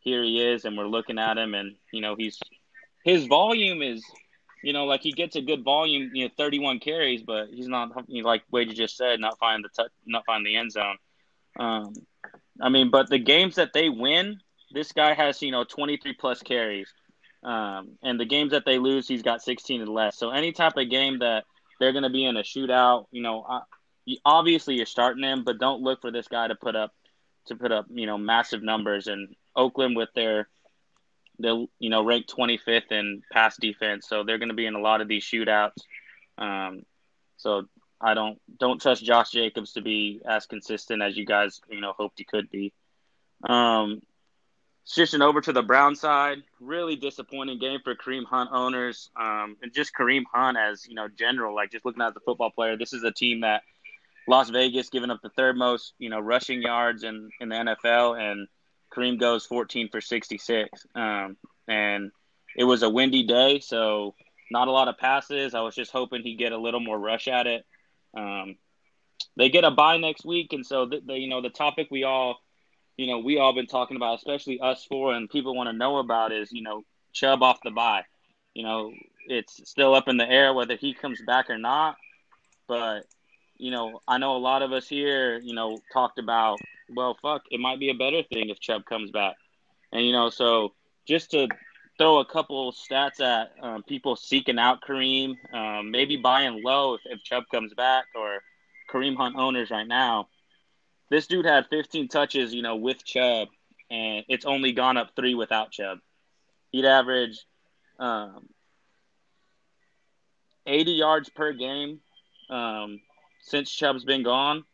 here 0.00 0.22
he 0.22 0.40
is, 0.42 0.64
and 0.64 0.76
we're 0.78 0.86
looking 0.86 1.18
at 1.18 1.38
him, 1.38 1.54
and 1.54 1.74
you 1.92 2.00
know 2.00 2.14
he's 2.16 2.38
his 3.04 3.26
volume 3.26 3.82
is, 3.82 4.04
you 4.62 4.72
know, 4.72 4.84
like 4.84 5.02
he 5.02 5.12
gets 5.12 5.36
a 5.36 5.40
good 5.40 5.64
volume, 5.64 6.10
you 6.14 6.24
know, 6.24 6.30
thirty 6.36 6.58
one 6.58 6.78
carries, 6.80 7.22
but 7.22 7.48
he's 7.48 7.68
not 7.68 7.90
like 8.08 8.42
Wade 8.50 8.74
just 8.74 8.96
said, 8.96 9.20
not 9.20 9.38
finding 9.38 9.62
the 9.62 9.82
touch, 9.82 9.92
not 10.06 10.24
finding 10.26 10.52
the 10.52 10.58
end 10.58 10.72
zone. 10.72 10.96
Um, 11.58 11.92
I 12.60 12.68
mean, 12.68 12.90
but 12.90 13.08
the 13.08 13.18
games 13.18 13.56
that 13.56 13.72
they 13.72 13.88
win, 13.88 14.40
this 14.72 14.92
guy 14.92 15.14
has 15.14 15.40
you 15.42 15.50
know 15.50 15.64
twenty 15.64 15.96
three 15.96 16.14
plus 16.14 16.42
carries, 16.42 16.92
um, 17.42 17.98
and 18.02 18.20
the 18.20 18.26
games 18.26 18.52
that 18.52 18.64
they 18.64 18.78
lose, 18.78 19.08
he's 19.08 19.22
got 19.22 19.42
sixteen 19.42 19.80
and 19.80 19.90
less. 19.90 20.18
So 20.18 20.30
any 20.30 20.52
type 20.52 20.76
of 20.76 20.90
game 20.90 21.20
that 21.20 21.44
they're 21.78 21.92
going 21.92 22.04
to 22.04 22.10
be 22.10 22.24
in 22.24 22.36
a 22.36 22.42
shootout, 22.42 23.06
you 23.10 23.22
know. 23.22 23.44
I, 23.48 23.60
obviously 24.24 24.76
you're 24.76 24.86
starting 24.86 25.24
him, 25.24 25.44
but 25.44 25.58
don't 25.58 25.82
look 25.82 26.00
for 26.00 26.10
this 26.10 26.28
guy 26.28 26.48
to 26.48 26.54
put 26.54 26.76
up 26.76 26.92
to 27.46 27.54
put 27.56 27.72
up 27.72 27.86
you 27.90 28.06
know 28.06 28.18
massive 28.18 28.62
numbers. 28.62 29.06
And 29.06 29.34
Oakland 29.56 29.96
with 29.96 30.10
their 30.14 30.48
they 31.40 31.68
you 31.78 31.90
know 31.90 32.04
ranked 32.04 32.34
25th 32.34 32.92
in 32.92 33.22
pass 33.32 33.56
defense, 33.56 34.08
so 34.08 34.24
they're 34.24 34.38
going 34.38 34.48
to 34.48 34.54
be 34.54 34.66
in 34.66 34.74
a 34.74 34.80
lot 34.80 35.00
of 35.00 35.08
these 35.08 35.24
shootouts. 35.24 35.82
Um, 36.38 36.82
so 37.36 37.64
I 38.00 38.14
don't 38.14 38.38
don't 38.58 38.80
trust 38.80 39.04
Josh 39.04 39.30
Jacobs 39.30 39.72
to 39.72 39.82
be 39.82 40.20
as 40.26 40.46
consistent 40.46 41.02
as 41.02 41.16
you 41.16 41.26
guys 41.26 41.60
you 41.70 41.80
know 41.80 41.92
hoped 41.96 42.18
he 42.18 42.24
could 42.24 42.50
be. 42.50 42.72
Um, 43.48 44.02
switching 44.84 45.22
over 45.22 45.40
to 45.40 45.52
the 45.52 45.62
Brown 45.62 45.94
side, 45.94 46.38
really 46.60 46.96
disappointing 46.96 47.58
game 47.58 47.80
for 47.82 47.94
Kareem 47.94 48.24
Hunt 48.24 48.50
owners, 48.52 49.10
um, 49.16 49.56
and 49.62 49.72
just 49.72 49.92
Kareem 49.94 50.24
Hunt 50.32 50.58
as 50.58 50.86
you 50.86 50.94
know 50.94 51.08
general. 51.08 51.54
Like 51.54 51.70
just 51.70 51.84
looking 51.84 52.02
at 52.02 52.14
the 52.14 52.20
football 52.20 52.50
player, 52.50 52.76
this 52.76 52.92
is 52.92 53.04
a 53.04 53.12
team 53.12 53.40
that 53.40 53.62
Las 54.26 54.50
Vegas 54.50 54.90
giving 54.90 55.10
up 55.10 55.20
the 55.22 55.30
third 55.30 55.56
most, 55.56 55.94
you 55.98 56.10
know, 56.10 56.20
rushing 56.20 56.62
yards 56.62 57.02
in, 57.02 57.30
in 57.40 57.48
the 57.48 57.56
NFL, 57.56 58.20
and 58.20 58.48
Kareem 58.94 59.18
goes 59.18 59.46
14 59.46 59.88
for 59.90 60.00
66. 60.00 60.86
Um, 60.94 61.36
and 61.68 62.10
it 62.56 62.64
was 62.64 62.82
a 62.82 62.90
windy 62.90 63.22
day, 63.24 63.60
so 63.60 64.14
not 64.50 64.68
a 64.68 64.72
lot 64.72 64.88
of 64.88 64.98
passes. 64.98 65.54
I 65.54 65.60
was 65.60 65.74
just 65.74 65.92
hoping 65.92 66.22
he'd 66.22 66.36
get 66.36 66.52
a 66.52 66.58
little 66.58 66.80
more 66.80 66.98
rush 66.98 67.28
at 67.28 67.46
it. 67.46 67.64
Um, 68.16 68.56
they 69.36 69.48
get 69.48 69.64
a 69.64 69.70
bye 69.70 69.98
next 69.98 70.24
week, 70.24 70.52
and 70.52 70.66
so 70.66 70.86
the, 70.86 71.00
you 71.14 71.28
know 71.28 71.40
the 71.40 71.50
topic 71.50 71.88
we 71.90 72.04
all, 72.04 72.38
you 72.96 73.06
know, 73.06 73.20
we 73.20 73.38
all 73.38 73.54
been 73.54 73.66
talking 73.66 73.96
about, 73.96 74.18
especially 74.18 74.60
us 74.60 74.84
four, 74.84 75.14
and 75.14 75.30
people 75.30 75.54
want 75.54 75.68
to 75.68 75.76
know 75.76 75.98
about 75.98 76.32
is 76.32 76.50
you 76.50 76.62
know 76.62 76.82
Chubb 77.12 77.42
off 77.42 77.60
the 77.62 77.70
bye. 77.70 78.04
You 78.54 78.64
know, 78.64 78.92
it's 79.28 79.68
still 79.70 79.94
up 79.94 80.08
in 80.08 80.16
the 80.16 80.28
air 80.28 80.52
whether 80.52 80.74
he 80.74 80.92
comes 80.92 81.20
back 81.24 81.48
or 81.50 81.58
not, 81.58 81.96
but 82.66 83.04
you 83.56 83.70
know, 83.70 84.00
I 84.08 84.18
know 84.18 84.36
a 84.36 84.38
lot 84.38 84.62
of 84.62 84.72
us 84.72 84.88
here, 84.88 85.38
you 85.38 85.54
know, 85.54 85.78
talked 85.92 86.18
about, 86.18 86.58
well, 86.94 87.16
fuck, 87.20 87.42
it 87.50 87.60
might 87.60 87.78
be 87.78 87.90
a 87.90 87.94
better 87.94 88.22
thing 88.22 88.50
if 88.50 88.60
Chubb 88.60 88.84
comes 88.84 89.10
back. 89.10 89.36
And, 89.92 90.04
you 90.04 90.12
know, 90.12 90.30
so 90.30 90.74
just 91.06 91.30
to 91.32 91.48
throw 91.98 92.18
a 92.18 92.24
couple 92.24 92.72
stats 92.72 93.20
at 93.20 93.52
um, 93.62 93.82
people 93.82 94.16
seeking 94.16 94.58
out 94.58 94.80
Kareem, 94.80 95.34
um, 95.52 95.90
maybe 95.90 96.16
buying 96.16 96.62
low 96.62 96.94
if, 96.94 97.00
if 97.04 97.22
Chubb 97.22 97.44
comes 97.50 97.74
back 97.74 98.06
or 98.14 98.40
Kareem 98.90 99.16
Hunt 99.16 99.36
owners 99.36 99.70
right 99.70 99.86
now. 99.86 100.28
This 101.10 101.26
dude 101.26 101.44
had 101.44 101.66
15 101.70 102.08
touches, 102.08 102.54
you 102.54 102.62
know, 102.62 102.76
with 102.76 103.04
Chubb, 103.04 103.48
and 103.90 104.24
it's 104.28 104.46
only 104.46 104.72
gone 104.72 104.96
up 104.96 105.10
three 105.16 105.34
without 105.34 105.72
Chubb. 105.72 105.98
He'd 106.70 106.84
average 106.84 107.44
um, 107.98 108.48
80 110.66 110.92
yards 110.92 111.28
per 111.28 111.52
game 111.52 112.00
um, 112.48 113.00
since 113.42 113.70
Chubb's 113.70 114.04
been 114.04 114.22
gone, 114.22 114.64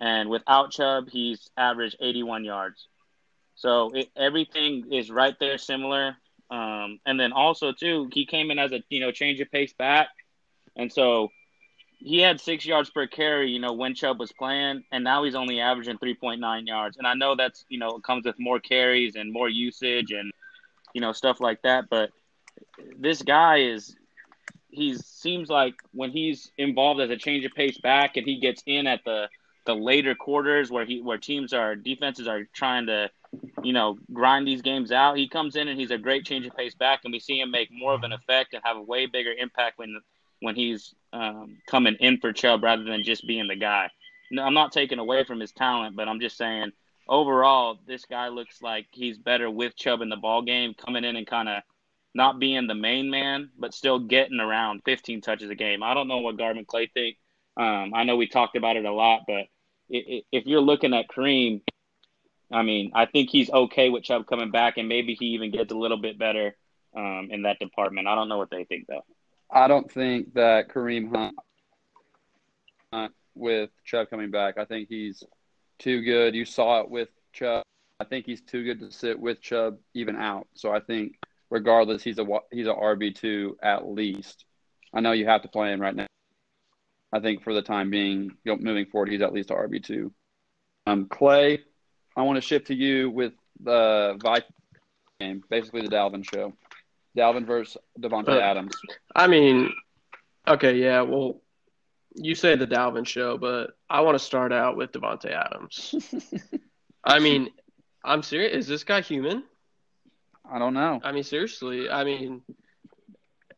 and 0.00 0.28
without 0.28 0.70
Chubb, 0.70 1.08
he's 1.10 1.50
averaged 1.56 1.96
81 2.00 2.44
yards. 2.44 2.88
So 3.54 3.90
it, 3.94 4.08
everything 4.16 4.92
is 4.92 5.10
right 5.10 5.34
there, 5.40 5.58
similar. 5.58 6.16
Um, 6.50 7.00
and 7.06 7.18
then 7.18 7.32
also 7.32 7.72
too, 7.72 8.08
he 8.12 8.26
came 8.26 8.50
in 8.50 8.58
as 8.58 8.72
a 8.72 8.82
you 8.88 9.00
know 9.00 9.10
change 9.10 9.40
of 9.40 9.50
pace 9.50 9.72
back, 9.72 10.08
and 10.76 10.92
so 10.92 11.30
he 11.98 12.20
had 12.20 12.40
six 12.40 12.66
yards 12.66 12.90
per 12.90 13.06
carry, 13.06 13.50
you 13.50 13.58
know, 13.58 13.72
when 13.72 13.94
Chubb 13.94 14.20
was 14.20 14.32
playing, 14.32 14.84
and 14.92 15.02
now 15.02 15.24
he's 15.24 15.34
only 15.34 15.60
averaging 15.60 15.98
3.9 15.98 16.66
yards. 16.66 16.96
And 16.98 17.06
I 17.06 17.14
know 17.14 17.34
that's, 17.34 17.64
you 17.68 17.78
know, 17.78 17.98
comes 17.98 18.26
with 18.26 18.38
more 18.38 18.60
carries 18.60 19.16
and 19.16 19.32
more 19.32 19.48
usage 19.48 20.12
and, 20.12 20.30
you 20.92 21.00
know, 21.00 21.12
stuff 21.12 21.40
like 21.40 21.62
that. 21.62 21.86
But 21.88 22.10
this 22.98 23.22
guy 23.22 23.58
is, 23.58 23.96
he 24.68 24.94
seems 24.96 25.48
like 25.48 25.74
when 25.92 26.10
he's 26.10 26.50
involved 26.58 27.00
as 27.00 27.10
a 27.10 27.16
change 27.16 27.44
of 27.46 27.52
pace 27.52 27.78
back 27.78 28.16
and 28.16 28.26
he 28.26 28.40
gets 28.40 28.62
in 28.66 28.86
at 28.86 29.02
the, 29.04 29.28
the 29.66 29.74
later 29.74 30.14
quarters 30.14 30.70
where 30.70 30.84
he, 30.84 31.00
where 31.00 31.18
teams 31.18 31.52
are, 31.52 31.76
defenses 31.76 32.26
are 32.26 32.44
trying 32.54 32.86
to, 32.86 33.10
you 33.62 33.72
know, 33.72 33.98
grind 34.12 34.46
these 34.46 34.62
games 34.62 34.92
out, 34.92 35.16
he 35.16 35.28
comes 35.28 35.56
in 35.56 35.68
and 35.68 35.78
he's 35.78 35.90
a 35.90 35.98
great 35.98 36.24
change 36.24 36.46
of 36.46 36.56
pace 36.56 36.74
back. 36.74 37.00
And 37.04 37.12
we 37.12 37.20
see 37.20 37.40
him 37.40 37.50
make 37.50 37.68
more 37.70 37.92
of 37.92 38.02
an 38.02 38.12
effect 38.12 38.54
and 38.54 38.62
have 38.64 38.76
a 38.76 38.82
way 38.82 39.06
bigger 39.06 39.32
impact 39.32 39.78
when, 39.78 40.00
when 40.40 40.54
he's 40.54 40.94
um, 41.12 41.58
coming 41.66 41.96
in 42.00 42.18
for 42.18 42.32
Chubb 42.32 42.62
rather 42.62 42.84
than 42.84 43.02
just 43.02 43.26
being 43.26 43.48
the 43.48 43.56
guy. 43.56 43.90
I'm 44.38 44.54
not 44.54 44.72
taking 44.72 44.98
away 44.98 45.24
from 45.24 45.40
his 45.40 45.52
talent, 45.52 45.96
but 45.96 46.08
I'm 46.08 46.20
just 46.20 46.36
saying 46.36 46.72
overall, 47.08 47.78
this 47.86 48.04
guy 48.04 48.28
looks 48.28 48.62
like 48.62 48.86
he's 48.90 49.18
better 49.18 49.50
with 49.50 49.76
Chubb 49.76 50.00
in 50.00 50.08
the 50.08 50.16
ball 50.16 50.42
game, 50.42 50.74
coming 50.74 51.04
in 51.04 51.16
and 51.16 51.26
kind 51.26 51.48
of 51.48 51.62
not 52.14 52.38
being 52.38 52.66
the 52.66 52.74
main 52.74 53.10
man, 53.10 53.50
but 53.58 53.74
still 53.74 53.98
getting 53.98 54.40
around 54.40 54.82
15 54.84 55.20
touches 55.20 55.50
a 55.50 55.54
game. 55.54 55.82
I 55.82 55.94
don't 55.94 56.08
know 56.08 56.18
what 56.18 56.38
Garvin 56.38 56.64
Clay 56.64 56.90
think. 56.92 57.18
Um, 57.56 57.92
I 57.94 58.04
know 58.04 58.16
we 58.16 58.26
talked 58.26 58.56
about 58.56 58.76
it 58.76 58.84
a 58.84 58.92
lot, 58.92 59.22
but 59.26 59.46
if 59.88 60.46
you're 60.46 60.60
looking 60.60 60.94
at 60.94 61.08
Kareem, 61.08 61.62
I 62.52 62.62
mean, 62.62 62.92
I 62.94 63.06
think 63.06 63.30
he's 63.30 63.50
okay 63.50 63.90
with 63.90 64.04
Chubb 64.04 64.26
coming 64.26 64.50
back, 64.50 64.78
and 64.78 64.88
maybe 64.88 65.14
he 65.14 65.26
even 65.26 65.50
gets 65.50 65.72
a 65.72 65.76
little 65.76 65.96
bit 65.96 66.18
better 66.18 66.56
um, 66.96 67.28
in 67.30 67.42
that 67.42 67.58
department. 67.58 68.08
I 68.08 68.14
don't 68.14 68.28
know 68.28 68.38
what 68.38 68.50
they 68.50 68.64
think 68.64 68.86
though. 68.86 69.04
I 69.50 69.68
don't 69.68 69.90
think 69.90 70.34
that 70.34 70.68
Kareem 70.68 71.14
Hunt, 71.14 71.34
with 73.34 73.70
Chubb 73.84 74.08
coming 74.10 74.30
back. 74.30 74.58
I 74.58 74.64
think 74.64 74.88
he's 74.88 75.22
too 75.78 76.02
good. 76.02 76.34
You 76.34 76.44
saw 76.44 76.80
it 76.80 76.90
with 76.90 77.08
Chubb. 77.32 77.62
I 78.00 78.04
think 78.04 78.26
he's 78.26 78.40
too 78.40 78.64
good 78.64 78.80
to 78.80 78.90
sit 78.90 79.18
with 79.18 79.40
Chubb 79.40 79.78
even 79.94 80.16
out. 80.16 80.48
So 80.54 80.72
I 80.72 80.80
think 80.80 81.18
regardless, 81.50 82.02
he's 82.02 82.18
a 82.18 82.26
he's 82.50 82.66
a 82.66 82.74
RB 82.74 83.14
two 83.14 83.56
at 83.62 83.86
least. 83.86 84.44
I 84.94 85.00
know 85.00 85.12
you 85.12 85.26
have 85.26 85.42
to 85.42 85.48
play 85.48 85.72
him 85.72 85.80
right 85.80 85.94
now. 85.94 86.06
I 87.12 87.20
think 87.20 87.42
for 87.42 87.54
the 87.54 87.62
time 87.62 87.90
being, 87.90 88.36
you 88.44 88.52
know, 88.52 88.58
moving 88.58 88.86
forward, 88.86 89.10
he's 89.10 89.22
at 89.22 89.32
least 89.32 89.50
a 89.50 89.54
RB 89.54 89.82
two. 89.82 90.12
Um, 90.86 91.06
Clay, 91.06 91.60
I 92.16 92.22
want 92.22 92.36
to 92.36 92.40
shift 92.40 92.68
to 92.68 92.74
you 92.74 93.10
with 93.10 93.32
the 93.60 94.18
Vikings 94.22 94.52
game, 95.20 95.42
basically 95.48 95.82
the 95.82 95.88
Dalvin 95.88 96.24
show. 96.24 96.52
Dalvin 97.16 97.46
versus 97.46 97.78
Davante 97.98 98.28
uh, 98.28 98.40
Adams. 98.40 98.74
I 99.14 99.26
mean, 99.26 99.72
okay, 100.46 100.76
yeah. 100.76 101.00
Well, 101.00 101.40
you 102.14 102.34
say 102.34 102.56
the 102.56 102.66
Dalvin 102.66 103.06
show, 103.06 103.38
but 103.38 103.70
I 103.88 104.00
want 104.02 104.16
to 104.18 104.24
start 104.24 104.52
out 104.52 104.76
with 104.76 104.92
Davante 104.92 105.30
Adams. 105.30 105.94
I 107.04 107.18
mean, 107.18 107.50
I'm 108.04 108.22
serious. 108.22 108.54
Is 108.54 108.68
this 108.68 108.84
guy 108.84 109.00
human? 109.00 109.44
I 110.50 110.58
don't 110.58 110.74
know. 110.74 111.00
I 111.02 111.12
mean, 111.12 111.24
seriously. 111.24 111.88
I 111.88 112.04
mean, 112.04 112.42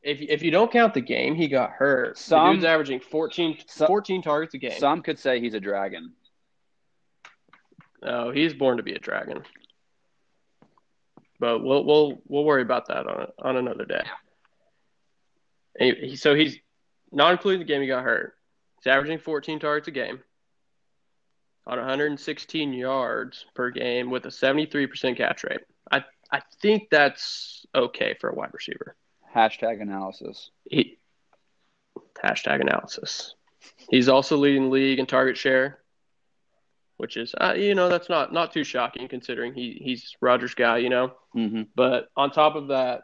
if 0.02 0.20
if 0.20 0.42
you 0.42 0.50
don't 0.50 0.70
count 0.70 0.94
the 0.94 1.00
game, 1.00 1.34
he 1.34 1.48
got 1.48 1.70
hurt. 1.70 2.18
Some, 2.18 2.46
the 2.46 2.52
dude's 2.52 2.64
averaging 2.64 3.00
14, 3.00 3.58
14 3.86 4.22
targets 4.22 4.54
a 4.54 4.58
game. 4.58 4.78
Some 4.78 5.02
could 5.02 5.18
say 5.18 5.40
he's 5.40 5.54
a 5.54 5.60
dragon. 5.60 6.12
No, 8.02 8.30
he's 8.30 8.54
born 8.54 8.76
to 8.76 8.82
be 8.82 8.92
a 8.92 8.98
dragon. 8.98 9.42
But 11.40 11.62
we'll 11.62 11.84
we'll 11.84 12.22
we'll 12.26 12.44
worry 12.44 12.62
about 12.62 12.88
that 12.88 13.06
on 13.06 13.26
on 13.38 13.56
another 13.56 13.84
day. 13.84 14.04
He, 15.78 16.16
so 16.16 16.34
he's 16.34 16.58
not 17.12 17.32
including 17.32 17.60
the 17.60 17.64
game 17.64 17.80
he 17.80 17.86
got 17.86 18.04
hurt. 18.04 18.34
He's 18.80 18.90
averaging 18.90 19.18
14 19.18 19.60
targets 19.60 19.88
a 19.88 19.92
game 19.92 20.20
on 21.66 21.78
116 21.78 22.72
yards 22.72 23.46
per 23.54 23.70
game 23.70 24.10
with 24.10 24.24
a 24.24 24.28
73% 24.28 25.16
catch 25.16 25.44
rate. 25.44 25.60
I 25.90 26.04
I 26.30 26.40
think 26.60 26.88
that's 26.90 27.64
okay 27.74 28.16
for 28.20 28.30
a 28.30 28.34
wide 28.34 28.50
receiver. 28.52 28.96
Hashtag 29.38 29.80
analysis. 29.80 30.50
He, 30.64 30.98
hashtag 32.24 32.60
analysis. 32.60 33.34
He's 33.88 34.08
also 34.08 34.36
leading 34.36 34.64
the 34.64 34.70
league 34.70 34.98
in 34.98 35.06
target 35.06 35.36
share 35.36 35.78
which 36.98 37.16
is 37.16 37.34
uh, 37.40 37.54
you 37.56 37.74
know 37.74 37.88
that's 37.88 38.08
not 38.08 38.32
not 38.32 38.52
too 38.52 38.64
shocking 38.64 39.08
considering 39.08 39.54
he 39.54 39.80
he's 39.82 40.16
Rodgers' 40.20 40.54
guy, 40.54 40.78
you 40.78 40.90
know. 40.90 41.12
Mm-hmm. 41.34 41.62
But 41.74 42.08
on 42.16 42.30
top 42.30 42.56
of 42.56 42.68
that, 42.68 43.02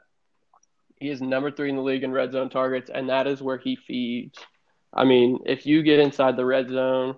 he 0.96 1.08
is 1.08 1.22
number 1.22 1.50
three 1.50 1.70
in 1.70 1.76
the 1.76 1.82
league 1.82 2.02
in 2.02 2.12
red 2.12 2.32
zone 2.32 2.50
targets, 2.50 2.90
and 2.92 3.08
that 3.08 3.26
is 3.26 3.40
where 3.40 3.56
he 3.56 3.76
feeds. 3.76 4.38
I 4.92 5.04
mean, 5.04 5.40
if 5.46 5.64
you 5.64 5.82
get 5.82 6.00
inside 6.00 6.36
the 6.36 6.44
red 6.44 6.68
zone, 6.68 7.16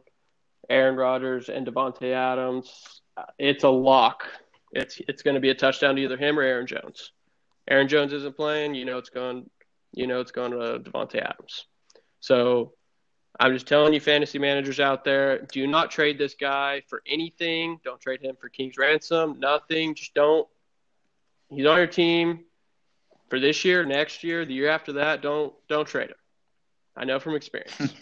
Aaron 0.68 0.96
Rodgers 0.96 1.48
and 1.48 1.66
Davante 1.66 2.12
Adams, 2.12 3.00
it's 3.38 3.64
a 3.64 3.70
lock. 3.70 4.24
It's 4.70 5.00
it's 5.08 5.22
going 5.22 5.34
to 5.34 5.40
be 5.40 5.50
a 5.50 5.54
touchdown 5.54 5.96
to 5.96 6.02
either 6.02 6.18
him 6.18 6.38
or 6.38 6.42
Aaron 6.42 6.66
Jones. 6.66 7.10
Aaron 7.68 7.88
Jones 7.88 8.12
isn't 8.12 8.36
playing, 8.36 8.74
you 8.74 8.84
know 8.84 8.98
it's 8.98 9.10
going, 9.10 9.48
you 9.92 10.06
know 10.06 10.20
it's 10.20 10.32
going 10.32 10.52
to 10.52 10.78
Davante 10.78 11.16
Adams. 11.16 11.66
So 12.20 12.72
I'm 13.38 13.52
just 13.52 13.66
telling 13.66 13.92
you, 13.92 14.00
fantasy 14.00 14.38
managers 14.38 14.80
out 14.80 15.04
there, 15.04 15.42
do 15.52 15.66
not 15.66 15.90
trade 15.90 16.18
this 16.18 16.34
guy 16.34 16.82
for 16.88 17.02
anything. 17.06 17.78
Don't 17.84 18.00
trade 18.00 18.22
him 18.22 18.36
for 18.40 18.48
King's 18.48 18.78
ransom. 18.78 19.38
Nothing. 19.38 19.94
Just 19.94 20.14
don't. 20.14 20.48
He's 21.50 21.66
on 21.66 21.76
your 21.76 21.86
team 21.86 22.44
for 23.28 23.38
this 23.38 23.64
year, 23.64 23.84
next 23.84 24.24
year, 24.24 24.44
the 24.44 24.54
year 24.54 24.70
after 24.70 24.94
that. 24.94 25.22
Don't 25.22 25.52
don't 25.68 25.86
trade 25.86 26.10
him. 26.10 26.16
I 26.96 27.04
know 27.04 27.18
from 27.18 27.34
experience. 27.34 27.76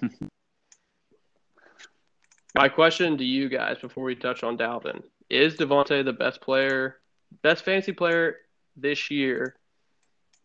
My 2.54 2.68
question 2.68 3.18
to 3.18 3.24
you 3.24 3.48
guys 3.48 3.78
before 3.80 4.04
we 4.04 4.14
touch 4.14 4.44
on 4.44 4.56
Dalvin 4.56 5.02
is 5.28 5.56
Davante 5.56 6.04
the 6.04 6.12
best 6.12 6.40
player, 6.40 7.00
best 7.42 7.64
fantasy 7.64 7.90
player 7.90 8.36
this 8.76 9.10
year 9.10 9.56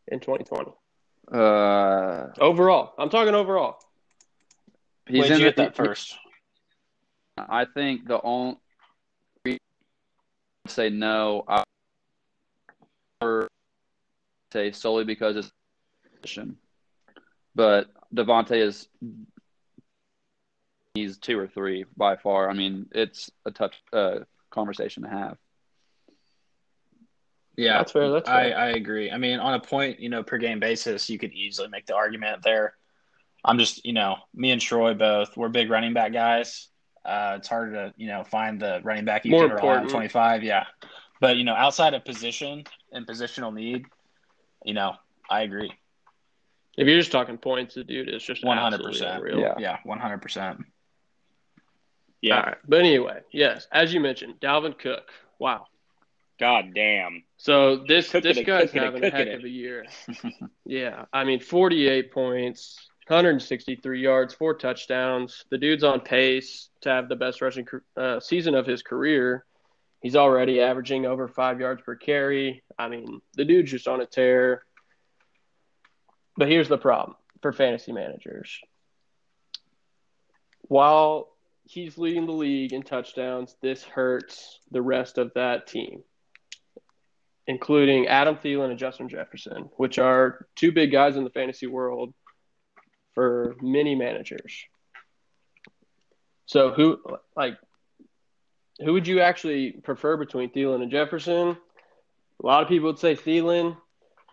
in 0.08 0.20
2020? 0.20 0.72
Uh, 1.32 2.28
overall, 2.40 2.94
I'm 2.98 3.10
talking 3.10 3.36
overall. 3.36 3.78
He's 5.08 5.20
Where'd 5.20 5.40
you 5.40 5.46
get 5.46 5.58
that 5.58 5.76
first? 5.76 6.18
I 7.38 7.66
think 7.66 8.08
the 8.08 8.22
only 8.22 8.58
say 10.68 10.90
no. 10.90 11.44
I 11.48 11.64
say 14.52 14.72
solely 14.72 15.04
because 15.04 15.36
it's 15.36 15.52
position, 16.22 16.58
but 17.56 17.88
Davante 18.14 18.58
is 18.58 18.88
he's 20.94 21.18
two 21.18 21.40
or 21.40 21.48
three 21.48 21.86
by 21.96 22.16
far. 22.18 22.50
I 22.50 22.54
mean, 22.54 22.88
it's 22.92 23.32
a 23.46 23.52
tough 23.52 23.74
uh, 23.94 24.20
conversation 24.52 25.04
to 25.04 25.10
have. 25.10 25.38
Yeah, 27.60 27.78
that's 27.78 27.92
fair. 27.92 28.10
That's 28.10 28.30
fair. 28.30 28.58
I, 28.58 28.68
I 28.68 28.68
agree. 28.70 29.12
I 29.12 29.18
mean, 29.18 29.40
on 29.40 29.54
a 29.54 29.60
point, 29.60 30.00
you 30.00 30.10
know, 30.10 30.24
per 30.24 30.38
game 30.38 30.60
basis, 30.60 31.10
you 31.10 31.20
could 31.20 31.34
easily 31.34 31.68
make 31.68 31.86
the 31.86 31.96
argument 31.96 32.42
there 32.44 32.76
I'm 33.44 33.58
just, 33.58 33.86
you 33.86 33.94
know, 33.94 34.18
me 34.34 34.52
and 34.52 34.62
Troy 34.62 34.94
both, 34.94 35.36
we're 35.38 35.50
big 35.50 35.70
running 35.70 35.94
back 35.94 36.14
guys. 36.14 36.68
Uh, 37.06 37.36
it's 37.38 37.48
hard 37.48 37.74
to, 37.74 37.94
you 37.98 38.08
know, 38.08 38.24
find 38.24 38.62
the 38.62 38.82
running 38.84 39.06
back 39.06 39.26
you 39.26 39.32
More 39.32 39.48
can 39.48 39.56
rely 39.56 39.78
on 39.78 39.88
25. 39.88 40.44
Yeah. 40.44 40.66
But, 41.22 41.38
you 41.38 41.44
know, 41.44 41.56
outside 41.56 41.94
of 41.94 42.04
position 42.06 42.66
and 42.92 43.08
positional 43.08 43.54
need, 43.54 43.86
you 44.64 44.74
know, 44.74 44.94
I 45.30 45.42
agree. 45.42 45.72
If 46.78 46.88
you're 46.88 47.00
just 47.00 47.12
talking 47.12 47.38
points, 47.38 47.76
the 47.76 47.84
dude 47.84 48.10
is 48.10 48.24
just 48.24 48.44
100%. 48.44 49.22
Real. 49.22 49.40
Yeah. 49.40 49.56
Yeah. 49.58 49.78
100%. 49.86 50.64
Yeah. 52.22 52.36
All 52.36 52.44
right. 52.44 52.58
But 52.68 52.80
anyway, 52.82 53.22
yes, 53.32 53.68
as 53.72 53.94
you 53.94 54.02
mentioned, 54.02 54.36
Dalvin 54.42 54.78
Cook. 54.78 55.10
Wow. 55.40 55.68
God 56.40 56.74
damn. 56.74 57.24
So 57.38 57.84
this 57.88 58.12
this 58.12 58.40
guy's 58.40 58.72
having 58.72 59.04
a 59.04 59.10
heck 59.10 59.28
it. 59.28 59.40
of 59.40 59.44
a 59.44 59.50
year. 59.50 59.86
yeah. 60.66 61.06
I 61.12 61.26
mean, 61.26 61.40
48 61.40 62.12
points, 62.12 62.90
163 63.08 64.02
yards, 64.02 64.34
four 64.34 64.54
touchdowns. 64.54 65.44
The 65.50 65.58
dude's 65.58 65.84
on 65.84 66.00
pace 66.00 66.70
to 66.82 66.90
have 66.90 67.10
the 67.10 67.16
best 67.16 67.42
rushing 67.42 67.68
uh, 67.98 68.20
season 68.20 68.56
of 68.56 68.66
his 68.66 68.82
career. 68.82 69.46
He's 70.02 70.16
already 70.16 70.62
averaging 70.62 71.06
over 71.06 71.28
five 71.28 71.60
yards 71.60 71.82
per 71.82 71.96
carry. 71.96 72.64
I 72.78 72.88
mean, 72.88 73.20
the 73.36 73.44
dude's 73.44 73.72
just 73.72 73.88
on 73.88 74.00
a 74.00 74.06
tear. 74.06 74.64
But 76.38 76.48
here's 76.48 76.70
the 76.70 76.78
problem 76.78 77.18
for 77.42 77.52
fantasy 77.52 77.92
managers. 77.92 78.60
While 80.62 81.30
he's 81.66 81.98
leading 81.98 82.26
the 82.26 82.32
league 82.32 82.72
in 82.72 82.84
touchdowns, 82.84 83.56
this 83.62 83.84
hurts 83.84 84.60
the 84.72 84.82
rest 84.82 85.18
of 85.18 85.34
that 85.36 85.68
team, 85.68 86.04
including 87.50 88.06
Adam 88.06 88.36
Thielen 88.36 88.70
and 88.70 88.78
Justin 88.78 89.10
Jefferson, 89.10 89.70
which 89.78 89.98
are 89.98 90.46
two 90.56 90.72
big 90.72 90.92
guys 90.92 91.18
in 91.18 91.24
the 91.24 91.32
fantasy 91.32 91.66
world 91.66 92.14
for 93.16 93.56
many 93.60 93.96
managers. 93.96 94.66
So 96.46 96.70
who 96.70 97.00
like 97.36 97.58
who 98.80 98.94
would 98.94 99.08
you 99.08 99.22
actually 99.22 99.72
prefer 99.72 100.16
between 100.16 100.52
Thielen 100.52 100.84
and 100.84 100.92
Jefferson? 100.92 101.58
A 102.42 102.46
lot 102.46 102.62
of 102.62 102.70
people 102.70 102.86
would 102.90 103.00
say 103.00 103.16
Thielen 103.16 103.76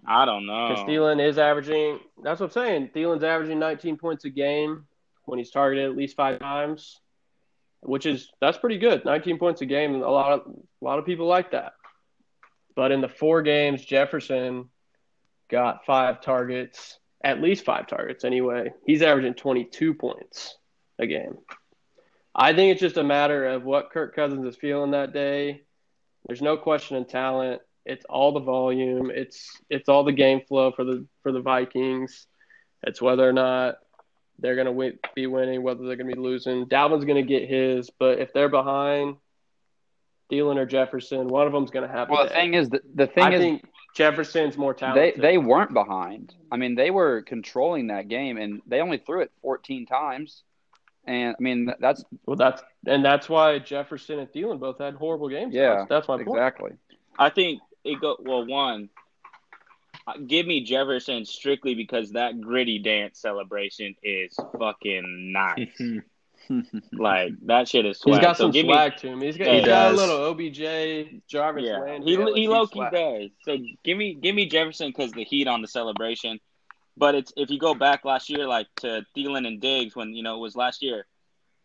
I 0.06 0.26
don't 0.26 0.44
know. 0.44 0.68
because 0.68 0.84
Thielen 0.84 1.26
is 1.26 1.38
averaging. 1.38 2.00
That's 2.22 2.38
what 2.38 2.48
I'm 2.48 2.52
saying. 2.52 2.90
Thielen's 2.94 3.24
averaging 3.24 3.58
19 3.58 3.96
points 3.96 4.26
a 4.26 4.30
game 4.30 4.84
when 5.24 5.38
he's 5.38 5.50
targeted 5.50 5.90
at 5.90 5.96
least 5.96 6.16
five 6.16 6.38
times, 6.38 7.00
which 7.80 8.04
is 8.04 8.30
that's 8.42 8.58
pretty 8.58 8.76
good. 8.76 9.06
19 9.06 9.38
points 9.38 9.62
a 9.62 9.66
game. 9.66 9.94
A 9.94 9.98
lot 9.98 10.32
of 10.32 10.40
a 10.48 10.84
lot 10.84 10.98
of 10.98 11.06
people 11.06 11.26
like 11.26 11.52
that. 11.52 11.72
But 12.76 12.92
in 12.92 13.00
the 13.00 13.08
four 13.08 13.42
games, 13.42 13.84
Jefferson 13.84 14.68
got 15.50 15.86
five 15.86 16.20
targets, 16.20 16.98
at 17.24 17.40
least 17.40 17.64
five 17.64 17.88
targets 17.88 18.24
anyway. 18.24 18.72
He's 18.86 19.02
averaging 19.02 19.34
22 19.34 19.94
points 19.94 20.56
a 20.98 21.06
game. 21.06 21.38
I 22.34 22.52
think 22.52 22.72
it's 22.72 22.80
just 22.80 22.98
a 22.98 23.02
matter 23.02 23.46
of 23.46 23.64
what 23.64 23.90
Kirk 23.90 24.14
Cousins 24.14 24.44
is 24.46 24.56
feeling 24.56 24.90
that 24.90 25.14
day. 25.14 25.62
There's 26.26 26.42
no 26.42 26.56
question 26.58 26.98
in 26.98 27.06
talent. 27.06 27.62
It's 27.86 28.04
all 28.04 28.32
the 28.32 28.40
volume. 28.40 29.10
It's 29.14 29.58
it's 29.70 29.88
all 29.88 30.04
the 30.04 30.12
game 30.12 30.42
flow 30.46 30.72
for 30.72 30.84
the 30.84 31.06
for 31.22 31.32
the 31.32 31.40
Vikings. 31.40 32.26
It's 32.82 33.00
whether 33.00 33.26
or 33.26 33.32
not 33.32 33.76
they're 34.38 34.56
going 34.56 34.66
to 34.66 34.98
be 35.14 35.26
winning, 35.26 35.62
whether 35.62 35.86
they're 35.86 35.96
going 35.96 36.10
to 36.10 36.16
be 36.16 36.20
losing. 36.20 36.66
Dalvin's 36.66 37.04
going 37.04 37.24
to 37.24 37.28
get 37.28 37.48
his, 37.48 37.88
but 37.90 38.18
if 38.18 38.32
they're 38.34 38.50
behind, 38.50 39.16
Thielen 40.30 40.56
or 40.56 40.66
Jefferson, 40.66 41.28
one 41.28 41.46
of 41.46 41.52
them's 41.52 41.70
going 41.70 41.86
to 41.86 41.92
happen. 41.92 42.14
Well, 42.14 42.24
the 42.24 42.30
thing 42.30 42.54
is, 42.54 42.68
the, 42.68 42.80
the 42.94 43.06
thing 43.06 43.24
I 43.24 43.32
is, 43.34 43.40
think 43.40 43.64
Jefferson's 43.94 44.56
more 44.56 44.74
they 44.74 44.78
talented. 44.78 45.22
they 45.22 45.38
weren't 45.38 45.72
behind. 45.72 46.34
I 46.50 46.56
mean, 46.56 46.74
they 46.74 46.90
were 46.90 47.22
controlling 47.22 47.88
that 47.88 48.08
game, 48.08 48.36
and 48.36 48.60
they 48.66 48.80
only 48.80 48.98
threw 48.98 49.22
it 49.22 49.30
14 49.42 49.86
times. 49.86 50.42
And 51.06 51.36
I 51.38 51.42
mean, 51.42 51.72
that's 51.78 52.04
well, 52.26 52.36
that's 52.36 52.62
and 52.86 53.04
that's 53.04 53.28
why 53.28 53.58
Jefferson 53.60 54.18
and 54.18 54.28
Thielen 54.28 54.58
both 54.58 54.78
had 54.78 54.94
horrible 54.94 55.28
games. 55.28 55.54
Yeah, 55.54 55.76
that's, 55.76 55.88
that's 55.88 56.08
my 56.08 56.16
point. 56.16 56.28
exactly. 56.28 56.72
I 57.18 57.30
think 57.30 57.60
it 57.84 58.00
go 58.00 58.16
well. 58.18 58.44
One, 58.44 58.88
uh, 60.06 60.14
give 60.26 60.46
me 60.46 60.64
Jefferson 60.64 61.24
strictly 61.24 61.74
because 61.76 62.12
that 62.12 62.40
gritty 62.40 62.80
dance 62.80 63.20
celebration 63.20 63.94
is 64.02 64.36
fucking 64.58 65.32
nice. 65.32 65.80
like 66.92 67.32
that 67.46 67.68
shit 67.68 67.86
is 67.86 67.98
swag. 67.98 68.16
He's 68.16 68.24
got 68.24 68.36
So 68.36 68.44
some 68.44 68.50
give 68.52 68.66
me- 68.66 68.72
to 68.74 69.06
him. 69.08 69.20
He's 69.20 69.36
got, 69.36 69.48
He 69.48 69.56
he's 69.56 69.66
got 69.66 69.92
a 69.92 69.96
little 69.96 70.16
OBJ 70.30 71.22
Jarvis 71.28 71.64
yeah, 71.64 71.78
Landry. 71.78 72.16
he 72.16 72.40
he 72.42 72.48
low 72.48 72.66
key 72.66 72.84
does. 72.92 73.30
So 73.44 73.56
give 73.84 73.96
me 73.98 74.14
give 74.14 74.34
me 74.34 74.46
Jefferson 74.48 74.88
because 74.88 75.12
the 75.12 75.24
heat 75.24 75.48
on 75.48 75.62
the 75.62 75.68
celebration. 75.68 76.38
But 76.96 77.14
it's 77.14 77.32
if 77.36 77.50
you 77.50 77.58
go 77.58 77.74
back 77.74 78.04
last 78.04 78.30
year, 78.30 78.46
like 78.46 78.66
to 78.76 79.04
Thielen 79.16 79.46
and 79.46 79.60
Diggs 79.60 79.94
when 79.94 80.14
you 80.14 80.22
know 80.22 80.36
it 80.36 80.40
was 80.40 80.56
last 80.56 80.82
year, 80.82 81.06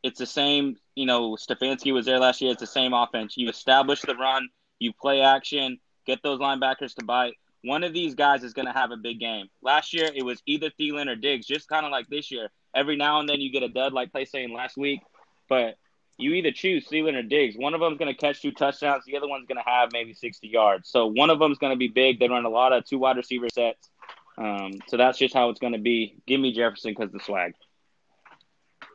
it's 0.04 0.20
the 0.20 0.26
same. 0.26 0.76
You 0.96 1.06
know 1.06 1.36
Stefanski 1.36 1.94
was 1.94 2.06
there 2.06 2.20
last 2.20 2.42
year. 2.42 2.52
It's 2.52 2.60
the 2.62 2.68
same 2.68 2.94
offense. 2.94 3.38
You 3.38 3.48
establish 3.50 4.02
the 4.02 4.16
run, 4.16 4.50
you 4.80 4.92
play 4.94 5.22
action, 5.22 5.80
get 6.06 6.22
those 6.24 6.40
linebackers 6.40 6.96
to 6.96 7.06
bite. 7.06 7.36
One 7.64 7.84
of 7.84 7.94
these 7.94 8.16
guys 8.16 8.44
is 8.44 8.54
going 8.54 8.66
to 8.66 8.74
have 8.74 8.90
a 8.92 8.98
big 8.98 9.20
game. 9.20 9.48
Last 9.62 9.94
year 9.94 10.10
it 10.14 10.24
was 10.24 10.42
either 10.48 10.70
Thielen 10.72 11.08
or 11.08 11.16
Diggs, 11.16 11.46
just 11.46 11.70
kind 11.70 11.86
of 11.86 11.92
like 11.92 12.08
this 12.10 12.32
year. 12.32 12.50
Every 12.76 12.96
now 12.96 13.20
and 13.20 13.28
then 13.28 13.42
you 13.42 13.52
get 13.52 13.64
a 13.64 13.70
dud, 13.70 13.94
like 13.94 14.12
Clay 14.12 14.26
saying 14.26 14.54
last 14.54 14.78
week, 14.78 15.02
but 15.50 15.78
you 16.18 16.34
either 16.34 16.52
choose 16.52 16.88
Thielen 16.88 17.18
or 17.18 17.24
Diggs. 17.24 17.56
One 17.58 17.74
of 17.74 17.82
them's 17.82 17.98
going 17.98 18.14
to 18.14 18.18
catch 18.18 18.42
two 18.42 18.52
touchdowns. 18.52 19.04
The 19.06 19.18
other 19.18 19.28
one's 19.28 19.48
going 19.48 19.58
to 19.58 19.70
have 19.70 19.90
maybe 19.92 20.14
60 20.14 20.48
yards. 20.48 20.90
So 20.90 21.08
one 21.08 21.30
of 21.30 21.40
them's 21.40 21.58
going 21.58 21.74
to 21.74 21.78
be 21.78 21.88
big. 21.88 22.20
They 22.20 22.30
run 22.30 22.46
a 22.46 22.50
lot 22.50 22.74
of 22.74 22.86
two 22.86 23.00
wide 23.00 23.18
receiver 23.18 23.48
sets. 23.54 23.90
Um, 24.38 24.74
so 24.88 24.98
that's 24.98 25.18
just 25.18 25.34
how 25.34 25.50
it's 25.50 25.60
going 25.60 25.74
to 25.74 25.80
be. 25.80 26.16
Give 26.28 26.40
me 26.40 26.54
Jefferson 26.54 26.94
because 26.98 27.12
the 27.12 27.20
swag. 27.20 27.54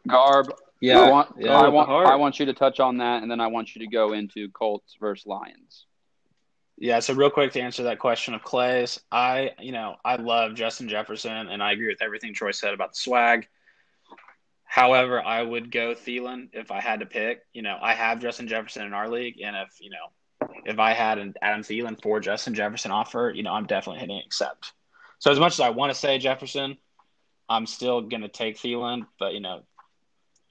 Garb. 0.08 0.52
Yeah, 0.80 1.00
I 1.00 1.10
want, 1.10 1.34
yeah. 1.38 1.58
I 1.58 1.68
want. 1.68 1.88
I 1.88 2.16
want 2.16 2.38
you 2.38 2.46
to 2.46 2.52
touch 2.52 2.80
on 2.80 2.98
that, 2.98 3.22
and 3.22 3.30
then 3.30 3.40
I 3.40 3.46
want 3.46 3.74
you 3.74 3.80
to 3.80 3.86
go 3.86 4.12
into 4.12 4.50
Colts 4.50 4.94
versus 5.00 5.26
Lions. 5.26 5.86
Yeah, 6.76 7.00
so 7.00 7.14
real 7.14 7.30
quick 7.30 7.52
to 7.52 7.60
answer 7.60 7.84
that 7.84 7.98
question 7.98 8.34
of 8.34 8.42
Clay's, 8.42 9.00
I 9.10 9.52
you 9.58 9.72
know 9.72 9.96
I 10.04 10.16
love 10.16 10.54
Justin 10.54 10.88
Jefferson, 10.88 11.48
and 11.48 11.62
I 11.62 11.72
agree 11.72 11.88
with 11.88 12.02
everything 12.02 12.34
Troy 12.34 12.50
said 12.50 12.74
about 12.74 12.92
the 12.92 12.98
swag. 12.98 13.48
However, 14.66 15.22
I 15.22 15.42
would 15.42 15.70
go 15.70 15.94
Thielen 15.94 16.48
if 16.52 16.70
I 16.70 16.81
had 16.81 17.00
to 17.00 17.07
pick. 17.07 17.40
You 17.52 17.62
know, 17.62 17.79
I 17.81 17.94
have 17.94 18.20
Justin 18.20 18.48
Jefferson 18.48 18.87
in 18.87 18.92
our 18.92 19.09
league, 19.09 19.40
and 19.42 19.57
if 19.57 19.81
you 19.81 19.90
know 19.90 20.50
if 20.64 20.79
I 20.79 20.92
had 20.92 21.18
an 21.18 21.35
Adam 21.40 21.62
Thielen 21.62 22.00
for 22.02 22.20
Justin 22.20 22.55
Jefferson 22.55 22.90
offer, 22.90 23.33
you 23.35 23.42
know, 23.42 23.52
I'm 23.52 23.66
definitely 23.66 24.00
hitting 24.00 24.20
accept. 24.24 24.72
So 25.18 25.31
as 25.31 25.38
much 25.38 25.55
as 25.55 25.61
I 25.61 25.70
want 25.70 25.92
to 25.92 25.98
say 25.98 26.18
Jefferson, 26.18 26.76
I'm 27.48 27.66
still 27.66 28.02
gonna 28.02 28.29
take 28.29 28.57
Thielen, 28.57 29.07
but 29.18 29.33
you 29.33 29.40
know, 29.40 29.62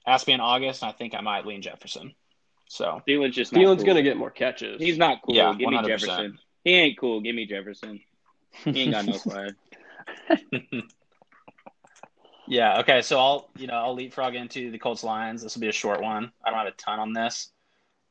ask 0.06 0.26
me 0.26 0.32
in 0.32 0.40
August, 0.40 0.82
and 0.82 0.88
I 0.88 0.92
think 0.92 1.14
I 1.14 1.20
might 1.20 1.46
lean 1.46 1.62
Jefferson. 1.62 2.14
So 2.68 3.02
Thielen's 3.06 3.34
just 3.34 3.52
not 3.52 3.60
Thielen's 3.60 3.78
cool. 3.78 3.86
going 3.86 3.96
to 3.96 4.02
get 4.02 4.16
more 4.16 4.30
catches. 4.30 4.80
He's 4.80 4.98
not 4.98 5.22
cool. 5.22 5.34
Yeah, 5.34 5.54
Give 5.56 5.70
me 5.70 5.76
100%. 5.76 5.86
Jefferson. 5.86 6.38
He 6.64 6.74
ain't 6.74 6.98
cool. 6.98 7.20
Give 7.20 7.34
me 7.34 7.46
Jefferson. 7.46 8.00
He 8.64 8.82
ain't 8.82 8.92
got 8.92 9.06
no 9.06 9.12
swag. 9.16 9.54
Yeah. 12.48 12.80
Okay. 12.80 13.02
So 13.02 13.18
I'll 13.18 13.48
you 13.56 13.66
know 13.66 13.74
I'll 13.74 13.94
leapfrog 13.94 14.34
into 14.34 14.70
the 14.70 14.78
Colts 14.78 15.04
Lions. 15.04 15.42
This 15.42 15.54
will 15.54 15.60
be 15.60 15.68
a 15.68 15.72
short 15.72 16.00
one. 16.00 16.32
I 16.44 16.50
don't 16.50 16.58
have 16.58 16.68
a 16.68 16.72
ton 16.72 16.98
on 16.98 17.12
this. 17.12 17.50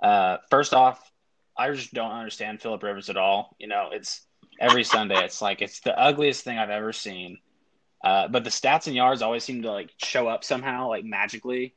Uh, 0.02 0.38
first 0.50 0.74
off, 0.74 1.12
I 1.58 1.72
just 1.72 1.94
don't 1.94 2.12
understand 2.12 2.62
Philip 2.62 2.84
Rivers 2.84 3.10
at 3.10 3.18
all. 3.18 3.56
You 3.60 3.68
know, 3.68 3.90
it's 3.92 4.26
every 4.60 4.84
Sunday. 4.84 5.24
It's 5.24 5.42
like 5.42 5.62
it's 5.62 5.80
the 5.80 5.98
ugliest 5.98 6.44
thing 6.44 6.58
I've 6.58 6.70
ever 6.70 6.94
seen. 6.94 7.40
Uh, 8.04 8.28
but 8.28 8.44
the 8.44 8.50
stats 8.50 8.88
and 8.88 8.96
yards 8.96 9.22
always 9.22 9.44
seem 9.44 9.64
to 9.64 9.72
like 9.72 9.92
show 9.98 10.28
up 10.28 10.44
somehow, 10.44 10.90
like 10.90 11.06
magically. 11.06 11.76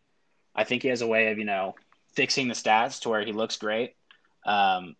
I 0.54 0.64
think 0.64 0.82
he 0.82 0.88
has 0.88 1.02
a 1.02 1.06
way 1.06 1.30
of 1.30 1.38
you 1.38 1.44
know 1.44 1.74
fixing 2.14 2.48
the 2.48 2.54
stats 2.54 3.00
to 3.02 3.08
where 3.08 3.24
he 3.24 3.32
looks 3.32 3.56
great. 3.56 3.94
Um, 4.44 4.96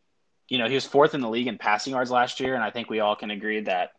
you 0.48 0.58
know, 0.58 0.68
he 0.68 0.74
was 0.74 0.86
fourth 0.86 1.14
in 1.14 1.20
the 1.20 1.28
league 1.28 1.46
in 1.46 1.58
passing 1.58 1.92
yards 1.92 2.10
last 2.10 2.40
year, 2.40 2.54
and 2.54 2.64
I 2.64 2.70
think 2.70 2.88
we 2.88 3.00
all 3.00 3.16
can 3.16 3.30
agree 3.30 3.60
that 3.62 3.90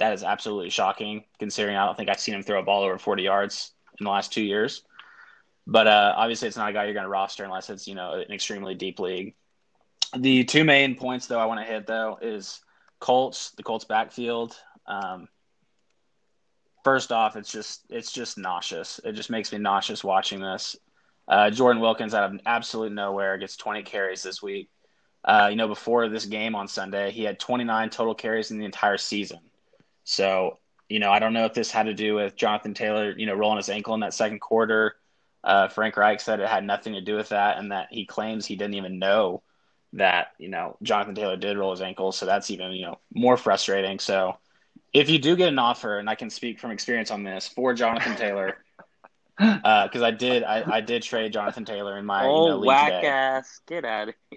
that 0.00 0.14
is 0.14 0.24
absolutely 0.24 0.70
shocking 0.70 1.24
considering 1.38 1.76
I 1.76 1.86
don't 1.86 1.96
think 1.96 2.08
I've 2.08 2.18
seen 2.18 2.34
him 2.34 2.42
throw 2.42 2.58
a 2.58 2.62
ball 2.62 2.82
over 2.82 2.98
40 2.98 3.22
yards 3.22 3.72
in 3.98 4.04
the 4.04 4.10
last 4.10 4.32
two 4.32 4.42
years. 4.42 4.82
But 5.66 5.86
uh, 5.86 6.14
obviously, 6.16 6.48
it's 6.48 6.56
not 6.56 6.70
a 6.70 6.72
guy 6.72 6.84
you're 6.84 6.94
going 6.94 7.04
to 7.04 7.10
roster 7.10 7.44
unless 7.44 7.70
it's 7.70 7.86
you 7.86 7.94
know 7.94 8.14
an 8.14 8.32
extremely 8.32 8.74
deep 8.74 8.98
league. 8.98 9.34
The 10.16 10.42
two 10.44 10.64
main 10.64 10.96
points 10.96 11.28
though 11.28 11.38
I 11.38 11.44
want 11.44 11.60
to 11.60 11.72
hit 11.72 11.86
though 11.86 12.18
is 12.20 12.60
Colts, 12.98 13.52
the 13.52 13.62
Colts 13.62 13.84
backfield. 13.84 14.56
Um, 14.86 15.28
first 16.82 17.12
off, 17.12 17.36
it's 17.36 17.52
just 17.52 17.82
it's 17.90 18.10
just 18.10 18.38
nauseous. 18.38 19.00
It 19.04 19.12
just 19.12 19.30
makes 19.30 19.52
me 19.52 19.58
nauseous 19.58 20.02
watching 20.02 20.40
this. 20.40 20.76
Uh, 21.28 21.50
Jordan 21.50 21.80
Wilkins 21.80 22.14
out 22.14 22.24
of 22.24 22.40
absolute 22.46 22.90
nowhere 22.90 23.38
gets 23.38 23.56
20 23.56 23.82
carries 23.82 24.22
this 24.22 24.42
week. 24.42 24.70
Uh, 25.22 25.48
you 25.50 25.56
know, 25.56 25.68
before 25.68 26.08
this 26.08 26.24
game 26.24 26.54
on 26.56 26.66
Sunday, 26.66 27.12
he 27.12 27.22
had 27.22 27.38
29 27.38 27.90
total 27.90 28.14
carries 28.14 28.50
in 28.50 28.58
the 28.58 28.64
entire 28.64 28.96
season. 28.96 29.38
So, 30.10 30.58
you 30.88 30.98
know, 30.98 31.12
I 31.12 31.20
don't 31.20 31.32
know 31.32 31.44
if 31.44 31.54
this 31.54 31.70
had 31.70 31.86
to 31.86 31.94
do 31.94 32.16
with 32.16 32.34
Jonathan 32.34 32.74
Taylor, 32.74 33.14
you 33.16 33.26
know, 33.26 33.34
rolling 33.34 33.58
his 33.58 33.68
ankle 33.68 33.94
in 33.94 34.00
that 34.00 34.12
second 34.12 34.40
quarter. 34.40 34.96
Uh, 35.44 35.68
Frank 35.68 35.96
Reich 35.96 36.20
said 36.20 36.40
it 36.40 36.48
had 36.48 36.64
nothing 36.66 36.94
to 36.94 37.00
do 37.00 37.14
with 37.14 37.28
that, 37.28 37.58
and 37.58 37.70
that 37.70 37.88
he 37.92 38.06
claims 38.06 38.44
he 38.44 38.56
didn't 38.56 38.74
even 38.74 38.98
know 38.98 39.42
that, 39.92 40.28
you 40.38 40.48
know, 40.48 40.76
Jonathan 40.82 41.14
Taylor 41.14 41.36
did 41.36 41.56
roll 41.56 41.70
his 41.70 41.80
ankle. 41.80 42.10
So 42.10 42.26
that's 42.26 42.50
even, 42.50 42.72
you 42.72 42.86
know, 42.86 42.98
more 43.14 43.36
frustrating. 43.36 44.00
So 44.00 44.36
if 44.92 45.08
you 45.08 45.20
do 45.20 45.36
get 45.36 45.48
an 45.48 45.60
offer, 45.60 45.98
and 45.98 46.10
I 46.10 46.16
can 46.16 46.28
speak 46.28 46.58
from 46.58 46.72
experience 46.72 47.12
on 47.12 47.22
this 47.22 47.46
for 47.46 47.72
Jonathan 47.72 48.16
Taylor, 48.16 48.56
Uh, 49.40 49.86
because 49.86 50.02
I 50.02 50.10
did, 50.10 50.42
I, 50.44 50.64
I 50.70 50.80
did 50.80 51.02
trade 51.02 51.32
Jonathan 51.32 51.64
Taylor 51.64 51.96
in 51.98 52.04
my 52.04 52.22
you 52.22 52.28
know, 52.28 52.34
oh, 52.34 52.56
league 52.58 52.66
whack 52.66 52.92
today. 52.92 53.06
ass. 53.08 53.60
Get 53.66 53.84
out 53.84 54.08
of 54.08 54.14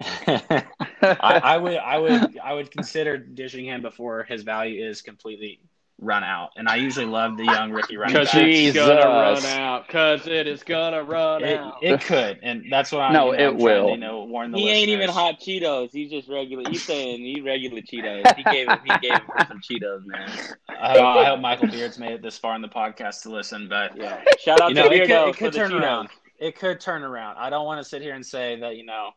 I, 1.02 1.40
I 1.42 1.56
would 1.58 1.76
I 1.76 1.98
would 1.98 2.38
I 2.38 2.54
would 2.54 2.70
consider 2.70 3.18
dishing 3.18 3.66
him 3.66 3.82
before 3.82 4.24
his 4.24 4.42
value 4.42 4.84
is 4.84 5.02
completely 5.02 5.60
run 6.00 6.24
out. 6.24 6.50
And 6.56 6.68
I 6.68 6.76
usually 6.76 7.06
love 7.06 7.36
the 7.36 7.44
young 7.44 7.70
rookie 7.70 7.96
running 7.96 8.14
Because 8.14 8.32
back. 8.32 8.42
it's 8.46 8.76
gonna 8.76 9.00
run 9.06 9.44
out. 9.46 9.86
Because 9.86 10.26
it 10.26 10.46
is 10.46 10.62
gonna 10.64 11.02
run 11.04 11.44
It, 11.44 11.58
out. 11.58 11.78
it 11.82 12.00
could, 12.00 12.40
and 12.42 12.64
that's 12.70 12.90
what 12.92 13.00
I'm. 13.02 13.12
No, 13.12 13.26
know, 13.26 13.32
it 13.32 13.36
I'm 13.46 13.50
trying 13.52 13.58
will. 13.62 13.86
To, 13.86 13.90
you 13.92 13.96
know, 13.98 14.24
warn 14.24 14.50
the 14.50 14.58
He 14.58 14.70
ain't 14.70 14.88
even 14.88 15.08
hot 15.08 15.40
Cheetos. 15.40 15.90
He's 15.92 16.10
just 16.10 16.28
regular. 16.28 16.68
He's 16.68 16.82
saying 16.82 17.20
he 17.20 17.40
regular 17.40 17.80
Cheetos. 17.80 18.34
He 18.36 18.42
gave 18.42 18.68
him. 18.68 18.78
He 18.84 18.98
gave 19.08 19.12
him 19.18 19.26
for 19.26 19.46
some 19.46 19.60
Cheetos, 19.60 20.04
man. 20.04 20.28
I 20.68 20.90
hope, 20.92 21.02
I 21.02 21.24
hope 21.26 21.40
Michael 21.40 21.68
Beard's 21.68 21.98
made 21.98 22.12
it 22.12 22.22
this 22.22 22.36
far 22.38 22.56
in 22.56 22.62
the 22.62 22.68
podcast 22.68 23.22
to 23.22 23.30
listen, 23.30 23.68
but 23.68 23.96
Yeah. 23.96 24.20
Shout 24.40 24.60
out 24.60 24.70
you 24.70 24.74
know, 24.74 24.88
to 24.88 24.94
it 24.94 25.06
could, 25.06 25.28
it 25.28 25.36
could 25.36 25.52
the 25.52 25.58
turn 25.58 25.70
Cheetos. 25.70 25.80
around. 25.82 26.08
It 26.40 26.58
could 26.58 26.80
turn 26.80 27.04
around. 27.04 27.36
I 27.38 27.48
don't 27.50 27.64
want 27.64 27.82
to 27.82 27.88
sit 27.88 28.02
here 28.02 28.14
and 28.14 28.26
say 28.26 28.58
that 28.60 28.76
you 28.76 28.84
know 28.84 29.10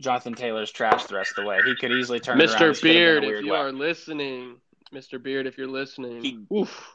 Jonathan 0.00 0.34
Taylor's 0.34 0.70
trash 0.70 1.04
the 1.04 1.14
rest 1.14 1.32
of 1.36 1.44
the 1.44 1.48
way. 1.48 1.58
He 1.66 1.76
could 1.76 1.92
easily 1.92 2.20
turn 2.20 2.40
it 2.40 2.44
around. 2.44 2.48
Mr. 2.48 2.50
This 2.52 2.58
could 2.58 2.66
have 2.76 2.82
been 2.82 2.90
a 2.90 2.94
Beard, 2.94 3.24
if 3.24 3.44
you 3.44 3.52
way. 3.52 3.58
are 3.58 3.70
listening, 3.72 4.56
Mr. 4.94 5.22
Beard, 5.22 5.46
if 5.46 5.56
you're 5.58 5.68
listening, 5.68 6.22
He- 6.22 6.46
oof. 6.54 6.94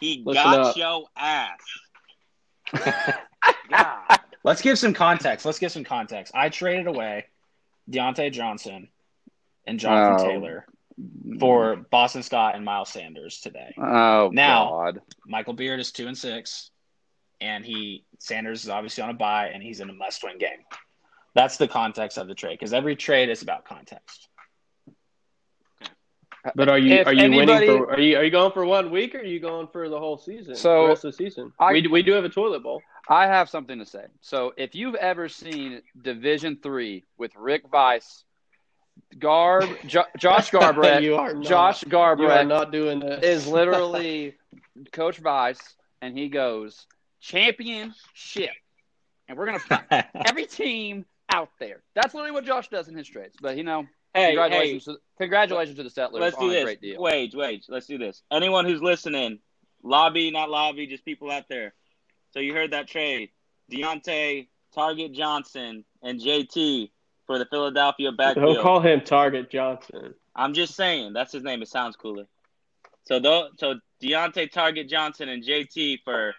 He 0.00 0.22
Listen 0.26 0.42
got 0.42 0.58
up. 0.60 0.76
your 0.76 1.04
ass. 1.16 1.58
God. 3.70 4.18
Let's 4.44 4.60
give 4.60 4.78
some 4.78 4.92
context. 4.92 5.46
Let's 5.46 5.58
give 5.58 5.70
some 5.72 5.84
context. 5.84 6.32
I 6.34 6.48
traded 6.48 6.86
away 6.86 7.26
Diontae 7.90 8.32
Johnson 8.32 8.88
and 9.66 9.78
Jonathan 9.78 10.26
Oh. 10.26 10.28
Taylor 10.30 10.66
for 11.40 11.76
Boston 11.90 12.22
Scott 12.22 12.54
and 12.56 12.64
Miles 12.64 12.90
Sanders 12.90 13.40
today. 13.40 13.72
Oh 13.78 14.30
Now- 14.32 14.68
God. 14.70 15.00
Michael 15.26 15.54
Beard 15.54 15.80
is 15.80 15.92
two 15.92 16.08
and 16.08 16.18
six, 16.18 16.70
and 17.40 17.64
he 17.64 18.04
Sanders 18.18 18.64
is 18.64 18.70
obviously 18.70 19.02
on 19.04 19.10
a 19.10 19.14
bye, 19.14 19.48
and 19.48 19.62
he's 19.62 19.80
in 19.80 19.88
a 19.90 19.94
must-win 19.94 20.38
game. 20.38 20.64
That's 21.34 21.56
the 21.56 21.68
context 21.68 22.18
of 22.18 22.26
the 22.28 22.34
trade 22.34 22.58
because 22.58 22.72
every 22.72 22.96
trade 22.96 23.28
is 23.28 23.42
about 23.42 23.64
context. 23.64 24.28
But 26.54 26.68
are 26.68 26.78
you 26.78 26.94
If 26.96 27.06
are 27.06 27.12
you 27.14 27.22
anybody- 27.22 27.68
winning 27.68 27.84
for 27.86 27.92
are 27.92 28.00
you 28.00 28.16
are 28.18 28.24
you 28.24 28.30
going 28.30 28.52
for 28.52 28.66
one 28.66 28.90
week 28.90 29.14
or 29.14 29.18
are 29.18 29.24
you 29.24 29.40
going 29.40 29.66
for 29.68 29.88
the 29.88 29.98
whole 29.98 30.18
season? 30.18 30.54
So, 30.54 30.82
the 30.82 30.88
rest 30.88 31.04
of 31.04 31.12
the 31.12 31.16
season. 31.16 31.52
I- 31.58 31.72
we 31.72 31.80
do- 31.80 31.90
we 31.90 32.02
do 32.02 32.12
have 32.12 32.24
a 32.24 32.28
toilet 32.28 32.62
bowl. 32.62 32.82
I 33.08 33.26
have 33.26 33.48
something 33.48 33.78
to 33.78 33.86
say. 33.86 34.04
So 34.20 34.52
if 34.56 34.74
you've 34.74 34.94
ever 34.94 35.28
seen 35.28 35.82
Division 36.00 36.58
Three 36.62 37.04
with 37.18 37.34
Rick 37.36 37.72
Weiss, 37.72 38.24
Garb, 39.18 39.64
jo- 39.86 40.04
Josh 40.18 40.50
Garbrecht, 40.52 41.02
you 41.02 41.16
are 41.16 41.34
not, 41.34 41.44
Josh 41.44 41.84
you 41.86 41.96
are 41.98 42.44
not 42.44 42.72
doing 42.72 43.00
this. 43.00 43.22
is 43.24 43.48
literally 43.58 44.36
Coach 44.92 45.20
Weiss, 45.22 45.58
and 46.02 46.16
he 46.16 46.28
goes 46.28 46.86
championship, 47.20 48.50
and 49.28 49.36
we're 49.38 49.46
gonna 49.46 49.58
put 49.60 49.80
every 50.26 50.46
team 50.46 51.04
out 51.30 51.48
there. 51.58 51.82
That's 51.94 52.14
literally 52.14 52.32
what 52.32 52.44
Josh 52.44 52.68
does 52.68 52.88
in 52.88 52.96
his 52.96 53.08
trades. 53.08 53.36
But 53.40 53.56
you 53.56 53.64
know, 53.64 53.86
Hey, 54.14 54.20
hey, 54.20 54.26
congratulations, 54.28 54.84
to, 54.84 54.96
congratulations 55.18 55.76
to 55.76 55.82
the 55.82 55.90
Settlers 55.90 56.20
let's 56.20 56.36
do 56.36 56.48
a 56.48 56.52
this. 56.52 56.64
great 56.64 56.80
deal. 56.80 57.02
Wage, 57.02 57.34
wage. 57.34 57.64
Let's 57.68 57.86
do 57.86 57.98
this. 57.98 58.22
Anyone 58.30 58.64
who's 58.64 58.80
listening, 58.80 59.40
lobby, 59.82 60.30
not 60.30 60.50
lobby, 60.50 60.86
just 60.86 61.04
people 61.04 61.30
out 61.30 61.48
there. 61.48 61.74
So 62.30 62.38
you 62.40 62.54
heard 62.54 62.70
that 62.72 62.86
trade: 62.86 63.30
Diontae, 63.72 64.48
Target 64.74 65.12
Johnson, 65.12 65.84
and 66.02 66.20
JT 66.20 66.90
for 67.26 67.38
the 67.38 67.46
Philadelphia 67.46 68.08
Don't 68.08 68.16
backfield. 68.16 68.60
call 68.60 68.80
him 68.80 69.00
Target 69.00 69.50
Johnson. 69.50 70.14
I'm 70.36 70.54
just 70.54 70.74
saying 70.74 71.12
that's 71.12 71.32
his 71.32 71.42
name. 71.42 71.62
It 71.62 71.68
sounds 71.68 71.96
cooler. 71.96 72.26
So 73.04 73.18
though, 73.18 73.48
so 73.58 73.80
Diontae, 74.02 74.50
Target 74.50 74.88
Johnson, 74.88 75.28
and 75.28 75.42
JT 75.42 76.00
for 76.04 76.34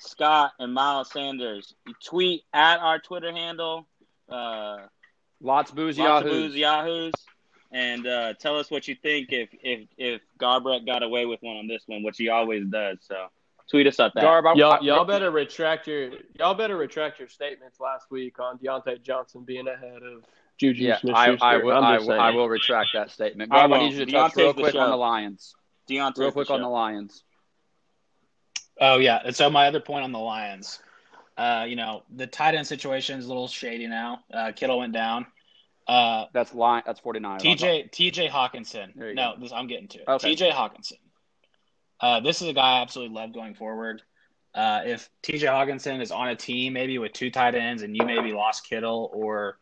Scott 0.00 0.52
and 0.58 0.72
Miles 0.72 1.10
Sanders. 1.10 1.74
You 1.86 1.94
tweet 2.04 2.42
at 2.52 2.78
our 2.78 2.98
Twitter 2.98 3.32
handle. 3.32 3.88
Uh, 4.28 4.86
Lots 5.40 5.70
of 5.70 5.76
boozy 5.76 6.02
Lots 6.02 6.24
of 6.26 6.30
yahoos. 6.32 6.46
booze 6.48 6.56
yahoos. 6.56 7.12
And 7.70 8.06
uh, 8.06 8.32
tell 8.34 8.58
us 8.58 8.70
what 8.70 8.88
you 8.88 8.94
think 8.94 9.30
if 9.32 9.50
if 9.62 9.88
if 9.98 10.22
Garbrecht 10.40 10.86
got 10.86 11.02
away 11.02 11.26
with 11.26 11.40
one 11.42 11.56
on 11.58 11.66
this 11.68 11.82
one, 11.86 12.02
which 12.02 12.16
he 12.16 12.28
always 12.30 12.64
does. 12.66 12.98
So 13.02 13.26
tweet 13.70 13.86
us 13.86 14.00
at 14.00 14.14
that. 14.14 14.22
Garb, 14.22 14.46
I- 14.46 14.54
Y'all, 14.54 14.72
I- 14.72 14.80
y'all 14.80 15.04
better 15.04 15.30
retract 15.30 15.86
your 15.86 16.10
y'all 16.38 16.54
better 16.54 16.76
retract 16.78 17.18
your 17.18 17.28
statements 17.28 17.78
last 17.78 18.10
week 18.10 18.40
on 18.40 18.58
Diontae 18.58 19.02
Johnson 19.02 19.42
being 19.44 19.68
ahead 19.68 20.02
of 20.02 20.24
Juju 20.58 20.82
Yeah, 20.82 20.98
Smith-Schuster. 20.98 21.44
I, 21.44 21.54
I, 21.54 21.56
will, 21.62 21.72
I'm 21.76 21.84
I, 21.84 21.96
just 21.98 22.08
will, 22.08 22.20
I 22.20 22.30
will 22.30 22.48
retract 22.48 22.88
that 22.94 23.10
statement. 23.10 23.52
I 23.52 23.56
Garb, 23.58 23.72
I 23.72 23.78
won't. 23.78 23.92
need 23.92 23.98
you 24.00 24.06
to 24.06 24.12
touch 24.12 24.34
real 24.36 24.52
the 24.54 24.62
quick 24.62 24.74
on 24.74 24.90
the 24.90 24.96
Lions. 24.96 25.54
Diontae's 25.90 26.18
Real 26.18 26.28
the 26.30 26.32
quick 26.32 26.50
on 26.50 26.62
the 26.62 26.68
Lions. 26.68 27.22
Oh 28.80 28.98
yeah, 28.98 29.20
and 29.24 29.36
so 29.36 29.50
my 29.50 29.66
other 29.66 29.80
point 29.80 30.04
on 30.04 30.12
the 30.12 30.18
Lions, 30.18 30.80
uh, 31.38 31.64
you 31.68 31.76
know, 31.76 32.02
the 32.16 32.26
tight 32.26 32.56
end 32.56 32.66
situation 32.66 33.18
is 33.18 33.24
a 33.24 33.28
little 33.28 33.46
shady 33.46 33.86
now. 33.86 34.20
Uh, 34.34 34.50
Kittle 34.54 34.80
went 34.80 34.92
down. 34.92 35.24
Uh, 35.86 36.26
That's 36.34 36.52
line. 36.52 36.82
That's 36.84 37.00
forty 37.00 37.20
nine. 37.20 37.38
TJ 37.38 37.92
TJ 37.92 38.28
Hockenson. 38.28 38.94
No, 39.14 39.34
this 39.38 39.52
I'm 39.52 39.68
getting 39.68 39.88
to. 39.88 40.00
it. 40.00 40.08
Okay. 40.08 40.34
TJ 40.34 40.50
Hockenson. 40.50 40.98
Uh, 42.00 42.20
this 42.20 42.42
is 42.42 42.48
a 42.48 42.52
guy 42.52 42.78
I 42.78 42.82
absolutely 42.82 43.14
love 43.14 43.32
going 43.32 43.54
forward. 43.54 44.02
Uh, 44.52 44.82
if 44.84 45.08
TJ 45.22 45.42
Hockenson 45.42 46.02
is 46.02 46.10
on 46.10 46.28
a 46.28 46.36
team 46.36 46.72
maybe 46.72 46.98
with 46.98 47.12
two 47.12 47.30
tight 47.30 47.54
ends 47.54 47.82
and 47.82 47.96
you 47.96 48.04
maybe 48.04 48.32
lost 48.32 48.68
Kittle 48.68 49.10
or 49.14 49.58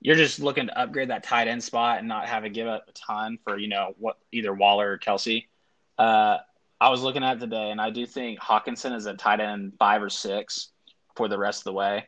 you're 0.00 0.16
just 0.16 0.40
looking 0.40 0.66
to 0.66 0.78
upgrade 0.78 1.10
that 1.10 1.22
tight 1.22 1.46
end 1.46 1.62
spot 1.62 1.98
and 1.98 2.08
not 2.08 2.26
have 2.26 2.42
to 2.42 2.50
give 2.50 2.66
up 2.66 2.86
a 2.88 2.92
ton 2.92 3.38
for 3.44 3.56
you 3.56 3.68
know 3.68 3.94
what 3.98 4.18
either 4.32 4.52
Waller 4.52 4.92
or 4.92 4.98
Kelsey. 4.98 5.48
Uh, 5.96 6.38
I 6.80 6.88
was 6.88 7.02
looking 7.02 7.22
at 7.22 7.36
it 7.36 7.40
today, 7.40 7.70
and 7.70 7.80
I 7.80 7.90
do 7.90 8.06
think 8.06 8.40
Hockenson 8.40 8.96
is 8.96 9.06
a 9.06 9.14
tight 9.14 9.40
end 9.40 9.74
five 9.78 10.02
or 10.02 10.10
six 10.10 10.70
for 11.20 11.28
the 11.28 11.36
rest 11.36 11.60
of 11.60 11.64
the 11.64 11.74
way. 11.74 12.06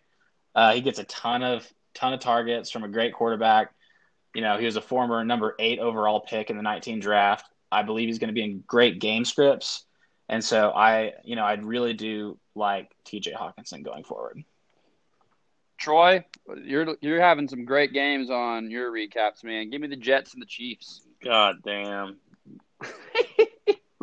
Uh, 0.55 0.73
he 0.73 0.81
gets 0.81 0.99
a 0.99 1.05
ton 1.05 1.43
of 1.43 1.71
ton 1.93 2.15
of 2.15 2.21
targets 2.21 2.71
from 2.71 2.83
a 2.83 2.89
great 2.89 3.13
quarterback. 3.13 3.75
You 4.35 4.41
know, 4.41 4.57
he 4.57 4.65
was 4.65 4.77
a 4.77 4.81
former 4.81 5.23
number 5.23 5.55
eight 5.59 5.81
overall 5.81 6.21
pick 6.21 6.49
in 6.49 6.57
the 6.57 6.63
19 6.63 6.99
draft. 7.01 7.45
I 7.71 7.83
believe 7.83 8.09
he's 8.09 8.19
going 8.19 8.29
to 8.29 8.35
be 8.35 8.43
in 8.43 8.65
great 8.67 9.01
game 9.01 9.27
scripts, 9.27 9.85
and 10.31 10.43
so 10.43 10.71
I, 10.71 11.13
you 11.25 11.37
know, 11.37 11.45
I'd 11.45 11.63
really 11.63 11.93
do 11.93 12.39
like 12.55 12.91
T.J. 13.05 13.33
Hockenson 13.33 13.85
going 13.85 14.05
forward. 14.05 14.43
Troy, 15.77 16.25
you're 16.65 16.97
you're 17.03 17.21
having 17.21 17.49
some 17.49 17.67
great 17.67 17.93
games 17.93 18.31
on 18.31 18.71
your 18.71 18.91
recaps, 18.91 19.45
man. 19.45 19.69
Give 19.69 19.83
me 19.83 19.89
the 19.89 19.97
Jets 19.97 20.33
and 20.33 20.41
the 20.41 20.47
Chiefs. 20.47 21.03
God 21.23 21.57
damn. 21.63 22.17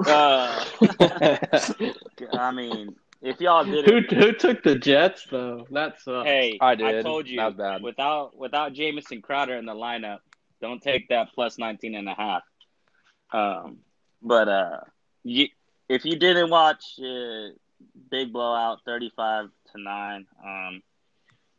uh, 0.05 0.65
I 2.33 2.51
mean, 2.51 2.95
if 3.21 3.39
y'all 3.41 3.63
did 3.65 3.85
who 3.85 3.97
it, 3.97 4.11
who 4.11 4.31
took 4.33 4.63
the 4.63 4.75
Jets 4.75 5.25
though? 5.29 5.65
That's 5.69 6.07
uh, 6.07 6.23
hey, 6.23 6.57
I 6.61 6.75
did. 6.75 6.85
I 6.87 7.01
told 7.01 7.27
you 7.27 7.37
That 7.37 7.45
was 7.47 7.55
bad. 7.55 7.81
without 7.83 8.37
without 8.37 8.73
Jamison 8.73 9.21
Crowder 9.21 9.55
in 9.57 9.65
the 9.65 9.73
lineup, 9.73 10.19
don't 10.61 10.81
take 10.81 11.09
that 11.09 11.29
plus 11.33 11.57
19 11.57 11.95
and 11.95 12.07
a 12.09 12.13
half. 12.13 12.43
Um, 13.31 13.79
but 14.21 14.47
uh, 14.47 14.79
you, 15.23 15.47
if 15.87 16.05
you 16.05 16.15
didn't 16.15 16.49
watch 16.49 16.83
uh, 16.99 17.49
big 18.09 18.33
blowout 18.33 18.79
35 18.85 19.49
to 19.73 19.81
9 19.81 20.25
um 20.45 20.81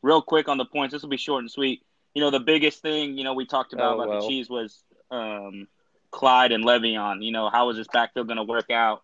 real 0.03 0.21
quick 0.21 0.49
on 0.49 0.59
the 0.59 0.65
points 0.67 0.93
this 0.93 1.01
will 1.01 1.09
be 1.09 1.17
short 1.17 1.41
and 1.43 1.51
sweet 1.51 1.83
you 2.15 2.21
know 2.21 2.31
the 2.31 2.41
biggest 2.41 2.83
thing 2.83 3.17
you 3.17 3.25
know 3.25 3.33
we 3.33 3.47
talked 3.47 3.73
about 3.73 3.93
Oh, 3.93 4.01
about 4.01 4.09
well. 4.09 4.21
the 4.21 4.29
Chiefs 4.29 4.51
was 4.51 4.83
um 5.11 5.67
clyde 6.11 6.53
and 6.53 6.65
le'veon 6.65 7.25
you 7.25 7.31
know 7.33 7.49
how 7.49 7.71
is 7.71 7.77
this 7.77 7.87
backfield 7.93 8.27
going 8.27 8.37
to 8.37 8.43
work 8.43 8.71
out 8.71 9.03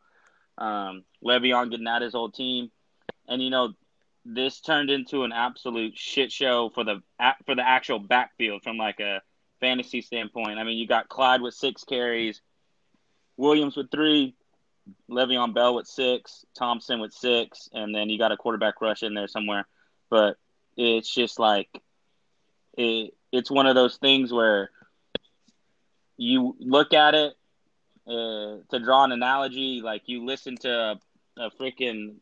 um 0.58 1.04
le'veon 1.26 1.70
getting 1.70 1.86
out 1.86 2.02
his 2.02 2.14
old 2.14 2.34
team 2.34 2.70
and 3.28 3.42
you 3.42 3.50
know 3.50 3.72
this 4.24 4.60
turned 4.60 4.90
into 4.90 5.22
an 5.22 5.32
absolute 5.32 5.96
shit 5.96 6.32
show 6.32 6.70
for 6.74 6.84
the 6.84 7.02
for 7.44 7.54
the 7.54 7.66
actual 7.66 7.98
backfield 7.98 8.62
from 8.62 8.76
like 8.76 9.00
a 9.00 9.20
fantasy 9.60 10.00
standpoint 10.00 10.58
i 10.58 10.64
mean 10.64 10.78
you 10.78 10.86
got 10.86 11.08
clyde 11.08 11.40
with 11.40 11.54
six 11.54 11.84
carries 11.84 12.40
williams 13.36 13.76
with 13.76 13.90
three 13.90 14.34
Le'Veon 15.10 15.54
Bell 15.54 15.74
with 15.74 15.86
six, 15.86 16.44
Thompson 16.56 17.00
with 17.00 17.12
six, 17.12 17.68
and 17.72 17.94
then 17.94 18.08
you 18.08 18.18
got 18.18 18.32
a 18.32 18.36
quarterback 18.36 18.80
rush 18.80 19.02
in 19.02 19.14
there 19.14 19.28
somewhere. 19.28 19.66
But 20.10 20.36
it's 20.76 21.12
just 21.12 21.38
like 21.38 21.68
it, 22.76 23.14
it's 23.32 23.50
one 23.50 23.66
of 23.66 23.74
those 23.74 23.96
things 23.96 24.32
where 24.32 24.70
you 26.16 26.56
look 26.60 26.94
at 26.94 27.14
it 27.14 27.34
uh, 28.06 28.62
to 28.70 28.78
draw 28.82 29.04
an 29.04 29.12
analogy, 29.12 29.80
like 29.82 30.02
you 30.06 30.24
listen 30.24 30.56
to 30.58 30.98
a, 31.36 31.50
freaking 31.50 32.16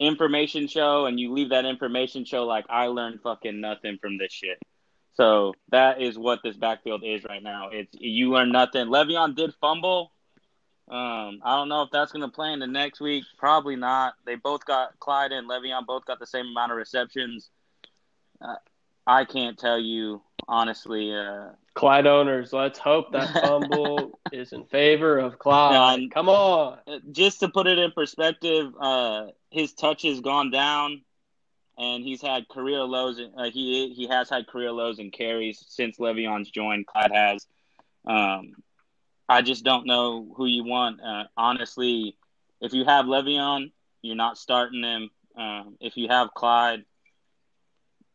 information 0.00 0.66
show 0.66 1.06
and 1.06 1.20
you 1.20 1.32
leave 1.32 1.50
that 1.50 1.64
information 1.64 2.24
show 2.24 2.44
like 2.44 2.64
I 2.68 2.86
learned 2.86 3.20
fucking 3.22 3.60
nothing 3.60 3.98
from 4.00 4.18
this 4.18 4.32
shit. 4.32 4.58
So 5.14 5.54
that 5.70 6.02
is 6.02 6.18
what 6.18 6.40
this 6.42 6.56
backfield 6.56 7.02
is 7.04 7.24
right 7.24 7.42
now. 7.42 7.68
It's 7.70 7.94
you 7.98 8.30
learn 8.30 8.50
nothing. 8.50 8.88
Le'Veon 8.88 9.36
did 9.36 9.54
fumble. 9.60 10.10
Um, 10.88 11.40
I 11.44 11.56
don't 11.56 11.68
know 11.68 11.82
if 11.82 11.90
that's 11.92 12.12
going 12.12 12.28
to 12.28 12.34
play 12.34 12.52
in 12.52 12.58
the 12.58 12.66
next 12.66 13.00
week. 13.00 13.24
Probably 13.38 13.76
not. 13.76 14.14
They 14.26 14.34
both 14.34 14.64
got 14.64 14.98
Clyde 14.98 15.32
and 15.32 15.48
Le'Veon 15.48 15.86
both 15.86 16.04
got 16.04 16.18
the 16.18 16.26
same 16.26 16.46
amount 16.46 16.72
of 16.72 16.78
receptions. 16.78 17.50
Uh, 18.40 18.56
I 19.06 19.24
can't 19.24 19.58
tell 19.58 19.78
you 19.78 20.22
honestly. 20.48 21.14
Uh, 21.14 21.50
Clyde 21.74 22.06
owners. 22.06 22.52
Let's 22.52 22.78
hope 22.78 23.12
that 23.12 23.32
fumble 23.42 24.18
is 24.32 24.52
in 24.52 24.64
favor 24.64 25.18
of 25.18 25.38
Clyde. 25.38 26.00
And- 26.00 26.10
Come 26.12 26.28
on. 26.28 26.78
just 27.12 27.40
to 27.40 27.48
put 27.48 27.66
it 27.66 27.78
in 27.78 27.90
perspective, 27.92 28.72
uh, 28.80 29.26
his 29.50 29.72
touch 29.74 30.02
has 30.02 30.20
gone 30.20 30.50
down, 30.50 31.02
and 31.76 32.04
he's 32.04 32.22
had 32.22 32.48
career 32.48 32.80
lows. 32.82 33.20
Uh, 33.36 33.50
he 33.50 33.92
he 33.94 34.06
has 34.06 34.30
had 34.30 34.46
career 34.46 34.70
lows 34.72 34.98
in 34.98 35.10
carries 35.10 35.64
since 35.68 35.98
Le'Veon's 35.98 36.50
joined. 36.50 36.86
Clyde 36.86 37.12
has. 37.12 37.46
Um, 38.06 38.52
I 39.28 39.42
just 39.42 39.64
don't 39.64 39.86
know 39.86 40.32
who 40.36 40.46
you 40.46 40.64
want. 40.64 41.00
Uh, 41.00 41.24
honestly, 41.36 42.16
if 42.60 42.72
you 42.72 42.84
have 42.84 43.06
Le'Veon, 43.06 43.72
you're 44.02 44.14
not 44.16 44.38
starting 44.38 44.82
him. 44.82 45.10
Um, 45.36 45.76
if 45.80 45.96
you 45.96 46.08
have 46.08 46.32
Clyde, 46.34 46.84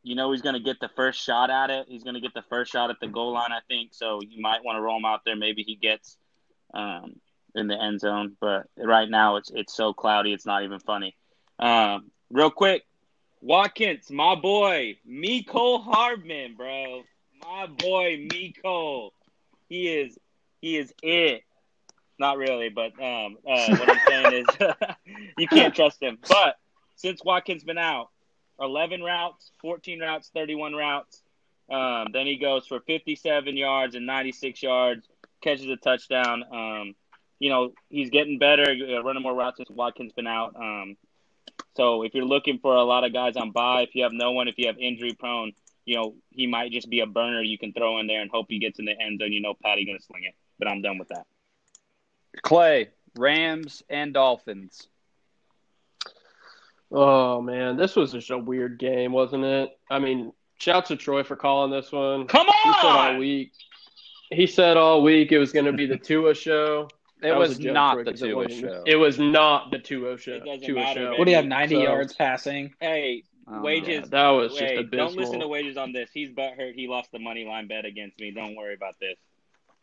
you 0.03 0.15
know 0.15 0.31
he's 0.31 0.41
going 0.41 0.53
to 0.53 0.59
get 0.59 0.79
the 0.79 0.89
first 0.95 1.21
shot 1.21 1.49
at 1.49 1.69
it. 1.69 1.87
He's 1.89 2.03
going 2.03 2.13
to 2.13 2.21
get 2.21 2.33
the 2.33 2.43
first 2.49 2.71
shot 2.71 2.89
at 2.89 2.97
the 2.99 3.07
goal 3.07 3.33
line, 3.33 3.51
I 3.51 3.59
think. 3.67 3.93
So 3.93 4.21
you 4.21 4.41
might 4.41 4.63
want 4.63 4.77
to 4.77 4.81
roll 4.81 4.97
him 4.97 5.05
out 5.05 5.21
there. 5.25 5.35
Maybe 5.35 5.63
he 5.63 5.75
gets 5.75 6.17
um, 6.73 7.15
in 7.55 7.67
the 7.67 7.81
end 7.81 7.99
zone. 7.99 8.35
But 8.39 8.67
right 8.77 9.09
now, 9.09 9.37
it's 9.37 9.51
it's 9.53 9.73
so 9.73 9.93
cloudy, 9.93 10.33
it's 10.33 10.45
not 10.45 10.63
even 10.63 10.79
funny. 10.79 11.15
Um, 11.59 12.11
real 12.31 12.51
quick, 12.51 12.83
Watkins, 13.41 14.09
my 14.09 14.35
boy, 14.35 14.97
Mecole 15.07 15.83
Hardman, 15.83 16.55
bro, 16.55 17.03
my 17.41 17.67
boy 17.67 18.27
Miko, 18.31 19.13
he 19.67 19.87
is 19.87 20.17
he 20.61 20.77
is 20.77 20.93
it. 21.01 21.43
Not 22.17 22.37
really, 22.37 22.67
but 22.67 22.91
um, 23.01 23.37
uh, 23.47 23.75
what 23.77 23.89
I'm 23.89 23.99
saying 24.07 24.45
is 24.45 24.67
you 25.37 25.47
can't 25.47 25.73
trust 25.73 26.01
him. 26.01 26.17
But 26.27 26.55
since 26.95 27.23
Watkins 27.23 27.63
been 27.63 27.77
out, 27.77 28.09
11 28.59 29.01
routes, 29.01 29.51
14 29.61 29.99
routes, 29.99 30.29
31 30.33 30.73
routes. 30.73 31.21
Um, 31.69 32.07
then 32.13 32.25
he 32.25 32.37
goes 32.37 32.65
for 32.65 32.79
57 32.79 33.55
yards 33.55 33.95
and 33.95 34.05
96 34.05 34.61
yards. 34.61 35.07
catches 35.41 35.67
a 35.67 35.77
touchdown. 35.77 36.43
Um, 36.51 36.95
you 37.39 37.49
know, 37.49 37.73
he's 37.89 38.09
getting 38.09 38.37
better, 38.37 38.63
uh, 38.63 39.03
running 39.03 39.23
more 39.23 39.33
routes 39.33 39.57
since 39.57 39.69
Watkins 39.69 40.11
been 40.13 40.27
out. 40.27 40.55
Um, 40.55 40.97
so 41.77 42.03
if 42.03 42.13
you're 42.13 42.25
looking 42.25 42.59
for 42.59 42.75
a 42.75 42.83
lot 42.83 43.05
of 43.05 43.13
guys 43.13 43.37
on 43.37 43.51
bye, 43.51 43.83
if 43.83 43.95
you 43.95 44.03
have 44.03 44.11
no 44.11 44.31
one, 44.31 44.47
if 44.47 44.55
you 44.57 44.67
have 44.67 44.77
injury 44.77 45.13
prone, 45.13 45.53
you 45.85 45.95
know, 45.95 46.15
he 46.29 46.45
might 46.45 46.71
just 46.71 46.89
be 46.89 46.99
a 46.99 47.05
burner 47.05 47.41
you 47.41 47.57
can 47.57 47.71
throw 47.71 47.99
in 47.99 48.07
there 48.07 48.21
and 48.21 48.29
hope 48.29 48.47
he 48.49 48.59
gets 48.59 48.79
in 48.79 48.85
the 48.85 48.99
end 48.99 49.19
zone. 49.19 49.31
You 49.31 49.41
know, 49.41 49.53
Patty 49.63 49.85
gonna 49.85 50.01
sling 50.01 50.23
it. 50.23 50.35
But 50.57 50.67
I'm 50.67 50.81
done 50.81 50.97
with 50.97 51.07
that. 51.07 51.25
Clay, 52.41 52.89
Rams 53.17 53.81
and 53.89 54.13
Dolphins. 54.13 54.88
Oh 56.91 57.41
man, 57.41 57.77
this 57.77 57.95
was 57.95 58.11
just 58.13 58.31
a 58.31 58.37
weird 58.37 58.79
game, 58.79 59.11
wasn't 59.11 59.43
it? 59.43 59.69
I 59.91 59.99
mean, 59.99 60.31
shout 60.59 60.87
to 60.87 60.95
Troy 60.95 61.23
for 61.23 61.35
calling 61.35 61.71
this 61.71 61.91
one. 61.91 62.27
Come 62.27 62.47
on! 62.47 62.53
He 62.63 62.73
said 62.81 62.87
all 62.89 63.17
week. 63.17 63.51
He 64.31 64.47
said 64.47 64.77
all 64.77 65.01
week 65.03 65.31
it 65.31 65.39
was 65.39 65.51
going 65.51 65.65
to 65.65 65.73
be 65.73 65.85
the 65.85 65.97
Tua 66.03 66.33
show. 66.33 66.87
It 67.21 67.27
That 67.29 67.37
was, 67.37 67.59
not 67.59 67.97
the 67.97 68.03
the 68.05 68.11
'cause 68.11 68.19
Tua 68.21 68.49
show. 68.49 68.83
It 68.87 68.95
was 68.95 69.19
not 69.19 69.71
the 69.71 69.79
Tua 69.79 70.17
show. 70.17 70.35
It 70.35 70.45
doesn't 70.45 70.61
Tua 70.65 70.75
matter, 70.79 70.99
show. 71.13 71.17
What 71.17 71.25
do 71.25 71.31
you 71.31 71.35
have? 71.37 71.45
Ninety 71.45 71.75
So- 71.75 71.81
yards 71.83 72.13
passing. 72.13 72.73
Hey, 72.79 73.23
Oh, 73.51 73.61
wages. 73.61 73.87
Yeah, 73.87 74.05
that 74.11 74.29
was 74.29 74.51
just 74.51 74.61
Wait, 74.61 74.77
abysmal. 74.77 75.07
don't 75.07 75.17
listen 75.17 75.39
to 75.39 75.47
wages 75.47 75.75
on 75.75 75.91
this. 75.91 76.11
He's 76.13 76.29
butthurt. 76.29 76.75
He 76.75 76.87
lost 76.87 77.11
the 77.11 77.17
money 77.17 77.45
line 77.45 77.67
bet 77.67 77.83
against 77.83 78.19
me. 78.19 78.29
Don't 78.29 78.55
worry 78.55 78.75
about 78.75 78.93
this. 79.01 79.17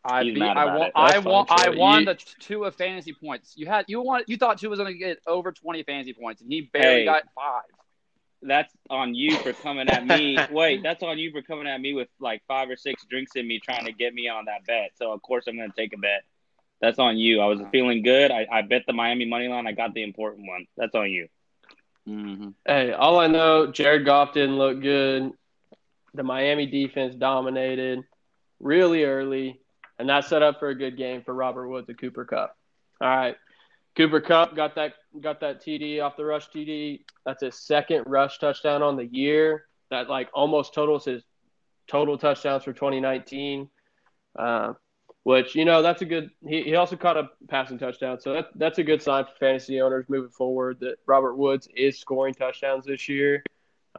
I 0.05 0.23
He's 0.23 0.33
beat, 0.35 0.43
I 0.43 0.65
won. 0.65 0.87
it. 0.87 0.91
I 0.95 1.11
That's 1.13 1.25
won. 1.25 1.45
fine, 1.47 1.59
I 1.59 1.65
Troy. 1.65 1.77
won 1.77 1.99
You- 2.01 2.05
the 2.05 2.15
Tua 2.39 2.71
fantasy 2.71 3.13
points. 3.13 3.53
You 3.57 3.65
had 3.67 3.85
you 3.87 4.01
want 4.01 4.29
you 4.29 4.37
thought 4.37 4.57
Tua 4.59 4.69
was 4.69 4.79
going 4.79 4.91
to 4.93 4.97
get 4.97 5.19
over 5.27 5.51
twenty 5.51 5.83
fantasy 5.83 6.13
points, 6.13 6.41
and 6.41 6.51
he 6.51 6.61
barely 6.61 6.99
Hey. 6.99 7.05
got 7.05 7.23
five. 7.35 7.63
That's 8.43 8.71
on 8.89 9.15
you 9.15 9.35
for 9.37 9.51
coming 9.51 9.89
at 9.89 10.05
me. 10.05 10.37
Wait, 10.51 10.83
that's 10.83 11.01
on 11.01 11.17
you 11.17 11.31
for 11.31 11.41
coming 11.41 11.67
at 11.67 11.81
me 11.81 11.93
with 11.93 12.07
like 12.19 12.43
five 12.47 12.69
or 12.69 12.75
six 12.77 13.03
drinks 13.05 13.35
in 13.35 13.47
me, 13.47 13.59
trying 13.59 13.85
to 13.85 13.91
get 13.91 14.13
me 14.13 14.27
on 14.29 14.45
that 14.45 14.65
bet. 14.65 14.91
So 14.95 15.11
of 15.11 15.21
course 15.23 15.45
I'm 15.47 15.57
going 15.57 15.71
to 15.71 15.75
take 15.75 15.93
a 15.93 15.97
bet. 15.97 16.23
That's 16.79 16.99
on 16.99 17.17
you. 17.17 17.41
I 17.41 17.45
was 17.47 17.59
feeling 17.71 18.03
good. 18.03 18.29
I, 18.29 18.45
I 18.51 18.61
bet 18.61 18.83
the 18.85 18.93
Miami 18.93 19.25
money 19.25 19.47
line. 19.47 19.65
I 19.65 19.71
got 19.71 19.95
the 19.95 20.03
important 20.03 20.47
one. 20.47 20.67
That's 20.77 20.93
on 20.93 21.09
you. 21.09 21.27
Mm-hmm. 22.07 22.49
Hey, 22.65 22.91
all 22.93 23.19
I 23.19 23.25
know, 23.27 23.71
Jared 23.71 24.05
Goff 24.05 24.33
didn't 24.33 24.57
look 24.57 24.79
good. 24.81 25.31
The 26.13 26.23
Miami 26.23 26.67
defense 26.67 27.15
dominated 27.15 28.03
really 28.59 29.03
early, 29.03 29.59
and 29.99 30.09
that 30.09 30.25
set 30.25 30.43
up 30.43 30.59
for 30.59 30.69
a 30.69 30.75
good 30.75 30.97
game 30.97 31.23
for 31.23 31.33
Robert 31.33 31.67
Woods 31.67 31.89
and 31.89 31.97
Cooper 31.99 32.25
Kupp. 32.25 32.55
All 33.01 33.07
right, 33.07 33.35
Cooper 33.95 34.21
Kupp 34.21 34.55
got 34.55 34.75
that 34.75 34.93
got 35.21 35.39
that 35.41 35.61
TD 35.63 36.01
off 36.01 36.17
the 36.17 36.25
rush 36.25 36.49
TD. 36.49 37.01
That's 37.25 37.41
his 37.41 37.55
second 37.59 38.03
rush 38.07 38.39
touchdown 38.39 38.81
on 38.83 38.95
the 38.95 39.05
year. 39.05 39.65
That 39.89 40.09
like 40.09 40.29
almost 40.33 40.73
totals 40.73 41.05
his 41.05 41.23
total 41.87 42.17
touchdowns 42.17 42.63
for 42.63 42.73
2019. 42.73 43.69
Uh, 44.37 44.73
which 45.27 45.55
you 45.55 45.65
know 45.65 45.81
that's 45.81 46.01
a 46.01 46.05
good. 46.05 46.29
He, 46.47 46.63
he 46.63 46.75
also 46.75 46.95
caught 46.95 47.17
a 47.17 47.29
passing 47.49 47.77
touchdown, 47.77 48.17
so 48.17 48.31
that, 48.31 48.47
that's 48.55 48.77
a 48.77 48.83
good 48.83 49.01
sign 49.01 49.25
for 49.25 49.31
fantasy 49.37 49.81
owners 49.81 50.05
moving 50.07 50.29
forward 50.29 50.79
that 50.79 50.99
Robert 51.05 51.35
Woods 51.35 51.67
is 51.75 51.99
scoring 51.99 52.33
touchdowns 52.33 52.85
this 52.85 53.09
year. 53.09 53.43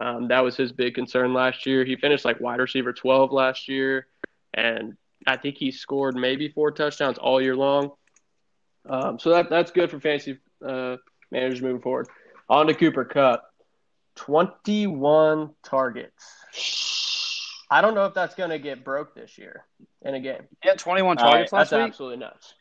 Um, 0.01 0.29
that 0.29 0.41
was 0.41 0.57
his 0.57 0.73
big 0.73 0.95
concern 0.95 1.35
last 1.35 1.67
year. 1.67 1.85
He 1.85 1.97
finished 1.97 2.25
like 2.25 2.41
wide 2.41 2.61
receiver 2.61 2.95
12 2.95 3.31
last 3.31 3.69
year, 3.69 4.07
and 4.55 4.97
I 5.27 5.37
think 5.37 5.57
he 5.57 5.71
scored 5.71 6.15
maybe 6.17 6.49
four 6.49 6.71
touchdowns 6.71 7.19
all 7.19 7.41
year 7.41 7.57
long. 7.57 7.91
Um, 8.89 9.19
so 9.19 9.31
that 9.31 9.51
that's 9.51 9.71
good 9.71 9.91
for 9.91 10.01
fantasy 10.01 10.39
uh, 10.67 10.97
managers 11.31 11.61
moving 11.61 11.83
forward. 11.83 12.09
On 12.49 12.67
to 12.67 12.75
Cooper 12.75 13.05
Kupp, 13.05 13.45
21 14.17 15.51
targets. 15.63 16.25
I 17.71 17.83
don't 17.83 17.95
know 17.95 18.07
if 18.07 18.15
that's 18.15 18.35
going 18.35 18.51
to 18.51 18.59
get 18.59 18.83
broke 18.85 19.15
this 19.15 19.37
year 19.37 19.65
in 20.03 20.15
a 20.15 20.21
game. 20.21 20.43
Yeah, 20.65 20.75
twenty 20.75 21.03
one 21.03 21.19
All 21.19 21.25
right, 21.25 21.31
targets 21.33 21.51
That's 21.51 21.73
last 21.73 21.79
week. 21.79 21.89
absolutely 21.89 22.17
nuts. 22.19 22.55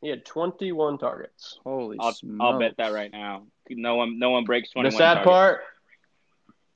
He 0.00 0.08
had 0.08 0.24
21 0.24 0.96
targets. 0.98 1.58
Holy 1.64 1.96
I'll, 2.00 2.12
smokes! 2.12 2.38
I'll 2.40 2.58
bet 2.58 2.76
that 2.78 2.92
right 2.92 3.10
now. 3.12 3.42
No 3.68 3.96
one, 3.96 4.18
no 4.18 4.30
one 4.30 4.44
breaks 4.44 4.70
twenty 4.70 4.88
The 4.90 4.94
one. 4.94 4.98
sad 5.00 5.24
part, 5.24 5.60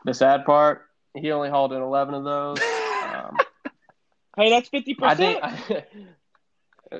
the 0.05 0.13
sad 0.13 0.45
part, 0.45 0.83
he 1.17 1.31
only 1.31 1.49
hauled 1.49 1.73
in 1.73 1.81
11 1.81 2.15
of 2.15 2.25
those. 2.25 2.59
Um, 3.03 3.37
Hey, 4.37 4.51
that's 4.51 4.69
fifty 4.69 4.97
I 5.01 5.15
percent. 5.15 5.45
think, 5.67 5.85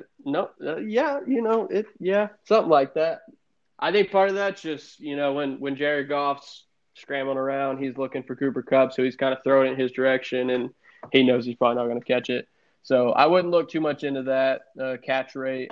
no, 0.25 0.49
uh, 0.65 0.77
yeah, 0.77 1.19
you 1.25 1.41
know, 1.41 1.67
it, 1.67 1.87
yeah, 1.99 2.29
something 2.43 2.69
like 2.69 2.93
that. 2.95 3.21
I 3.79 3.91
think 3.91 4.11
part 4.11 4.29
of 4.29 4.35
that's 4.35 4.61
just, 4.61 4.99
you 4.99 5.15
know, 5.15 5.33
when, 5.33 5.59
when 5.59 5.75
Jared 5.75 6.07
Goff's 6.07 6.65
scrambling 6.93 7.37
around, 7.37 7.79
he's 7.79 7.97
looking 7.97 8.23
for 8.23 8.35
Cooper 8.35 8.61
Kupp, 8.61 8.93
so 8.93 9.03
he's 9.03 9.15
kind 9.15 9.33
of 9.33 9.43
throwing 9.43 9.67
it 9.69 9.73
in 9.73 9.79
his 9.79 9.91
direction, 9.91 10.49
and 10.51 10.69
he 11.11 11.23
knows 11.23 11.45
he's 11.45 11.55
probably 11.55 11.75
not 11.75 11.87
going 11.87 11.99
to 11.99 12.05
catch 12.05 12.29
it. 12.29 12.47
So 12.83 13.11
I 13.11 13.25
wouldn't 13.25 13.51
look 13.51 13.69
too 13.69 13.81
much 13.81 14.03
into 14.03 14.23
that 14.23 14.61
uh, 14.79 14.97
catch 15.03 15.35
rate, 15.35 15.71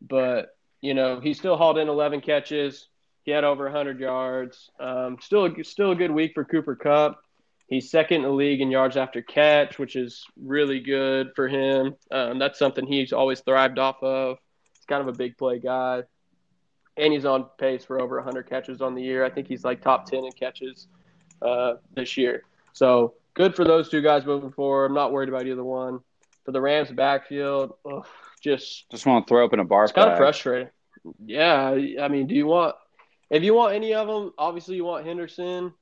but, 0.00 0.56
you 0.80 0.94
know, 0.94 1.20
he 1.20 1.34
still 1.34 1.56
hauled 1.56 1.78
in 1.78 1.88
11 1.88 2.22
catches. 2.22 2.88
He 3.24 3.30
had 3.30 3.44
over 3.44 3.64
100 3.64 4.00
yards. 4.00 4.70
Um, 4.78 5.18
still, 5.20 5.48
still 5.62 5.92
a 5.92 5.96
good 5.96 6.10
week 6.10 6.32
for 6.34 6.44
Cooper 6.44 6.76
Kupp. 6.76 7.23
He's 7.66 7.90
second 7.90 8.18
in 8.18 8.22
the 8.22 8.30
league 8.30 8.60
in 8.60 8.70
yards 8.70 8.96
after 8.96 9.22
catch, 9.22 9.78
which 9.78 9.96
is 9.96 10.24
really 10.40 10.80
good 10.80 11.30
for 11.34 11.48
him. 11.48 11.94
Um, 12.10 12.38
that's 12.38 12.58
something 12.58 12.86
he's 12.86 13.12
always 13.12 13.40
thrived 13.40 13.78
off 13.78 14.02
of. 14.02 14.36
He's 14.74 14.84
kind 14.84 15.00
of 15.00 15.08
a 15.08 15.16
big 15.16 15.38
play 15.38 15.58
guy. 15.58 16.02
And 16.96 17.12
he's 17.12 17.24
on 17.24 17.46
pace 17.58 17.84
for 17.84 18.00
over 18.00 18.16
100 18.16 18.48
catches 18.48 18.80
on 18.80 18.94
the 18.94 19.02
year. 19.02 19.24
I 19.24 19.30
think 19.30 19.48
he's 19.48 19.64
like 19.64 19.80
top 19.80 20.06
10 20.06 20.24
in 20.26 20.32
catches 20.32 20.88
uh, 21.42 21.74
this 21.94 22.16
year. 22.16 22.44
So 22.72 23.14
good 23.32 23.56
for 23.56 23.64
those 23.64 23.88
two 23.88 24.02
guys 24.02 24.24
moving 24.26 24.52
forward. 24.52 24.86
I'm 24.86 24.94
not 24.94 25.12
worried 25.12 25.28
about 25.28 25.46
either 25.46 25.64
one. 25.64 26.00
For 26.44 26.52
the 26.52 26.60
Rams 26.60 26.92
backfield, 26.92 27.72
ugh, 27.90 28.06
just 28.42 28.90
Just 28.90 29.06
want 29.06 29.26
to 29.26 29.28
throw 29.32 29.42
open 29.42 29.60
a 29.60 29.64
bar. 29.64 29.84
it's 29.84 29.92
kind 29.94 30.10
of 30.10 30.18
frustrating. 30.18 30.68
Yeah, 31.24 31.70
I 32.00 32.08
mean, 32.08 32.26
do 32.26 32.34
you 32.34 32.46
want 32.46 32.76
if 33.30 33.42
you 33.42 33.54
want 33.54 33.74
any 33.74 33.94
of 33.94 34.06
them? 34.06 34.32
Obviously, 34.36 34.76
you 34.76 34.84
want 34.84 35.06
Henderson. 35.06 35.72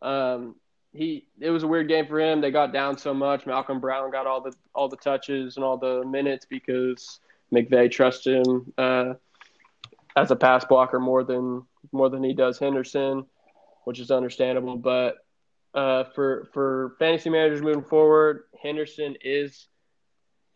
Um, 0.00 0.56
he 0.98 1.28
it 1.40 1.50
was 1.50 1.62
a 1.62 1.68
weird 1.68 1.88
game 1.88 2.06
for 2.06 2.20
him. 2.20 2.40
They 2.40 2.50
got 2.50 2.72
down 2.72 2.98
so 2.98 3.14
much. 3.14 3.46
Malcolm 3.46 3.78
Brown 3.80 4.10
got 4.10 4.26
all 4.26 4.40
the 4.40 4.52
all 4.74 4.88
the 4.88 4.96
touches 4.96 5.56
and 5.56 5.64
all 5.64 5.78
the 5.78 6.04
minutes 6.04 6.44
because 6.44 7.20
McVay 7.52 7.90
trusts 7.90 8.26
him 8.26 8.72
uh, 8.76 9.14
as 10.16 10.30
a 10.32 10.36
pass 10.36 10.64
blocker 10.64 10.98
more 10.98 11.22
than 11.22 11.62
more 11.92 12.10
than 12.10 12.22
he 12.22 12.34
does 12.34 12.58
Henderson, 12.58 13.24
which 13.84 14.00
is 14.00 14.10
understandable. 14.10 14.76
But 14.76 15.18
uh, 15.72 16.04
for 16.14 16.48
for 16.52 16.96
fantasy 16.98 17.30
managers 17.30 17.62
moving 17.62 17.84
forward, 17.84 18.44
Henderson 18.60 19.16
is 19.22 19.68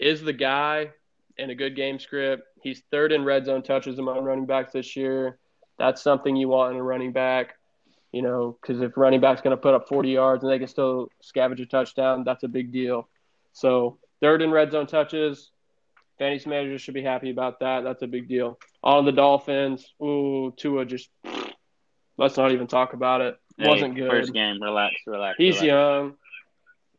is 0.00 0.22
the 0.22 0.32
guy 0.32 0.90
in 1.38 1.50
a 1.50 1.54
good 1.54 1.76
game 1.76 2.00
script. 2.00 2.48
He's 2.60 2.82
third 2.90 3.12
in 3.12 3.24
red 3.24 3.46
zone 3.46 3.62
touches 3.62 3.98
among 3.98 4.24
running 4.24 4.46
backs 4.46 4.72
this 4.72 4.96
year. 4.96 5.38
That's 5.78 6.02
something 6.02 6.34
you 6.34 6.48
want 6.48 6.74
in 6.74 6.80
a 6.80 6.82
running 6.82 7.12
back, 7.12 7.54
you 8.12 8.20
know, 8.20 8.56
because 8.60 8.80
if 8.82 8.96
running 8.96 9.20
back's 9.20 9.40
going 9.40 9.56
to 9.56 9.60
put 9.60 9.74
up 9.74 9.88
40 9.88 10.10
yards 10.10 10.44
and 10.44 10.52
they 10.52 10.58
can 10.58 10.68
still 10.68 11.08
scavenge 11.22 11.60
a 11.62 11.66
touchdown, 11.66 12.24
that's 12.24 12.44
a 12.44 12.48
big 12.48 12.70
deal. 12.70 13.08
So 13.52 13.98
third 14.20 14.42
in 14.42 14.50
red 14.50 14.70
zone 14.70 14.86
touches. 14.86 15.50
Fantasy 16.18 16.48
managers 16.48 16.82
should 16.82 16.94
be 16.94 17.02
happy 17.02 17.30
about 17.30 17.60
that. 17.60 17.84
That's 17.84 18.02
a 18.02 18.06
big 18.06 18.28
deal. 18.28 18.58
On 18.84 19.04
the 19.06 19.12
Dolphins, 19.12 19.92
ooh, 20.00 20.52
Tua 20.56 20.84
just 20.84 21.08
let's 22.18 22.36
not 22.36 22.52
even 22.52 22.66
talk 22.66 22.92
about 22.92 23.22
it. 23.22 23.38
Wasn't 23.58 23.94
good. 23.94 24.10
First 24.10 24.32
game, 24.32 24.62
relax, 24.62 24.94
relax. 25.06 25.36
He's 25.38 25.60
relax. 25.60 25.66
young. 25.66 26.14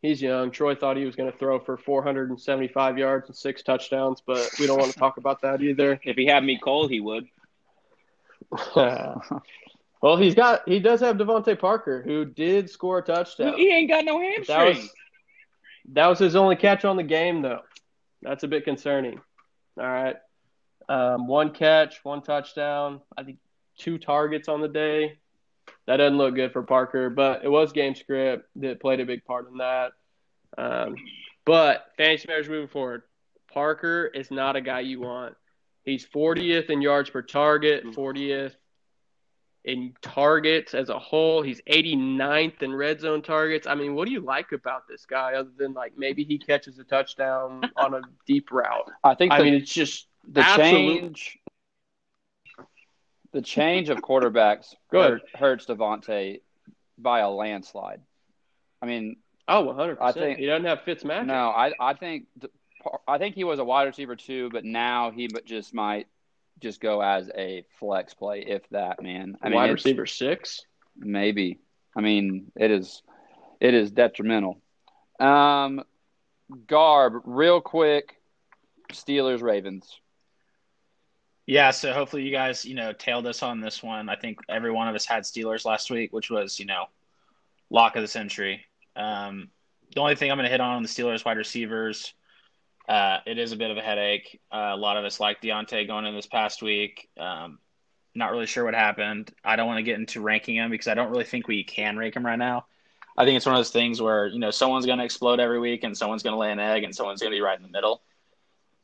He's 0.01 0.21
young. 0.21 0.51
Troy 0.51 0.75
thought 0.75 0.97
he 0.97 1.05
was 1.05 1.15
going 1.15 1.31
to 1.31 1.37
throw 1.37 1.59
for 1.59 1.77
475 1.77 2.97
yards 2.97 3.29
and 3.29 3.37
six 3.37 3.63
touchdowns, 3.63 4.21
but 4.25 4.49
we 4.59 4.67
don't 4.67 4.77
want 4.77 4.91
to 4.91 4.99
talk 4.99 5.17
about 5.17 5.41
that 5.43 5.61
either. 5.61 5.99
If 6.03 6.17
he 6.17 6.25
had 6.25 6.43
me 6.43 6.59
cold, 6.61 6.91
he 6.91 6.99
would. 6.99 7.25
well, 10.03 10.17
he's 10.17 10.35
got 10.35 10.67
he 10.67 10.81
does 10.81 10.99
have 10.99 11.15
DeVante 11.15 11.57
Parker, 11.57 12.01
who 12.03 12.25
did 12.25 12.69
score 12.69 12.97
a 12.97 13.01
touchdown. 13.01 13.53
He 13.57 13.71
ain't 13.73 13.89
got 13.89 14.03
no 14.03 14.19
That 14.19 14.33
hamstring. 14.35 14.75
was 14.75 14.93
that 15.93 16.07
was 16.07 16.19
his 16.19 16.35
only 16.35 16.57
catch 16.57 16.83
on 16.83 16.97
the 16.97 17.03
game, 17.03 17.41
though. 17.41 17.61
That's 18.21 18.43
a 18.43 18.49
bit 18.49 18.65
concerning. 18.65 19.21
All 19.79 19.87
right, 19.87 20.17
um, 20.89 21.25
one 21.27 21.51
catch, 21.51 22.03
one 22.03 22.21
touchdown. 22.21 22.99
I 23.17 23.23
think 23.23 23.37
two 23.77 23.97
targets 23.97 24.49
on 24.49 24.59
the 24.59 24.67
day. 24.67 25.19
That 25.87 25.97
doesn't 25.97 26.17
look 26.17 26.35
good 26.35 26.51
for 26.51 26.63
Parker, 26.63 27.09
but 27.09 27.45
it 27.45 27.49
was 27.49 27.71
game 27.71 27.95
script 27.95 28.49
that 28.57 28.81
played 28.81 28.99
a 28.99 29.05
big 29.05 29.23
part 29.23 29.49
in 29.49 29.59
that. 29.59 29.93
Um, 30.57 30.95
but 31.45 31.85
fantasy 31.95 32.27
managers 32.27 32.49
moving 32.49 32.67
forward, 32.67 33.03
Parker 33.53 34.07
is 34.13 34.31
not 34.31 34.57
a 34.57 34.61
guy 34.61 34.81
you 34.81 34.99
want. 34.99 35.35
He's 35.85 36.05
40th 36.05 36.69
in 36.69 36.81
yards 36.81 37.09
per 37.09 37.21
target, 37.21 37.85
40th 37.85 38.55
in 39.65 39.93
targets 40.01 40.73
as 40.73 40.89
a 40.89 40.99
whole. 40.99 41.41
He's 41.41 41.61
89th 41.69 42.61
in 42.61 42.73
red 42.75 42.99
zone 42.99 43.21
targets. 43.21 43.65
I 43.67 43.75
mean, 43.75 43.95
what 43.95 44.05
do 44.07 44.11
you 44.11 44.19
like 44.19 44.51
about 44.51 44.87
this 44.87 45.05
guy 45.05 45.33
other 45.35 45.51
than 45.57 45.73
like 45.73 45.93
maybe 45.97 46.23
he 46.23 46.37
catches 46.37 46.79
a 46.79 46.83
touchdown 46.83 47.69
on 47.77 47.93
a 47.93 48.01
deep 48.27 48.51
route? 48.51 48.91
I 49.03 49.15
think 49.15 49.31
I 49.31 49.41
mean, 49.41 49.53
it's 49.53 49.73
just 49.73 50.07
the 50.27 50.41
absolute- 50.41 50.69
change, 51.15 51.39
the 53.31 53.41
change 53.41 53.89
of 53.89 53.99
quarterbacks 53.99 54.75
Go 54.91 55.01
hurt, 55.03 55.21
hurts 55.35 55.65
DeVante 55.65 56.41
by 56.97 57.19
a 57.19 57.29
landslide. 57.29 58.01
I 58.81 58.85
mean, 58.85 59.17
Oh, 59.47 59.65
100%. 59.65 59.97
I 59.99 60.11
think- 60.13 60.39
he 60.39 60.45
doesn't 60.45 60.65
have 60.65 60.79
Fitzmagic. 60.85 61.25
no, 61.25 61.49
I 61.49 61.73
I 61.79 61.93
think 61.93 62.27
I 63.07 63.17
think 63.17 63.35
he 63.35 63.43
was 63.43 63.59
a 63.59 63.63
wide 63.63 63.83
receiver 63.83 64.15
too, 64.15 64.49
but 64.51 64.63
now 64.65 65.11
he 65.11 65.27
just 65.45 65.73
might 65.73 66.07
just 66.63 66.81
go 66.81 67.01
as 67.01 67.29
a 67.37 67.63
flex 67.79 68.13
play 68.13 68.41
if 68.41 68.67
that 68.69 69.01
man. 69.03 69.37
I 69.41 69.49
mean, 69.49 69.55
Wide 69.55 69.69
it's- 69.69 69.85
receiver 69.85 70.05
six. 70.07 70.65
maybe. 70.97 71.59
I 71.95 72.01
mean, 72.01 72.51
it 72.55 72.71
is 72.71 73.03
it 73.59 73.73
is 73.73 73.91
detrimental. 73.91 74.59
Um, 75.19 75.83
Garb, 76.67 77.21
real 77.25 77.61
quick, 77.61 78.15
Steelers 78.91 79.41
Ravens. 79.41 79.99
Yeah, 81.45 81.71
so 81.71 81.93
hopefully 81.93 82.23
you 82.23 82.31
guys, 82.31 82.63
you 82.65 82.73
know, 82.73 82.93
tailed 82.93 83.27
us 83.27 83.43
on 83.43 83.59
this 83.59 83.83
one. 83.83 84.07
I 84.09 84.15
think 84.15 84.39
every 84.49 84.71
one 84.71 84.87
of 84.87 84.95
us 84.95 85.05
had 85.05 85.23
Steelers 85.23 85.65
last 85.65 85.91
week, 85.91 86.13
which 86.13 86.29
was, 86.29 86.57
you 86.59 86.65
know, 86.65 86.85
lock 87.69 87.95
of 87.95 88.01
the 88.01 88.07
century. 88.07 88.65
Um, 88.95 89.49
the 89.93 89.99
only 90.01 90.15
thing 90.15 90.31
I'm 90.31 90.37
going 90.37 90.45
to 90.45 90.51
hit 90.51 90.61
on 90.61 90.75
on 90.75 90.83
the 90.83 90.89
Steelers 90.89 91.25
wide 91.25 91.37
receivers, 91.37 92.13
uh, 92.87 93.19
it 93.25 93.37
is 93.37 93.51
a 93.51 93.55
bit 93.55 93.71
of 93.71 93.77
a 93.77 93.81
headache. 93.81 94.39
Uh, 94.51 94.71
a 94.73 94.77
lot 94.77 94.97
of 94.97 95.05
us 95.05 95.19
like 95.19 95.41
Diontae 95.41 95.87
going 95.87 96.05
in 96.05 96.15
this 96.15 96.25
past 96.27 96.61
week. 96.61 97.09
Um, 97.17 97.59
not 98.15 98.31
really 98.31 98.45
sure 98.45 98.63
what 98.65 98.75
happened. 98.75 99.31
I 99.43 99.55
don't 99.55 99.67
want 99.67 99.77
to 99.79 99.83
get 99.83 99.97
into 99.99 100.21
ranking 100.21 100.55
him 100.55 100.69
because 100.69 100.87
I 100.87 100.93
don't 100.93 101.09
really 101.09 101.23
think 101.23 101.47
we 101.47 101.63
can 101.63 101.97
rank 101.97 102.15
him 102.15 102.25
right 102.25 102.37
now. 102.37 102.65
I 103.17 103.25
think 103.25 103.37
it's 103.37 103.45
one 103.45 103.55
of 103.55 103.59
those 103.59 103.71
things 103.71 104.01
where 104.01 104.27
you 104.27 104.39
know 104.39 104.51
someone's 104.51 104.85
going 104.85 104.97
to 104.99 105.05
explode 105.05 105.39
every 105.39 105.59
week 105.59 105.83
and 105.83 105.97
someone's 105.97 106.23
going 106.23 106.33
to 106.33 106.37
lay 106.39 106.51
an 106.51 106.59
egg 106.59 106.83
and 106.83 106.95
someone's 106.95 107.21
going 107.21 107.31
to 107.31 107.35
be 107.37 107.41
right 107.41 107.57
in 107.57 107.63
the 107.63 107.69
middle. 107.71 108.01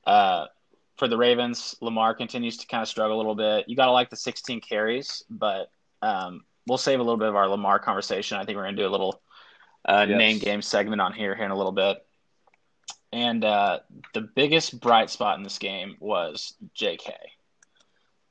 Uh, 0.06 0.46
for 0.98 1.08
the 1.08 1.18
Ravens, 1.18 1.76
Lamar 1.82 2.14
continues 2.14 2.58
to 2.58 2.68
kind 2.68 2.82
of 2.82 2.88
struggle 2.88 3.16
a 3.16 3.20
little 3.20 3.36
bit. 3.36 3.70
You 3.70 3.76
got 3.76 3.86
to 3.86 3.92
like 3.92 4.10
the 4.10 4.16
16 4.16 4.62
carries, 4.62 5.24
but 5.30 5.72
um, 6.02 6.44
we'll 6.68 6.78
save 6.78 7.00
a 7.00 7.04
little 7.04 7.18
bit 7.18 7.30
of 7.30 7.36
our 7.36 7.48
Lamar 7.48 7.80
conversation. 7.80 8.38
I 8.38 8.46
think 8.46 8.56
we're 8.58 8.64
going 8.64 8.76
to 8.76 8.82
do 8.82 8.88
a 8.88 8.92
little 8.92 9.22
uh, 9.88 10.06
Yes. 10.10 10.18
name 10.18 10.40
game 10.40 10.62
segment 10.62 11.02
on 11.02 11.14
here 11.14 11.36
here 11.36 11.46
in 11.46 11.52
a 11.52 11.58
little 11.58 11.72
bit. 11.72 12.06
And 13.12 13.44
uh, 13.44 13.80
the 14.14 14.22
biggest 14.22 14.80
bright 14.80 15.10
spot 15.10 15.38
in 15.38 15.44
this 15.44 15.58
game 15.58 15.98
was 16.00 16.54
J.K. 16.76 17.14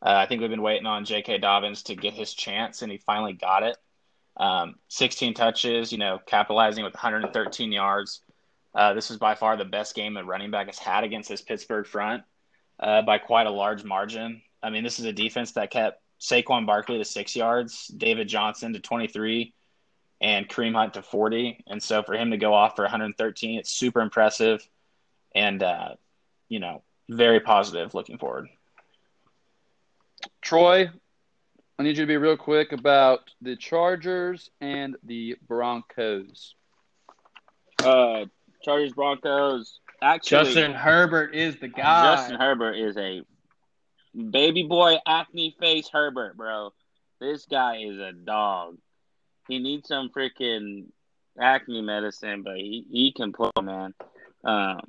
Uh, 0.01 0.15
I 0.15 0.27
think 0.27 0.41
we've 0.41 0.51
been 0.51 0.63
waiting 0.63 0.87
on 0.87 1.05
J.K. 1.05 1.39
Dobbins 1.39 1.83
to 1.85 1.97
get 1.97 2.15
his 2.15 2.33
chance, 2.33 2.83
and 2.83 2.93
he 2.93 2.99
finally 2.99 3.33
got 3.33 3.65
it. 3.65 3.77
Um, 4.37 4.77
16 4.89 5.35
touches, 5.35 5.91
you 5.91 5.99
know, 5.99 6.21
capitalizing 6.25 6.85
with 6.85 6.95
113 6.95 7.73
yards. 7.73 8.21
Uh, 8.75 8.95
this 8.95 9.09
was 9.09 9.19
by 9.19 9.35
far 9.35 9.57
the 9.57 9.65
best 9.65 9.97
game 9.97 10.17
a 10.17 10.23
running 10.23 10.53
back 10.53 10.67
has 10.67 10.79
had 10.79 11.03
against 11.03 11.29
this 11.29 11.43
Pittsburgh 11.43 11.87
front 11.87 12.23
uh, 12.79 13.03
by 13.03 13.19
quite 13.19 13.49
a 13.49 13.51
large 13.51 13.83
margin. 13.83 14.43
I 14.63 14.71
mean, 14.71 14.85
this 14.85 15.01
is 15.01 15.05
a 15.05 15.13
defense 15.13 15.53
that 15.53 15.73
kept 15.73 16.01
Saquon 16.21 16.67
Barkley 16.67 16.99
to 16.99 17.05
six 17.05 17.35
yards, 17.35 17.89
David 17.89 18.29
Johnson 18.29 18.73
to 18.73 18.81
23, 18.81 19.53
and 20.21 20.49
Kareem 20.49 20.75
Hunt 20.75 20.95
to 20.95 21.03
40. 21.03 21.65
And 21.67 21.83
so 21.83 22.03
for 22.03 22.15
him 22.15 22.31
to 22.31 22.37
go 22.37 22.55
off 22.55 22.77
for 22.77 22.83
113, 22.83 23.59
it's 23.59 23.71
super 23.71 24.01
impressive 24.01 24.67
and, 25.35 25.63
uh, 25.63 25.95
you 26.49 26.59
know, 26.59 26.83
very 27.09 27.41
positive 27.41 27.95
looking 27.95 28.19
forward. 28.19 28.49
Troy, 30.43 30.91
I 31.79 31.83
need 31.83 31.97
you 31.97 32.03
to 32.03 32.07
be 32.07 32.17
real 32.17 32.37
quick 32.37 32.73
about 32.73 33.31
the 33.41 33.55
Chargers 33.57 34.51
and 34.61 34.97
the 35.05 35.37
Broncos. 35.47 36.55
Uh, 37.79 38.25
Chargers 38.63 38.93
Broncos. 38.93 39.81
Actually, 40.03 40.45
Justin 40.45 40.73
Herbert 40.73 41.35
is 41.35 41.57
the 41.57 41.69
guy. 41.69 42.17
Justin 42.17 42.39
Herbert 42.39 42.75
is 42.75 42.97
a 42.97 43.23
baby 44.31 44.65
boy 44.65 44.97
acne 45.07 45.57
face 45.61 45.89
Herbert, 45.93 46.37
bro. 46.37 46.73
This 47.21 47.47
guy 47.47 47.79
is 47.79 47.99
a 47.99 48.13
dog. 48.13 48.79
He 49.49 49.59
needs 49.59 49.89
some 49.89 50.11
freaking 50.11 50.87
acne 51.41 51.83
medicine, 51.83 52.43
but 52.43 52.57
he, 52.57 52.85
he 52.91 53.13
can 53.13 53.33
play, 53.33 53.51
man. 53.63 53.95
Um, 54.45 54.81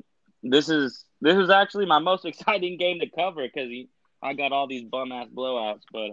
this 0.43 0.69
is 0.69 1.05
this 1.21 1.37
is 1.37 1.49
actually 1.49 1.85
my 1.85 1.99
most 1.99 2.25
exciting 2.31 2.77
game 2.77 2.99
to 2.99 3.09
cover 3.09 3.43
because 3.43 3.69
I 4.21 4.33
got 4.33 4.51
all 4.51 4.67
these 4.67 4.83
bum 4.83 5.11
ass 5.11 5.27
blowouts. 5.33 5.83
But 5.91 6.11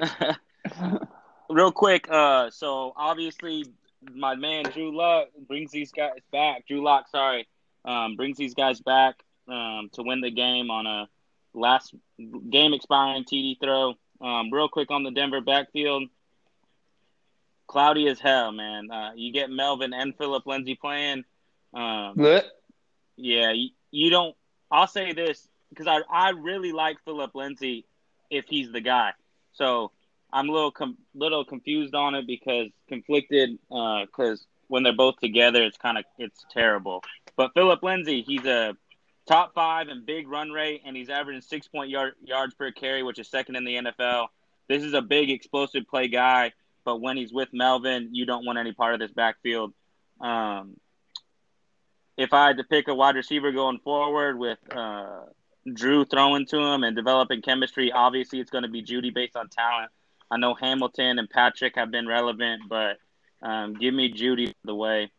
um, 0.00 1.08
real 1.50 1.72
quick, 1.72 2.08
uh, 2.10 2.50
so 2.50 2.92
obviously 2.96 3.64
my 4.14 4.34
man 4.34 4.64
Drew 4.64 4.96
Luck 4.96 5.28
brings 5.46 5.70
these 5.70 5.92
guys 5.92 6.20
back. 6.32 6.66
Drew 6.66 6.82
Lock, 6.82 7.08
sorry, 7.08 7.48
um, 7.84 8.16
brings 8.16 8.36
these 8.36 8.54
guys 8.54 8.80
back 8.80 9.16
um, 9.48 9.90
to 9.94 10.02
win 10.02 10.20
the 10.20 10.30
game 10.30 10.70
on 10.70 10.86
a 10.86 11.08
last 11.54 11.94
game 12.18 12.74
expiring 12.74 13.24
TD 13.24 13.58
throw. 13.60 13.94
Um, 14.20 14.50
real 14.52 14.68
quick 14.68 14.90
on 14.90 15.02
the 15.02 15.10
Denver 15.10 15.40
backfield, 15.42 16.04
cloudy 17.66 18.08
as 18.08 18.20
hell, 18.20 18.52
man. 18.52 18.90
Uh, 18.90 19.10
you 19.14 19.32
get 19.32 19.50
Melvin 19.50 19.92
and 19.92 20.16
Phillip 20.16 20.46
Lindsay 20.46 20.74
playing. 20.74 21.24
Um, 21.74 22.14
yeah, 23.16 23.52
you, 23.52 23.70
you 23.90 24.10
don't. 24.10 24.34
I'll 24.70 24.86
say 24.86 25.12
this 25.12 25.46
because 25.70 25.86
I 25.86 26.00
I 26.10 26.30
really 26.30 26.72
like 26.72 26.98
Phillip 27.04 27.34
Lindsay 27.34 27.86
if 28.30 28.46
he's 28.48 28.72
the 28.72 28.80
guy. 28.80 29.12
So 29.52 29.92
I'm 30.32 30.48
a 30.48 30.52
little 30.52 30.70
com- 30.70 30.98
little 31.14 31.44
confused 31.44 31.94
on 31.94 32.14
it 32.14 32.26
because 32.26 32.68
conflicted 32.88 33.58
because 33.68 34.46
when 34.68 34.82
they're 34.82 34.92
both 34.92 35.18
together, 35.18 35.62
it's 35.62 35.78
kind 35.78 35.98
of 35.98 36.04
it's 36.18 36.44
terrible. 36.50 37.02
But 37.36 37.52
Philip 37.54 37.82
Lindsay, 37.82 38.22
he's 38.22 38.44
a 38.44 38.76
top 39.26 39.54
five 39.54 39.88
in 39.88 40.04
big 40.04 40.28
run 40.28 40.50
rate, 40.50 40.82
and 40.84 40.96
he's 40.96 41.10
averaging 41.10 41.42
six 41.42 41.68
point 41.68 41.90
yard, 41.90 42.14
yards 42.24 42.54
per 42.54 42.70
carry, 42.72 43.02
which 43.02 43.18
is 43.18 43.28
second 43.28 43.56
in 43.56 43.64
the 43.64 43.74
NFL. 43.76 44.28
This 44.68 44.82
is 44.82 44.94
a 44.94 45.02
big 45.02 45.30
explosive 45.30 45.86
play 45.88 46.08
guy, 46.08 46.52
but 46.86 47.00
when 47.00 47.18
he's 47.18 47.32
with 47.32 47.48
Melvin, 47.52 48.10
you 48.12 48.24
don't 48.24 48.46
want 48.46 48.58
any 48.58 48.72
part 48.72 48.94
of 48.94 49.00
this 49.00 49.10
backfield. 49.10 49.74
Um, 50.20 50.76
if 52.16 52.32
I 52.32 52.46
had 52.46 52.56
to 52.58 52.64
pick 52.64 52.88
a 52.88 52.94
wide 52.94 53.16
receiver 53.16 53.52
going 53.52 53.80
forward 53.80 54.38
with 54.38 54.58
uh, 54.74 55.22
Drew 55.70 56.04
throwing 56.06 56.46
to 56.46 56.58
him 56.58 56.84
and 56.84 56.96
developing 56.96 57.42
chemistry, 57.42 57.92
obviously 57.92 58.40
it's 58.40 58.50
going 58.50 58.62
to 58.62 58.70
be 58.70 58.82
Jeudy 58.82 59.12
based 59.12 59.36
on 59.36 59.48
talent. 59.48 59.90
I 60.30 60.38
know 60.38 60.54
Hamilton 60.54 61.18
and 61.18 61.28
Patrick 61.28 61.74
have 61.74 61.90
been 61.90 62.06
relevant, 62.06 62.62
but 62.68 62.98
um, 63.42 63.74
give 63.74 63.92
me 63.92 64.12
Jeudy 64.12 64.54
the 64.64 64.74
way. 64.74 65.10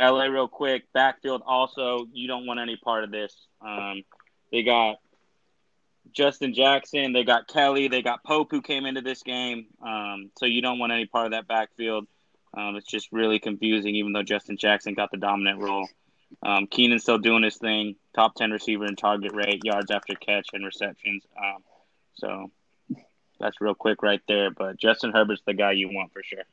LA 0.00 0.24
real 0.24 0.48
quick, 0.48 0.84
backfield 0.94 1.42
also, 1.44 2.06
you 2.12 2.28
don't 2.28 2.46
want 2.46 2.60
any 2.60 2.76
part 2.76 3.02
of 3.02 3.10
this. 3.10 3.34
Um, 3.60 4.04
they 4.52 4.62
got 4.62 4.96
Justin 6.16 6.54
Jackson, 6.54 7.12
they 7.12 7.24
got 7.24 7.46
Kelley, 7.46 7.88
they 7.88 8.00
got 8.00 8.24
Pope 8.24 8.48
who 8.50 8.62
came 8.62 8.86
into 8.86 9.02
this 9.02 9.22
game. 9.22 9.66
Um, 9.86 10.30
so 10.38 10.46
you 10.46 10.62
don't 10.62 10.78
want 10.78 10.92
any 10.92 11.04
part 11.04 11.26
of 11.26 11.32
that 11.32 11.46
backfield. 11.46 12.06
Um, 12.56 12.76
it's 12.76 12.90
just 12.90 13.12
really 13.12 13.38
confusing, 13.38 13.94
even 13.96 14.14
though 14.14 14.22
Justin 14.22 14.56
Jackson 14.56 14.94
got 14.94 15.10
the 15.10 15.18
dominant 15.18 15.60
role. 15.60 15.86
Um, 16.42 16.68
Keenan's 16.68 17.02
still 17.02 17.18
doing 17.18 17.42
his 17.42 17.58
thing, 17.58 17.96
top 18.14 18.34
10 18.34 18.50
receiver 18.50 18.86
in 18.86 18.96
target 18.96 19.32
rate, 19.34 19.60
yards 19.62 19.90
after 19.90 20.14
catch, 20.14 20.48
and 20.54 20.64
receptions. 20.64 21.22
Um, 21.36 21.62
so 22.14 22.50
that's 23.38 23.60
real 23.60 23.74
quick 23.74 24.02
right 24.02 24.22
there. 24.26 24.50
But 24.50 24.78
Justin 24.78 25.12
Herbert's 25.12 25.42
the 25.46 25.52
guy 25.52 25.72
you 25.72 25.90
want 25.92 26.14
for 26.14 26.22
sure. 26.22 26.44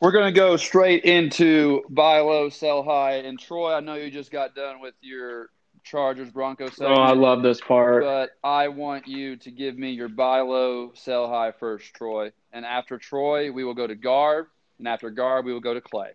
We're 0.00 0.10
going 0.10 0.26
to 0.26 0.38
go 0.38 0.56
straight 0.56 1.04
into 1.04 1.84
buy 1.88 2.18
low, 2.18 2.48
sell 2.48 2.82
high. 2.82 3.18
And 3.18 3.38
Troy, 3.38 3.74
I 3.74 3.80
know 3.80 3.94
you 3.94 4.10
just 4.10 4.32
got 4.32 4.56
done 4.56 4.80
with 4.80 4.94
your 5.00 5.50
Chargers 5.86 6.30
Broncos 6.30 6.78
Oh, 6.80 6.86
I 6.86 7.12
love 7.12 7.42
this 7.42 7.60
part. 7.60 8.02
but 8.02 8.30
I 8.42 8.68
want 8.68 9.06
you 9.06 9.36
to 9.36 9.50
give 9.52 9.78
me 9.78 9.92
your 9.92 10.08
buy 10.08 10.40
low, 10.40 10.90
sell 10.94 11.28
high 11.28 11.52
first, 11.52 11.94
Troy. 11.94 12.32
And 12.52 12.66
after 12.66 12.98
Troy, 12.98 13.52
we 13.52 13.62
will 13.62 13.74
go 13.74 13.86
to 13.86 13.94
Garb. 13.94 14.46
And 14.78 14.88
after 14.88 15.10
Garb, 15.10 15.46
we 15.46 15.52
will 15.52 15.60
go 15.60 15.74
to 15.74 15.80
Clay. 15.80 16.10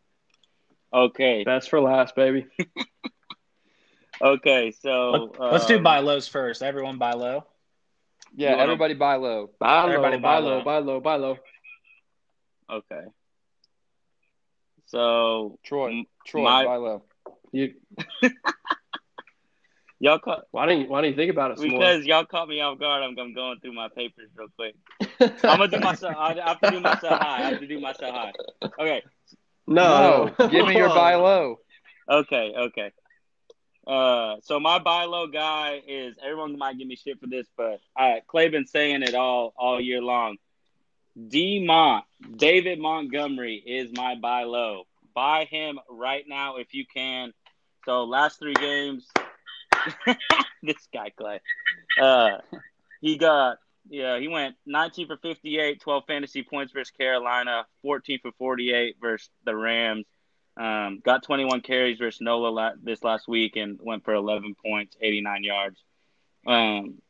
Okay. 0.93 1.43
Best 1.45 1.69
for 1.69 1.79
last, 1.81 2.15
baby. 2.15 2.45
Okay. 4.21 4.71
So 4.71 5.31
Let, 5.39 5.53
us 5.53 5.65
do 5.65 5.77
um, 5.77 5.83
buy 5.83 5.97
lows 5.99 6.27
first. 6.27 6.61
Everyone 6.61 6.99
buy 6.99 7.13
low. 7.13 7.43
Yeah, 8.35 8.51
wanna- 8.51 8.63
everybody 8.63 8.93
buy 8.93 9.15
low. 9.15 9.49
Buy 9.59 9.81
low, 9.81 9.87
Everybody 9.89 10.17
buy 10.17 10.21
buy 10.21 10.39
low, 10.39 10.57
low. 10.57 10.63
buy 10.63 10.77
low, 10.77 10.99
buy 10.99 11.15
low. 11.15 11.37
Okay. 12.71 13.01
So 14.85 15.57
Troy, 15.63 15.89
M- 15.89 16.05
Troy, 16.27 16.43
my- 16.43 16.65
buy 16.65 16.75
low. 16.75 17.03
You, 17.51 17.73
y'all 20.01 20.17
caught 20.19 20.45
why 20.49 20.65
don't 20.65 20.81
you, 20.81 20.87
why 20.87 21.01
don't 21.01 21.11
you 21.11 21.15
think 21.15 21.31
about 21.31 21.51
it 21.51 21.59
some 21.59 21.69
because 21.69 22.05
y'all 22.05 22.25
caught 22.25 22.49
me 22.49 22.59
off 22.59 22.79
guard. 22.79 23.03
I'm, 23.03 23.17
I'm 23.17 23.33
going 23.33 23.59
through 23.59 23.73
my 23.73 23.87
papers 23.95 24.29
real 24.35 24.47
quick. 24.57 24.75
I'm 25.21 25.59
gonna 25.59 25.67
do 25.67 25.79
myself. 25.79 26.15
I 26.17 26.33
have 26.33 26.59
to 26.59 26.71
do 26.71 26.79
myself 26.79 27.21
high. 27.21 27.43
I 27.43 27.49
have 27.51 27.59
to 27.59 27.67
do 27.67 27.79
myself 27.79 28.13
high. 28.13 28.33
Okay. 28.79 29.03
no, 29.67 30.33
No, 30.37 30.47
give 30.49 30.65
me 30.65 30.75
your 30.75 30.89
buy 31.01 31.15
low. 31.15 31.59
Okay, 32.09 32.53
okay. 32.57 32.91
Uh, 33.85 34.37
so 34.43 34.59
my 34.59 34.79
buy 34.79 35.05
low 35.05 35.27
guy 35.27 35.81
is 35.87 36.15
everyone 36.23 36.57
might 36.57 36.77
give 36.77 36.87
me 36.87 36.95
shit 36.95 37.19
for 37.19 37.27
this, 37.27 37.47
but 37.55 37.79
I 37.95 38.21
Clay 38.27 38.49
been 38.49 38.67
saying 38.67 39.03
it 39.03 39.13
all 39.13 39.53
all 39.55 39.79
year 39.79 40.01
long. 40.01 40.37
D 41.27 41.63
Mont, 41.63 42.05
David 42.37 42.79
Montgomery 42.79 43.55
is 43.55 43.91
my 43.93 44.15
buy 44.15 44.43
low. 44.43 44.83
Buy 45.13 45.45
him 45.45 45.79
right 45.89 46.23
now 46.27 46.57
if 46.57 46.73
you 46.73 46.85
can. 46.91 47.33
So 47.85 48.03
last 48.05 48.39
three 48.39 48.53
games, 48.53 49.07
this 50.63 50.87
guy 50.93 51.11
Clay, 51.15 51.41
uh, 51.99 52.37
he 53.01 53.17
got 53.17 53.57
yeah 53.89 54.19
he 54.19 54.27
went 54.27 54.55
19 54.65 55.07
for 55.07 55.17
58, 55.17 55.81
12 55.81 56.03
fantasy 56.07 56.43
points 56.43 56.73
versus 56.73 56.91
Carolina, 56.91 57.65
14 57.81 58.19
for 58.21 58.31
48 58.37 58.97
versus 59.01 59.29
the 59.45 59.55
Rams. 59.55 60.05
Um, 60.57 60.99
got 61.03 61.23
21 61.23 61.61
carries 61.61 61.97
versus 61.97 62.21
Nola 62.21 62.49
la- 62.49 62.71
this 62.81 63.03
last 63.03 63.27
week 63.27 63.55
and 63.55 63.79
went 63.81 64.03
for 64.03 64.13
11 64.13 64.55
points, 64.63 64.97
89 65.01 65.43
yards. 65.43 65.81
Um, 66.45 67.01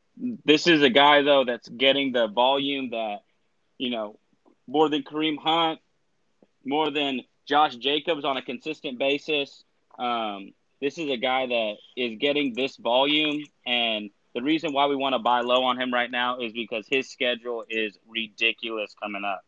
this 0.45 0.67
is 0.67 0.81
a 0.83 0.89
guy 0.89 1.21
though 1.23 1.45
that's 1.45 1.67
getting 1.67 2.11
the 2.11 2.27
volume 2.27 2.91
that 2.91 3.19
you 3.77 3.89
know 3.89 4.19
more 4.67 4.89
than 4.89 5.03
Kareem 5.03 5.37
Hunt, 5.37 5.79
more 6.65 6.91
than 6.91 7.21
Josh 7.45 7.75
Jacobs 7.75 8.25
on 8.25 8.37
a 8.37 8.41
consistent 8.41 8.99
basis. 8.99 9.63
Um, 9.97 10.53
this 10.81 10.97
is 10.97 11.09
a 11.09 11.17
guy 11.17 11.45
that 11.45 11.75
is 11.95 12.17
getting 12.17 12.53
this 12.53 12.75
volume, 12.75 13.43
and 13.65 14.09
the 14.33 14.41
reason 14.41 14.73
why 14.73 14.87
we 14.87 14.95
want 14.95 15.13
to 15.13 15.19
buy 15.19 15.41
low 15.41 15.63
on 15.63 15.79
him 15.79 15.93
right 15.93 16.09
now 16.09 16.39
is 16.39 16.51
because 16.53 16.85
his 16.89 17.09
schedule 17.09 17.63
is 17.69 17.97
ridiculous 18.07 18.95
coming 19.01 19.23
up. 19.23 19.41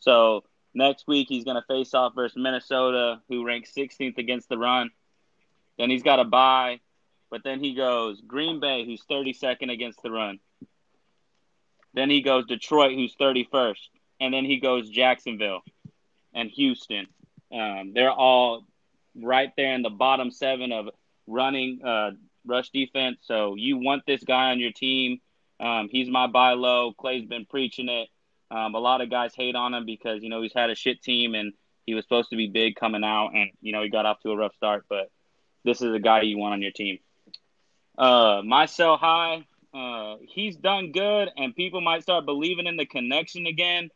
So 0.00 0.44
next 0.74 1.06
week 1.06 1.28
he's 1.28 1.44
going 1.44 1.56
to 1.56 1.66
face 1.68 1.92
off 1.92 2.14
versus 2.14 2.36
Minnesota, 2.36 3.20
who 3.28 3.44
ranks 3.44 3.72
16th 3.76 4.18
against 4.18 4.48
the 4.48 4.56
run. 4.56 4.90
Then 5.78 5.90
he's 5.90 6.02
got 6.02 6.20
a 6.20 6.24
buy, 6.24 6.80
but 7.30 7.42
then 7.44 7.60
he 7.60 7.74
goes 7.74 8.20
Green 8.20 8.60
Bay, 8.60 8.84
who's 8.86 9.02
32nd 9.10 9.70
against 9.70 10.02
the 10.02 10.10
run. 10.10 10.38
Then 11.94 12.08
he 12.08 12.22
goes 12.22 12.46
Detroit, 12.46 12.94
who's 12.94 13.14
31st, 13.16 13.88
and 14.20 14.32
then 14.32 14.44
he 14.44 14.58
goes 14.58 14.88
Jacksonville 14.88 15.60
and 16.32 16.48
Houston. 16.50 17.06
Um, 17.52 17.92
they're 17.92 18.10
all 18.12 18.64
right 19.14 19.50
there 19.56 19.74
in 19.74 19.82
the 19.82 19.90
bottom 19.90 20.30
seven 20.30 20.72
of 20.72 20.88
running 21.26 21.80
uh, 21.84 22.10
rush 22.46 22.70
defense. 22.70 23.18
So 23.22 23.54
you 23.56 23.78
want 23.78 24.04
this 24.06 24.22
guy 24.24 24.50
on 24.50 24.60
your 24.60 24.72
team. 24.72 25.20
Um, 25.60 25.88
he's 25.90 26.08
my 26.08 26.26
buy 26.26 26.52
low. 26.52 26.92
Clay's 26.92 27.26
been 27.26 27.46
preaching 27.46 27.88
it. 27.88 28.08
Um, 28.50 28.74
a 28.74 28.78
lot 28.78 29.00
of 29.00 29.10
guys 29.10 29.32
hate 29.34 29.54
on 29.54 29.72
him 29.72 29.86
because 29.86 30.22
you 30.22 30.28
know 30.28 30.42
he's 30.42 30.52
had 30.54 30.70
a 30.70 30.74
shit 30.74 31.02
team 31.02 31.34
and 31.34 31.52
he 31.86 31.94
was 31.94 32.04
supposed 32.04 32.30
to 32.30 32.36
be 32.36 32.48
big 32.48 32.76
coming 32.76 33.04
out, 33.04 33.30
and 33.34 33.50
you 33.60 33.72
know 33.72 33.82
he 33.82 33.88
got 33.88 34.06
off 34.06 34.20
to 34.20 34.30
a 34.30 34.36
rough 34.36 34.54
start. 34.54 34.84
But 34.88 35.10
this 35.64 35.82
is 35.82 35.94
a 35.94 35.98
guy 35.98 36.22
you 36.22 36.38
want 36.38 36.54
on 36.54 36.62
your 36.62 36.72
team. 36.72 36.98
Uh, 37.96 38.42
my 38.44 38.66
sell 38.66 38.96
high. 38.96 39.46
Uh, 39.74 40.16
he's 40.28 40.56
done 40.56 40.92
good, 40.92 41.30
and 41.36 41.56
people 41.56 41.80
might 41.80 42.02
start 42.02 42.26
believing 42.26 42.66
in 42.66 42.76
the 42.76 42.86
connection 42.86 43.46
again. 43.46 43.90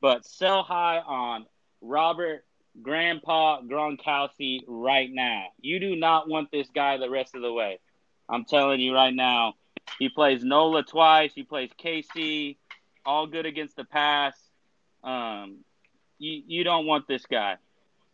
But 0.00 0.24
sell 0.24 0.62
high 0.62 0.98
on 0.98 1.46
Robert 1.80 2.44
Grandpa 2.82 3.60
Gronkowski 3.62 4.60
right 4.66 5.10
now. 5.12 5.46
You 5.60 5.80
do 5.80 5.96
not 5.96 6.28
want 6.28 6.50
this 6.50 6.68
guy 6.74 6.96
the 6.96 7.10
rest 7.10 7.34
of 7.34 7.42
the 7.42 7.52
way. 7.52 7.80
I'm 8.28 8.44
telling 8.44 8.80
you 8.80 8.94
right 8.94 9.14
now. 9.14 9.54
He 9.98 10.08
plays 10.08 10.44
Nola 10.44 10.82
twice. 10.82 11.32
He 11.34 11.42
plays 11.42 11.70
KC. 11.82 12.56
All 13.04 13.26
good 13.26 13.46
against 13.46 13.76
the 13.76 13.84
pass. 13.84 14.34
Um, 15.02 15.58
you 16.18 16.42
you 16.46 16.64
don't 16.64 16.86
want 16.86 17.08
this 17.08 17.24
guy. 17.26 17.56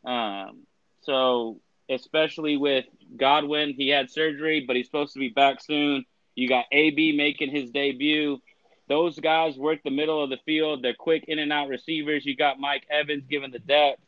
Um, 0.04 0.66
so 1.02 1.60
especially 1.88 2.56
with 2.56 2.84
Godwin, 3.16 3.74
he 3.74 3.88
had 3.88 4.10
surgery, 4.10 4.64
but 4.66 4.76
he's 4.76 4.86
supposed 4.86 5.14
to 5.14 5.18
be 5.18 5.28
back 5.28 5.60
soon. 5.60 6.04
You 6.34 6.48
got 6.48 6.66
AB 6.72 7.16
making 7.16 7.50
his 7.50 7.70
debut. 7.70 8.40
Those 8.88 9.18
guys 9.18 9.56
work 9.56 9.80
the 9.82 9.90
middle 9.90 10.22
of 10.22 10.30
the 10.30 10.38
field. 10.44 10.82
They're 10.82 10.94
quick 10.94 11.24
in 11.28 11.38
and 11.38 11.52
out 11.52 11.68
receivers. 11.68 12.26
You 12.26 12.36
got 12.36 12.60
Mike 12.60 12.86
Evans 12.90 13.24
giving 13.28 13.50
the 13.50 13.58
depth. 13.58 14.00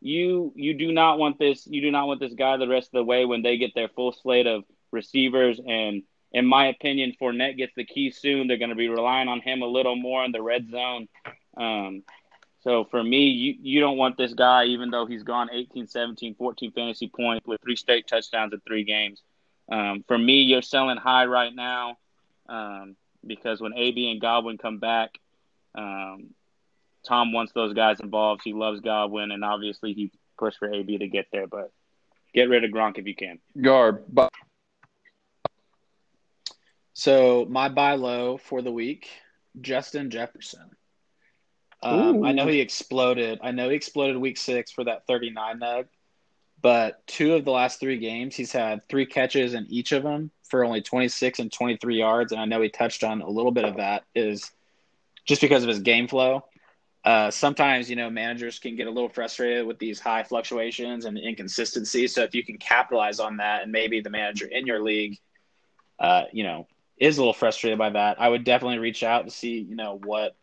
You 0.00 0.52
you 0.54 0.74
do 0.74 0.92
not 0.92 1.18
want 1.18 1.38
this. 1.38 1.66
You 1.66 1.80
do 1.80 1.90
not 1.90 2.06
want 2.06 2.20
this 2.20 2.34
guy 2.34 2.56
the 2.56 2.68
rest 2.68 2.88
of 2.88 2.98
the 2.98 3.04
way 3.04 3.24
when 3.24 3.42
they 3.42 3.58
get 3.58 3.74
their 3.74 3.88
full 3.88 4.12
slate 4.12 4.46
of 4.46 4.64
receivers. 4.92 5.60
And 5.64 6.02
in 6.32 6.46
my 6.46 6.66
opinion, 6.66 7.14
Fournette 7.20 7.56
gets 7.56 7.74
the 7.74 7.84
key 7.84 8.10
soon. 8.10 8.46
They're 8.46 8.58
going 8.58 8.70
to 8.70 8.76
be 8.76 8.88
relying 8.88 9.28
on 9.28 9.40
him 9.40 9.62
a 9.62 9.66
little 9.66 9.96
more 9.96 10.24
in 10.24 10.32
the 10.32 10.42
red 10.42 10.70
zone. 10.70 11.08
Um, 11.56 12.02
so 12.60 12.84
for 12.84 13.02
me, 13.02 13.28
you, 13.28 13.54
you 13.60 13.80
don't 13.80 13.96
want 13.96 14.16
this 14.16 14.34
guy, 14.34 14.64
even 14.64 14.90
though 14.90 15.06
he's 15.06 15.22
gone 15.22 15.48
18, 15.52 15.86
17, 15.86 16.34
14 16.34 16.72
fantasy 16.72 17.08
points 17.08 17.46
with 17.46 17.60
three 17.62 17.76
straight 17.76 18.06
touchdowns 18.06 18.52
in 18.52 18.60
three 18.60 18.84
games. 18.84 19.22
Um, 19.70 20.04
for 20.06 20.18
me, 20.18 20.42
you're 20.42 20.62
selling 20.62 20.96
high 20.96 21.26
right 21.26 21.54
now 21.54 21.98
um, 22.48 22.96
because 23.26 23.60
when 23.60 23.74
AB 23.74 24.10
and 24.10 24.20
Godwin 24.20 24.58
come 24.58 24.78
back, 24.78 25.18
um, 25.74 26.30
Tom 27.06 27.32
wants 27.32 27.52
those 27.52 27.74
guys 27.74 28.00
involved. 28.00 28.42
He 28.44 28.52
loves 28.52 28.80
Godwin, 28.80 29.30
and 29.30 29.44
obviously 29.44 29.92
he 29.92 30.10
pushed 30.38 30.58
for 30.58 30.72
AB 30.72 30.98
to 30.98 31.08
get 31.08 31.26
there. 31.32 31.46
But 31.46 31.72
get 32.34 32.48
rid 32.48 32.64
of 32.64 32.70
Gronk 32.70 32.98
if 32.98 33.06
you 33.06 33.14
can. 33.14 33.38
Garb, 33.60 34.04
but 34.08 34.30
So 36.98 37.46
my 37.48 37.68
buy 37.68 37.94
low 37.94 38.38
for 38.38 38.60
the 38.60 38.72
week, 38.72 39.08
Justin 39.60 40.10
Jefferson. 40.10 40.70
Um, 41.80 42.24
I 42.24 42.32
know 42.32 42.48
he 42.48 42.60
exploded. 42.60 43.38
I 43.40 43.52
know 43.52 43.68
he 43.68 43.76
exploded 43.76 44.16
week 44.16 44.36
six 44.36 44.72
for 44.72 44.82
that 44.84 45.06
39 45.06 45.60
nug, 45.60 45.86
but 46.60 47.06
two 47.06 47.34
of 47.34 47.44
the 47.44 47.52
last 47.52 47.78
three 47.78 47.98
games, 47.98 48.34
he's 48.34 48.50
had 48.50 48.80
three 48.88 49.06
catches 49.06 49.54
in 49.54 49.66
each 49.68 49.92
of 49.92 50.02
them 50.02 50.32
for 50.48 50.64
only 50.64 50.80
26 50.80 51.38
and 51.38 51.52
23 51.52 51.96
yards. 51.96 52.32
And 52.32 52.40
I 52.40 52.46
know 52.46 52.60
he 52.60 52.68
touched 52.68 53.04
on 53.04 53.22
a 53.22 53.30
little 53.30 53.52
bit 53.52 53.64
of 53.64 53.76
that 53.76 54.02
is 54.14 54.50
just 55.24 55.40
because 55.40 55.62
of 55.62 55.68
his 55.68 55.78
game 55.78 56.08
flow. 56.08 56.44
Uh, 57.08 57.30
sometimes, 57.30 57.88
you 57.88 57.96
know, 57.96 58.10
managers 58.10 58.58
can 58.58 58.76
get 58.76 58.86
a 58.86 58.90
little 58.90 59.08
frustrated 59.08 59.66
with 59.66 59.78
these 59.78 59.98
high 59.98 60.22
fluctuations 60.22 61.06
and 61.06 61.16
inconsistency. 61.16 62.06
So 62.06 62.22
if 62.22 62.34
you 62.34 62.44
can 62.44 62.58
capitalize 62.58 63.18
on 63.18 63.38
that 63.38 63.62
and 63.62 63.72
maybe 63.72 64.02
the 64.02 64.10
manager 64.10 64.44
in 64.44 64.66
your 64.66 64.82
league, 64.82 65.18
uh, 65.98 66.24
you 66.34 66.44
know, 66.44 66.66
is 66.98 67.16
a 67.16 67.22
little 67.22 67.32
frustrated 67.32 67.78
by 67.78 67.88
that, 67.88 68.20
I 68.20 68.28
would 68.28 68.44
definitely 68.44 68.78
reach 68.78 69.02
out 69.02 69.24
to 69.24 69.30
see, 69.30 69.58
you 69.58 69.74
know, 69.74 69.98
what 70.04 70.36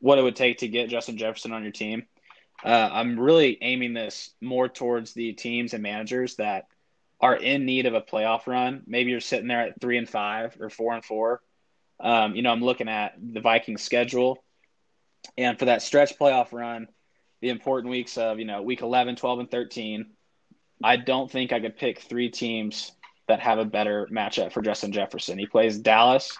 what 0.00 0.16
it 0.16 0.22
would 0.22 0.36
take 0.36 0.56
to 0.60 0.68
get 0.68 0.88
Justin 0.88 1.18
Jefferson 1.18 1.52
on 1.52 1.62
your 1.62 1.72
team. 1.72 2.06
Uh, 2.64 2.88
I'm 2.90 3.20
really 3.20 3.58
aiming 3.60 3.92
this 3.92 4.30
more 4.40 4.70
towards 4.70 5.12
the 5.12 5.34
teams 5.34 5.74
and 5.74 5.82
managers 5.82 6.36
that 6.36 6.68
are 7.20 7.36
in 7.36 7.66
need 7.66 7.84
of 7.84 7.92
a 7.92 8.00
playoff 8.00 8.46
run. 8.46 8.84
Maybe 8.86 9.10
you're 9.10 9.20
sitting 9.20 9.48
there 9.48 9.66
at 9.66 9.82
three 9.82 9.98
and 9.98 10.08
five 10.08 10.56
or 10.58 10.70
four 10.70 10.94
and 10.94 11.04
four. 11.04 11.42
Um, 12.00 12.34
you 12.34 12.40
know, 12.40 12.52
I'm 12.52 12.64
looking 12.64 12.88
at 12.88 13.16
the 13.20 13.42
Vikings 13.42 13.82
schedule. 13.82 14.42
And 15.36 15.58
for 15.58 15.66
that 15.66 15.82
stretch 15.82 16.18
playoff 16.18 16.52
run, 16.52 16.88
the 17.40 17.50
important 17.50 17.90
weeks 17.90 18.18
of, 18.18 18.38
you 18.38 18.44
know, 18.44 18.62
week 18.62 18.82
11, 18.82 19.16
12, 19.16 19.38
and 19.40 19.50
13, 19.50 20.06
I 20.82 20.96
don't 20.96 21.30
think 21.30 21.52
I 21.52 21.60
could 21.60 21.76
pick 21.76 22.00
three 22.00 22.30
teams 22.30 22.92
that 23.28 23.40
have 23.40 23.58
a 23.58 23.64
better 23.64 24.08
matchup 24.10 24.52
for 24.52 24.62
Justin 24.62 24.92
Jefferson. 24.92 25.38
He 25.38 25.46
plays 25.46 25.78
Dallas, 25.78 26.36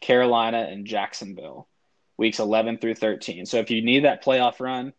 Carolina, 0.00 0.68
and 0.70 0.86
Jacksonville 0.86 1.66
weeks 2.16 2.38
11 2.38 2.78
through 2.78 2.94
13. 2.94 3.46
So 3.46 3.58
if 3.58 3.70
you 3.70 3.82
need 3.82 4.04
that 4.04 4.24
playoff 4.24 4.60
run, 4.60 4.92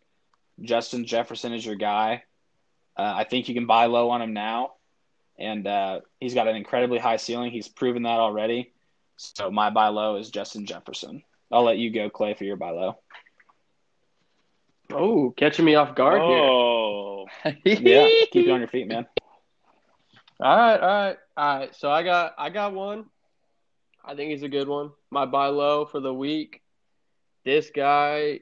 Justin 0.61 1.05
Jefferson 1.05 1.53
is 1.53 1.65
your 1.65 1.75
guy. 1.75 2.23
Uh, 2.97 3.13
I 3.17 3.23
think 3.23 3.47
you 3.47 3.55
can 3.55 3.67
buy 3.67 3.85
low 3.85 4.09
on 4.09 4.21
him 4.21 4.33
now. 4.33 4.73
And 5.39 5.67
uh, 5.67 6.01
he's 6.19 6.33
got 6.33 6.47
an 6.47 6.55
incredibly 6.55 6.97
high 6.97 7.17
ceiling. 7.17 7.51
He's 7.51 7.67
proven 7.67 8.03
that 8.03 8.19
already. 8.19 8.73
So 9.17 9.51
my 9.51 9.69
buy 9.69 9.89
low 9.89 10.15
is 10.17 10.31
Justin 10.31 10.65
Jefferson. 10.65 11.23
I'll 11.51 11.63
let 11.63 11.77
you 11.77 11.91
go, 11.91 12.09
Clay, 12.09 12.33
for 12.33 12.43
your 12.43 12.57
buy 12.57 12.71
low. 12.71 12.97
Oh, 14.91 15.33
catching 15.35 15.65
me 15.65 15.75
off 15.75 15.95
guard 15.95 16.21
Oh, 16.21 17.25
here. 17.63 17.77
Yeah, 17.81 18.25
keep 18.31 18.47
it 18.47 18.51
on 18.51 18.59
your 18.59 18.69
feet, 18.69 18.87
man. 18.87 19.05
All 20.39 20.55
right, 20.55 20.79
all 20.79 20.87
right, 20.87 21.17
all 21.35 21.59
right. 21.59 21.75
So 21.75 21.91
I 21.91 22.03
got 22.03 22.33
I 22.37 22.49
got 22.49 22.73
one. 22.73 23.05
I 24.05 24.15
think 24.15 24.31
he's 24.31 24.43
a 24.43 24.49
good 24.49 24.67
one. 24.67 24.91
My 25.11 25.25
buy 25.25 25.47
low 25.47 25.85
for 25.85 25.99
the 25.99 26.13
week. 26.13 26.61
This 27.43 27.69
guy 27.73 28.41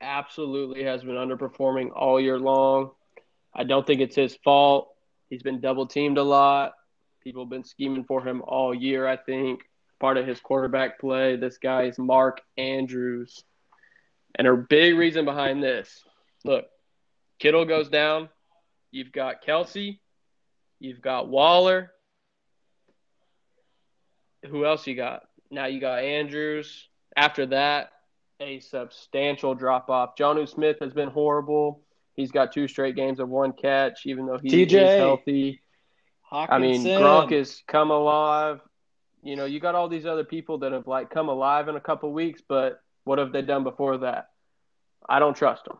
absolutely 0.00 0.84
has 0.84 1.02
been 1.02 1.14
underperforming 1.14 1.90
all 1.94 2.20
year 2.20 2.38
long. 2.38 2.90
I 3.54 3.64
don't 3.64 3.86
think 3.86 4.00
it's 4.00 4.16
his 4.16 4.36
fault. 4.44 4.94
He's 5.30 5.42
been 5.42 5.60
double 5.60 5.86
teamed 5.86 6.18
a 6.18 6.22
lot. 6.22 6.72
People 7.22 7.44
have 7.44 7.50
been 7.50 7.64
scheming 7.64 8.04
for 8.04 8.26
him 8.26 8.42
all 8.46 8.74
year, 8.74 9.06
I 9.06 9.16
think. 9.16 9.60
Part 10.00 10.16
of 10.16 10.26
his 10.26 10.40
quarterback 10.40 10.98
play. 10.98 11.36
This 11.36 11.58
guy 11.58 11.84
is 11.84 11.98
Mark 11.98 12.40
Andrews. 12.56 13.44
And 14.34 14.46
a 14.46 14.56
big 14.56 14.96
reason 14.96 15.24
behind 15.24 15.62
this 15.62 16.02
look, 16.44 16.66
Kittle 17.38 17.64
goes 17.64 17.88
down. 17.88 18.28
You've 18.90 19.12
got 19.12 19.44
Kelce. 19.44 19.98
You've 20.78 21.02
got 21.02 21.28
Waller. 21.28 21.92
Who 24.48 24.64
else 24.64 24.86
you 24.86 24.96
got? 24.96 25.22
Now 25.50 25.66
you 25.66 25.80
got 25.80 26.02
Andrews. 26.02 26.88
After 27.16 27.46
that, 27.46 27.90
a 28.40 28.60
substantial 28.60 29.54
drop 29.54 29.90
off. 29.90 30.16
Jonnu 30.16 30.48
Smith 30.48 30.78
has 30.80 30.94
been 30.94 31.10
horrible. 31.10 31.82
He's 32.14 32.30
got 32.30 32.52
two 32.52 32.68
straight 32.68 32.96
games 32.96 33.20
of 33.20 33.28
one 33.28 33.52
catch, 33.52 34.06
even 34.06 34.26
though 34.26 34.38
he 34.38 34.48
TJ. 34.48 34.72
is 34.72 34.98
healthy. 34.98 35.60
I 36.32 36.58
mean, 36.58 36.84
Gronk 36.84 37.32
has 37.32 37.62
come 37.66 37.90
alive. 37.90 38.60
You 39.22 39.36
know, 39.36 39.44
you 39.44 39.60
got 39.60 39.74
all 39.74 39.88
these 39.88 40.06
other 40.06 40.24
people 40.24 40.58
that 40.58 40.72
have 40.72 40.86
like 40.86 41.10
come 41.10 41.28
alive 41.28 41.68
in 41.68 41.76
a 41.76 41.80
couple 41.80 42.12
weeks, 42.12 42.42
but 42.46 42.80
what 43.04 43.18
have 43.18 43.32
they 43.32 43.42
done 43.42 43.64
before 43.64 43.98
that? 43.98 44.30
I 45.08 45.18
don't 45.18 45.36
trust 45.36 45.64
them. 45.64 45.78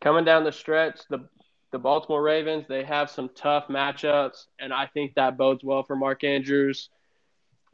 Coming 0.00 0.24
down 0.24 0.44
the 0.44 0.52
stretch, 0.52 1.00
the 1.10 1.28
the 1.70 1.78
Baltimore 1.78 2.22
Ravens, 2.22 2.64
they 2.66 2.82
have 2.82 3.10
some 3.10 3.28
tough 3.34 3.68
matchups, 3.68 4.46
and 4.58 4.72
I 4.72 4.86
think 4.86 5.14
that 5.14 5.36
bodes 5.36 5.62
well 5.62 5.82
for 5.82 5.96
Mark 5.96 6.24
Andrews. 6.24 6.88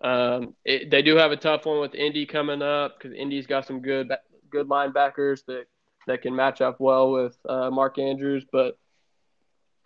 Um, 0.03 0.55
it, 0.65 0.91
they 0.91 1.01
do 1.03 1.17
have 1.17 1.31
a 1.31 1.37
tough 1.37 1.65
one 1.65 1.81
with 1.81 1.95
Indy 1.95 2.27
coming 2.27 2.61
up 2.61 2.99
because 2.99 3.17
Indy's 3.17 3.47
got 3.47 3.67
some 3.67 3.81
good 3.81 4.13
good 4.51 4.69
linebackers 4.69 5.45
that 5.47 5.67
that 6.07 6.23
can 6.23 6.35
match 6.35 6.61
up 6.61 6.81
well 6.81 7.13
with 7.13 7.37
uh, 7.49 7.71
Mark 7.71 7.99
Andrews. 7.99 8.45
But 8.51 8.77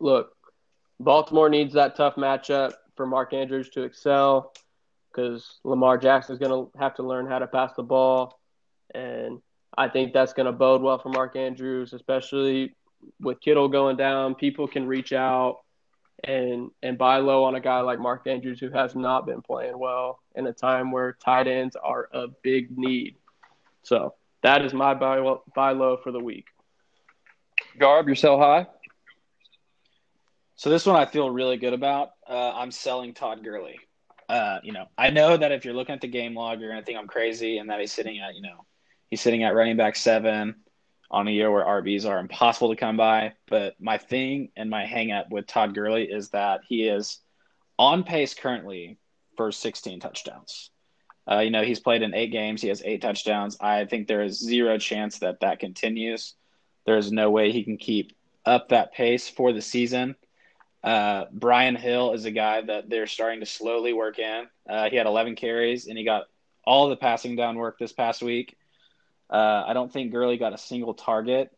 look, 0.01 0.33
Baltimore 0.99 1.49
needs 1.49 1.75
that 1.75 1.97
tough 1.97 2.17
matchup 2.17 2.73
for 2.99 3.07
Mark 3.07 3.33
Andrews 3.33 3.71
to 3.71 3.85
excel 3.85 4.53
because 5.11 5.61
Lamar 5.65 5.97
Jackson 5.97 6.35
is 6.35 6.39
going 6.39 6.51
to 6.51 6.79
have 6.79 6.97
to 6.97 7.03
learn 7.03 7.27
how 7.27 7.39
to 7.39 7.47
pass 7.47 7.73
the 7.75 7.83
ball. 7.83 8.39
And 8.95 9.41
I 9.77 9.89
think 9.89 10.13
that's 10.13 10.35
going 10.35 10.47
to 10.47 10.53
bode 10.53 10.83
well 10.83 10.99
for 10.99 11.09
Mark 11.09 11.37
Andrews, 11.37 11.95
especially 11.95 12.75
with 13.21 13.41
Kittle 13.41 13.69
going 13.69 13.97
down. 13.97 14.35
People 14.35 14.69
can 14.69 14.87
reach 14.87 15.15
out 15.15 15.61
and 16.25 16.73
and 16.83 16.99
buy 16.99 17.19
low 17.19 17.45
on 17.45 17.55
a 17.55 17.61
guy 17.61 17.81
like 17.81 18.01
Mark 18.01 18.27
Andrews 18.27 18.59
who 18.59 18.71
has 18.71 18.97
not 18.97 19.25
been 19.25 19.41
playing 19.41 19.79
well 19.79 20.19
in 20.35 20.49
a 20.49 20.53
time 20.53 20.91
where 20.91 21.13
tight 21.13 21.47
ends 21.47 21.77
are 21.77 22.09
a 22.13 22.27
big 22.43 22.77
need. 22.77 23.15
So 23.85 24.15
that 24.43 24.65
is 24.65 24.75
my 24.75 24.95
buy 24.95 25.21
buy 25.55 25.73
low 25.73 25.97
for 25.97 26.11
the 26.11 26.21
week. 26.21 26.47
Garb, 27.79 28.09
you're 28.09 28.17
sell 28.17 28.39
high. 28.39 28.67
So 30.59 30.71
this 30.71 30.85
one 30.85 30.97
I 30.97 31.07
feel 31.07 31.31
really 31.31 31.57
good 31.57 31.73
about. 31.73 32.11
Uh, 32.29 32.51
I'm 32.53 32.73
selling 32.73 33.15
Todd 33.15 33.45
Gurley. 33.45 33.79
Uh, 34.29 34.59
you 34.65 34.73
know, 34.73 34.87
I 34.99 35.11
know 35.11 35.37
that 35.37 35.53
if 35.53 35.65
you're 35.65 35.73
looking 35.73 35.95
at 35.95 36.01
the 36.01 36.09
game 36.09 36.35
log, 36.35 36.61
you're 36.61 36.69
gonna 36.69 36.83
think 36.83 36.99
I'm 36.99 37.07
crazy, 37.07 37.59
and 37.59 37.71
that 37.71 37.79
he's 37.79 37.93
sitting 37.93 38.19
at, 38.19 38.35
you 38.35 38.43
know, 38.43 38.67
he's 39.09 39.21
sitting 39.21 39.45
at 39.45 39.55
running 39.55 39.77
back 39.77 39.95
seven 39.95 40.57
on 41.13 41.29
a 41.29 41.31
year 41.31 41.49
where 41.53 41.65
RBs 41.65 42.11
are 42.11 42.19
impossible 42.19 42.71
to 42.71 42.77
come 42.77 42.97
by. 42.97 43.35
But 43.47 43.77
my 43.81 43.99
thing 43.99 44.51
and 44.57 44.69
my 44.69 44.85
hang 44.85 45.13
up 45.13 45.31
with 45.31 45.47
Todd 45.47 45.77
Gurley 45.77 46.11
is 46.11 46.31
that 46.31 46.63
he 46.67 46.89
is 46.89 47.21
on 47.79 48.03
pace 48.03 48.35
currently 48.35 48.99
for 49.37 49.53
16 49.53 50.01
touchdowns. 50.01 50.71
Uh, 51.31 51.39
you 51.39 51.51
know, 51.51 51.63
he's 51.63 51.79
played 51.79 52.03
in 52.03 52.15
eight 52.15 52.33
games. 52.33 52.61
He 52.63 52.69
has 52.69 52.83
eight 52.85 53.01
touchdowns. 53.01 53.57
I 53.61 53.85
think 53.85 54.09
there 54.09 54.25
is 54.25 54.45
zero 54.45 54.77
chance 54.77 55.21
that 55.21 55.39
that 55.39 55.61
continues. 55.61 56.35
There 56.85 56.99
is 56.99 57.13
no 57.13 57.31
way 57.31 57.53
he 57.53 57.63
can 57.63 57.77
keep 57.77 58.17
up 58.45 58.71
that 58.71 58.93
pace 58.93 59.29
for 59.29 59.53
the 59.53 59.63
season. 59.63 60.17
Uh, 60.83 61.24
Brian 61.33 61.74
Hill 61.74 62.12
is 62.12 62.24
a 62.24 62.31
guy 62.31 62.61
that 62.62 62.89
they're 62.89 63.07
starting 63.07 63.41
to 63.41 63.47
slowly 63.47 63.93
work 63.93 64.18
in. 64.18 64.47
Uh, 64.68 64.89
he 64.89 64.97
had 64.97 65.07
11 65.07 65.35
carries 65.37 65.87
and 65.87 65.99
he 65.99 66.05
got 66.05 66.24
all 66.64 66.89
the 66.89 66.97
passing 66.97 67.37
down 67.37 67.57
work 67.57 67.79
this 67.79 67.93
past 67.93 68.22
week. 68.22 68.57
Uh, 69.31 69.64
I 69.66 69.72
don't 69.72 69.93
think 69.93 70.12
Gurley 70.12 70.39
got 70.39 70.55
a 70.55 70.59
single 70.59 70.95
target. 70.95 71.51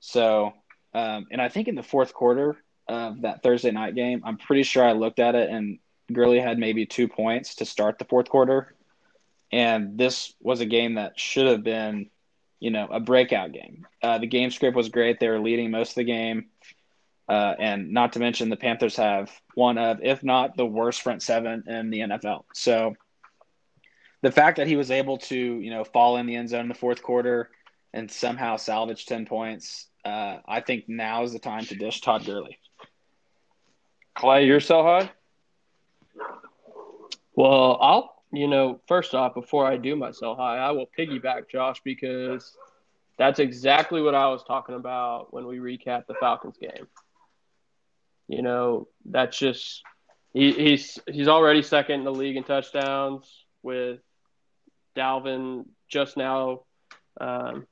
So, 0.00 0.52
um, 0.94 1.26
and 1.30 1.40
I 1.40 1.48
think 1.48 1.68
in 1.68 1.74
the 1.74 1.82
fourth 1.82 2.12
quarter 2.12 2.56
of 2.88 3.22
that 3.22 3.42
Thursday 3.42 3.70
night 3.70 3.94
game, 3.94 4.22
I'm 4.24 4.36
pretty 4.36 4.62
sure 4.62 4.84
I 4.84 4.92
looked 4.92 5.18
at 5.18 5.34
it 5.34 5.50
and 5.50 5.78
Gurley 6.12 6.40
had 6.40 6.58
maybe 6.58 6.86
two 6.86 7.08
points 7.08 7.56
to 7.56 7.64
start 7.64 7.98
the 7.98 8.04
fourth 8.04 8.28
quarter. 8.28 8.74
And 9.52 9.98
this 9.98 10.32
was 10.40 10.60
a 10.60 10.66
game 10.66 10.94
that 10.94 11.18
should 11.18 11.46
have 11.46 11.64
been, 11.64 12.10
you 12.60 12.70
know, 12.70 12.86
a 12.86 13.00
breakout 13.00 13.52
game. 13.52 13.86
Uh, 14.02 14.18
the 14.18 14.26
game 14.26 14.50
script 14.50 14.76
was 14.76 14.88
great. 14.88 15.18
They 15.18 15.28
were 15.28 15.40
leading 15.40 15.70
most 15.70 15.90
of 15.90 15.96
the 15.96 16.04
game. 16.04 16.46
Uh, 17.30 17.54
and 17.60 17.92
not 17.92 18.14
to 18.14 18.18
mention, 18.18 18.48
the 18.48 18.56
Panthers 18.56 18.96
have 18.96 19.30
one 19.54 19.78
of, 19.78 20.00
if 20.02 20.24
not 20.24 20.56
the 20.56 20.66
worst 20.66 21.00
front 21.02 21.22
seven 21.22 21.62
in 21.68 21.88
the 21.88 22.00
NFL. 22.00 22.42
So, 22.52 22.96
the 24.20 24.32
fact 24.32 24.56
that 24.56 24.66
he 24.66 24.74
was 24.74 24.90
able 24.90 25.16
to, 25.18 25.36
you 25.36 25.70
know, 25.70 25.84
fall 25.84 26.16
in 26.16 26.26
the 26.26 26.34
end 26.34 26.48
zone 26.48 26.62
in 26.62 26.68
the 26.68 26.74
fourth 26.74 27.04
quarter 27.04 27.50
and 27.94 28.10
somehow 28.10 28.56
salvage 28.56 29.06
10 29.06 29.26
points, 29.26 29.86
uh, 30.04 30.38
I 30.44 30.60
think 30.60 30.88
now 30.88 31.22
is 31.22 31.32
the 31.32 31.38
time 31.38 31.64
to 31.66 31.76
dish 31.76 32.00
Todd 32.00 32.26
Gurley. 32.26 32.58
Clay, 34.16 34.44
you're 34.44 34.58
sell 34.58 34.82
high? 34.82 35.12
Well, 37.36 37.78
I'll, 37.80 38.22
you 38.32 38.48
know, 38.48 38.80
first 38.88 39.14
off, 39.14 39.34
before 39.34 39.66
I 39.66 39.76
do 39.76 39.94
my 39.94 40.10
sell 40.10 40.34
high, 40.34 40.58
I 40.58 40.72
will 40.72 40.90
piggyback 40.98 41.48
Josh 41.48 41.80
because 41.84 42.56
that's 43.18 43.38
exactly 43.38 44.02
what 44.02 44.16
I 44.16 44.26
was 44.26 44.42
talking 44.42 44.74
about 44.74 45.32
when 45.32 45.46
we 45.46 45.58
recap 45.58 46.08
the 46.08 46.14
Falcons 46.14 46.56
game. 46.60 46.88
You 48.30 48.42
know, 48.42 48.86
that's 49.04 49.36
just 49.36 49.82
he, 50.32 50.52
he's 50.52 51.00
he's 51.10 51.26
already 51.26 51.62
second 51.62 51.96
in 51.96 52.04
the 52.04 52.12
league 52.12 52.36
in 52.36 52.44
touchdowns 52.44 53.28
with 53.60 53.98
Dalvin 54.96 55.64
just 55.88 56.16
now 56.16 56.60
um, 57.20 57.66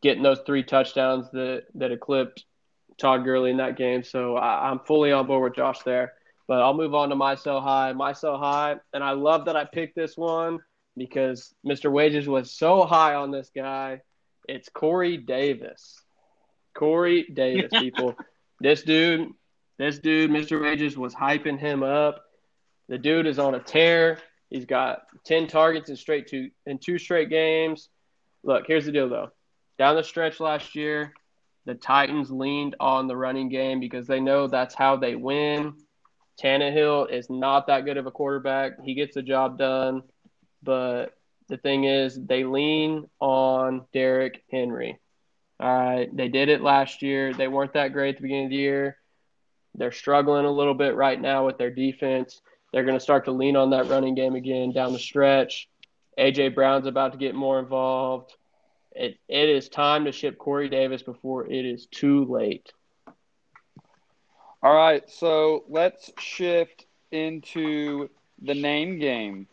getting 0.00 0.22
those 0.22 0.38
three 0.46 0.62
touchdowns 0.62 1.28
that 1.32 1.64
that 1.74 1.90
eclipsed 1.90 2.44
Todd 2.98 3.24
Gurley 3.24 3.50
in 3.50 3.56
that 3.56 3.76
game. 3.76 4.04
So 4.04 4.36
I, 4.36 4.70
am 4.70 4.78
fully 4.78 5.10
on 5.10 5.26
board 5.26 5.42
with 5.42 5.56
Josh 5.56 5.80
there. 5.80 6.12
But 6.46 6.62
I'll 6.62 6.74
move 6.74 6.94
on 6.94 7.08
to 7.08 7.16
my 7.16 7.34
sell 7.34 7.60
high. 7.60 7.92
My 7.94 8.12
sell 8.12 8.38
high, 8.38 8.76
and 8.94 9.02
I 9.02 9.10
love 9.10 9.46
that 9.46 9.56
I 9.56 9.64
picked 9.64 9.96
this 9.96 10.16
one 10.16 10.60
because 10.96 11.52
Mr. 11.66 11.90
Wages 11.90 12.28
was 12.28 12.52
so 12.52 12.84
high 12.84 13.16
on 13.16 13.32
this 13.32 13.50
guy. 13.52 14.02
It's 14.48 14.68
Corey 14.68 15.16
Davis. 15.16 16.00
Corey 16.74 17.24
Davis, 17.24 17.72
people. 17.72 18.14
this 18.60 18.82
dude, 18.82 19.32
this 19.78 19.98
dude, 19.98 20.30
Mr. 20.30 20.60
Rages, 20.60 20.96
was 20.96 21.14
hyping 21.14 21.58
him 21.58 21.82
up. 21.82 22.24
The 22.88 22.98
dude 22.98 23.26
is 23.26 23.38
on 23.38 23.54
a 23.54 23.60
tear. 23.60 24.18
He's 24.50 24.64
got 24.64 25.02
10 25.24 25.46
targets 25.46 25.90
in 25.90 25.96
straight 25.96 26.26
two 26.26 26.50
in 26.66 26.78
two 26.78 26.98
straight 26.98 27.28
games. 27.28 27.88
Look, 28.42 28.64
here's 28.66 28.86
the 28.86 28.92
deal 28.92 29.08
though. 29.08 29.30
Down 29.78 29.96
the 29.96 30.02
stretch 30.02 30.40
last 30.40 30.74
year, 30.74 31.12
the 31.66 31.74
Titans 31.74 32.30
leaned 32.30 32.76
on 32.80 33.06
the 33.06 33.16
running 33.16 33.48
game 33.48 33.78
because 33.78 34.06
they 34.06 34.20
know 34.20 34.46
that's 34.46 34.74
how 34.74 34.96
they 34.96 35.14
win. 35.14 35.74
Tannehill 36.42 37.10
is 37.10 37.28
not 37.28 37.66
that 37.66 37.84
good 37.84 37.96
of 37.96 38.06
a 38.06 38.10
quarterback. 38.10 38.82
He 38.82 38.94
gets 38.94 39.14
the 39.14 39.22
job 39.22 39.58
done, 39.58 40.02
but 40.62 41.18
the 41.48 41.56
thing 41.56 41.84
is, 41.84 42.18
they 42.18 42.44
lean 42.44 43.08
on 43.20 43.86
Derrick 43.92 44.44
Henry. 44.50 44.98
All 45.60 45.68
right, 45.68 46.16
they 46.16 46.28
did 46.28 46.48
it 46.48 46.62
last 46.62 47.02
year. 47.02 47.34
They 47.34 47.48
weren't 47.48 47.72
that 47.72 47.92
great 47.92 48.10
at 48.10 48.16
the 48.16 48.22
beginning 48.22 48.44
of 48.44 48.50
the 48.50 48.56
year. 48.56 48.96
They're 49.78 49.92
struggling 49.92 50.44
a 50.44 50.50
little 50.50 50.74
bit 50.74 50.94
right 50.94 51.20
now 51.20 51.46
with 51.46 51.58
their 51.58 51.70
defense. 51.70 52.40
They're 52.72 52.84
going 52.84 52.96
to 52.96 53.02
start 53.02 53.24
to 53.26 53.32
lean 53.32 53.56
on 53.56 53.70
that 53.70 53.88
running 53.88 54.14
game 54.14 54.34
again 54.34 54.72
down 54.72 54.92
the 54.92 54.98
stretch. 54.98 55.68
AJ 56.18 56.54
Brown's 56.54 56.86
about 56.86 57.12
to 57.12 57.18
get 57.18 57.34
more 57.34 57.58
involved. 57.58 58.34
It, 58.92 59.18
it 59.28 59.48
is 59.48 59.68
time 59.68 60.04
to 60.04 60.12
ship 60.12 60.38
Corey 60.38 60.68
Davis 60.68 61.02
before 61.02 61.46
it 61.46 61.64
is 61.64 61.86
too 61.86 62.24
late. 62.24 62.72
All 64.60 64.74
right, 64.74 65.08
so 65.08 65.64
let's 65.68 66.10
shift 66.18 66.86
into 67.12 68.08
the 68.42 68.54
name 68.54 68.98
game. 68.98 69.46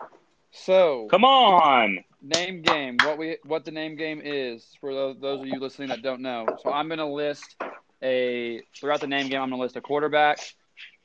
So, 0.52 1.08
come 1.12 1.24
on, 1.24 2.04
name 2.24 2.64
game. 2.64 2.98
What 3.04 3.18
we 3.20 3.38
what 3.44 3.66
the 3.66 3.72
name 3.72 3.98
game 3.98 4.22
is 4.24 4.66
for 4.82 4.94
those, 4.94 5.18
those 5.20 5.42
of 5.42 5.48
you 5.48 5.60
listening 5.60 5.90
that 5.90 6.02
don't 6.02 6.22
know. 6.22 6.48
So 6.64 6.72
I'm 6.72 6.88
going 6.88 6.98
to 7.00 7.06
list 7.06 7.56
a 8.04 8.62
throughout 8.76 9.02
the 9.02 9.08
name 9.08 9.30
game. 9.30 9.42
I'm 9.42 9.50
going 9.50 9.60
to 9.60 9.64
list 9.64 9.76
a 9.76 9.82
quarterback, 9.82 10.40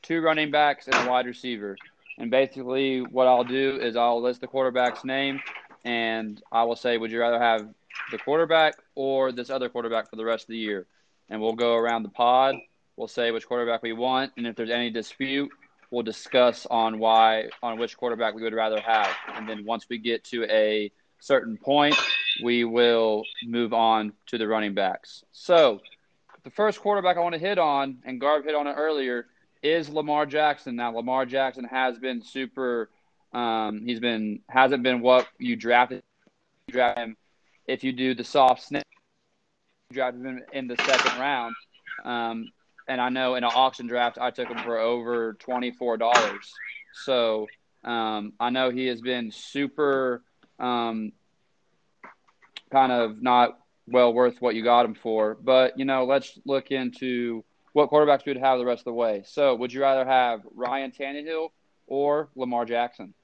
two 0.03 0.21
running 0.21 0.51
backs, 0.51 0.87
and 0.87 0.95
a 0.95 1.11
wide 1.11 1.27
receiver. 1.27 1.77
And 2.19 2.31
basically, 2.31 3.01
what 3.01 3.27
I'll 3.27 3.45
do 3.45 3.79
is 3.81 3.97
I'll 3.97 4.21
list 4.21 4.41
the 4.41 4.47
quarterback's 4.47 5.05
name, 5.05 5.41
and 5.85 6.43
I 6.53 6.65
will 6.65 6.77
say, 6.77 6.99
would 6.99 7.11
you 7.11 7.21
rather 7.21 7.39
have 7.39 7.69
the 8.11 8.19
quarterback 8.19 8.75
or 8.95 9.33
this 9.33 9.51
other 9.51 9.69
quarterback 9.69 10.11
for 10.11 10.17
the 10.17 10.25
rest 10.25 10.45
of 10.45 10.49
the 10.49 10.59
year? 10.59 10.87
And 11.29 11.41
we'll 11.41 11.55
go 11.55 11.77
around 11.77 12.03
the 12.03 12.11
pod. 12.11 12.57
We'll 12.97 13.09
say 13.09 13.31
which 13.31 13.47
quarterback 13.47 13.83
we 13.83 13.95
want, 13.95 14.33
and 14.37 14.47
if 14.47 14.57
there's 14.57 14.69
any 14.69 14.91
dispute, 14.91 15.51
we'll 15.91 16.03
discuss 16.03 16.67
on 16.67 16.99
why 16.99 17.49
on 17.63 17.79
which 17.79 17.97
quarterback 17.97 18.35
we 18.35 18.43
would 18.43 18.53
rather 18.53 18.81
have. 18.81 19.09
And 19.35 19.49
then 19.49 19.65
once 19.65 19.87
we 19.89 19.99
get 19.99 20.23
to 20.25 20.45
a 20.45 20.93
certain 21.21 21.57
point, 21.57 21.97
we 22.43 22.65
will 22.65 23.23
move 23.45 23.73
on 23.73 24.13
to 24.27 24.39
the 24.39 24.47
running 24.47 24.75
backs. 24.75 25.25
So, 25.33 25.81
the 26.45 26.51
first 26.51 26.81
quarterback 26.81 27.17
I 27.17 27.21
want 27.21 27.35
to 27.35 27.39
hit 27.41 27.59
on, 27.59 27.99
and 28.05 28.21
Garb 28.21 28.45
hit 28.45 28.55
on 28.55 28.67
it 28.67 28.75
earlier, 28.75 29.27
is 29.63 29.89
Lamar 29.89 30.27
Jackson. 30.27 30.77
Now, 30.77 30.95
Lamar 30.95 31.27
Jackson 31.27 31.65
has 31.65 31.99
been 31.99 32.23
super. 32.23 32.91
Um, 33.33 33.83
he's 33.85 34.01
been 34.01 34.41
hasn't 34.49 34.83
been 34.83 35.01
what 35.01 35.29
you 35.39 35.55
drafted. 35.57 36.03
You 36.67 36.73
draft 36.73 36.99
him 36.99 37.17
if 37.67 37.85
you 37.85 37.93
do 37.93 38.15
the 38.15 38.25
soft 38.25 38.63
snap. 38.63 38.87
You 39.91 39.95
drafted 39.95 40.25
him 40.25 40.43
in 40.53 40.67
the 40.67 40.77
second 40.77 41.21
round, 41.21 41.55
um, 42.05 42.51
and 42.89 43.01
I 43.01 43.09
know 43.09 43.35
in 43.37 43.45
an 43.45 43.51
auction 43.55 43.87
draft 43.87 44.19
I 44.19 44.31
took 44.31 44.49
him 44.49 44.59
for 44.59 44.79
over 44.79 45.35
twenty 45.35 45.71
four 45.71 45.97
dollars. 45.97 46.53
So 46.93 47.47
um, 47.85 48.33
I 48.41 48.51
know 48.51 48.71
he 48.71 48.87
has 48.87 49.01
been 49.01 49.31
super, 49.31 50.23
um, 50.59 51.13
kind 52.73 52.91
of 52.91 53.23
not 53.23 53.60
well 53.91 54.13
worth 54.13 54.41
what 54.41 54.55
you 54.55 54.63
got 54.63 54.87
him 54.87 54.95
for. 54.95 55.37
But 55.41 55.79
you 55.79 55.85
know, 55.85 56.05
let's 56.05 56.39
look 56.45 56.71
into 56.71 57.45
what 57.73 57.91
quarterbacks 57.91 58.25
we'd 58.25 58.37
have 58.37 58.59
the 58.59 58.65
rest 58.65 58.81
of 58.81 58.87
the 58.87 58.93
way. 58.93 59.23
So, 59.27 59.55
would 59.55 59.73
you 59.73 59.81
rather 59.81 60.05
have 60.05 60.41
Ryan 60.55 60.91
Tannehill 60.91 61.51
or 61.87 62.29
Lamar 62.35 62.65
Jackson? 62.65 63.15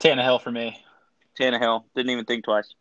Tannehill 0.00 0.40
for 0.40 0.52
me. 0.52 0.76
Tannehill. 1.38 1.84
Didn't 1.94 2.10
even 2.10 2.24
think 2.24 2.44
twice. 2.44 2.72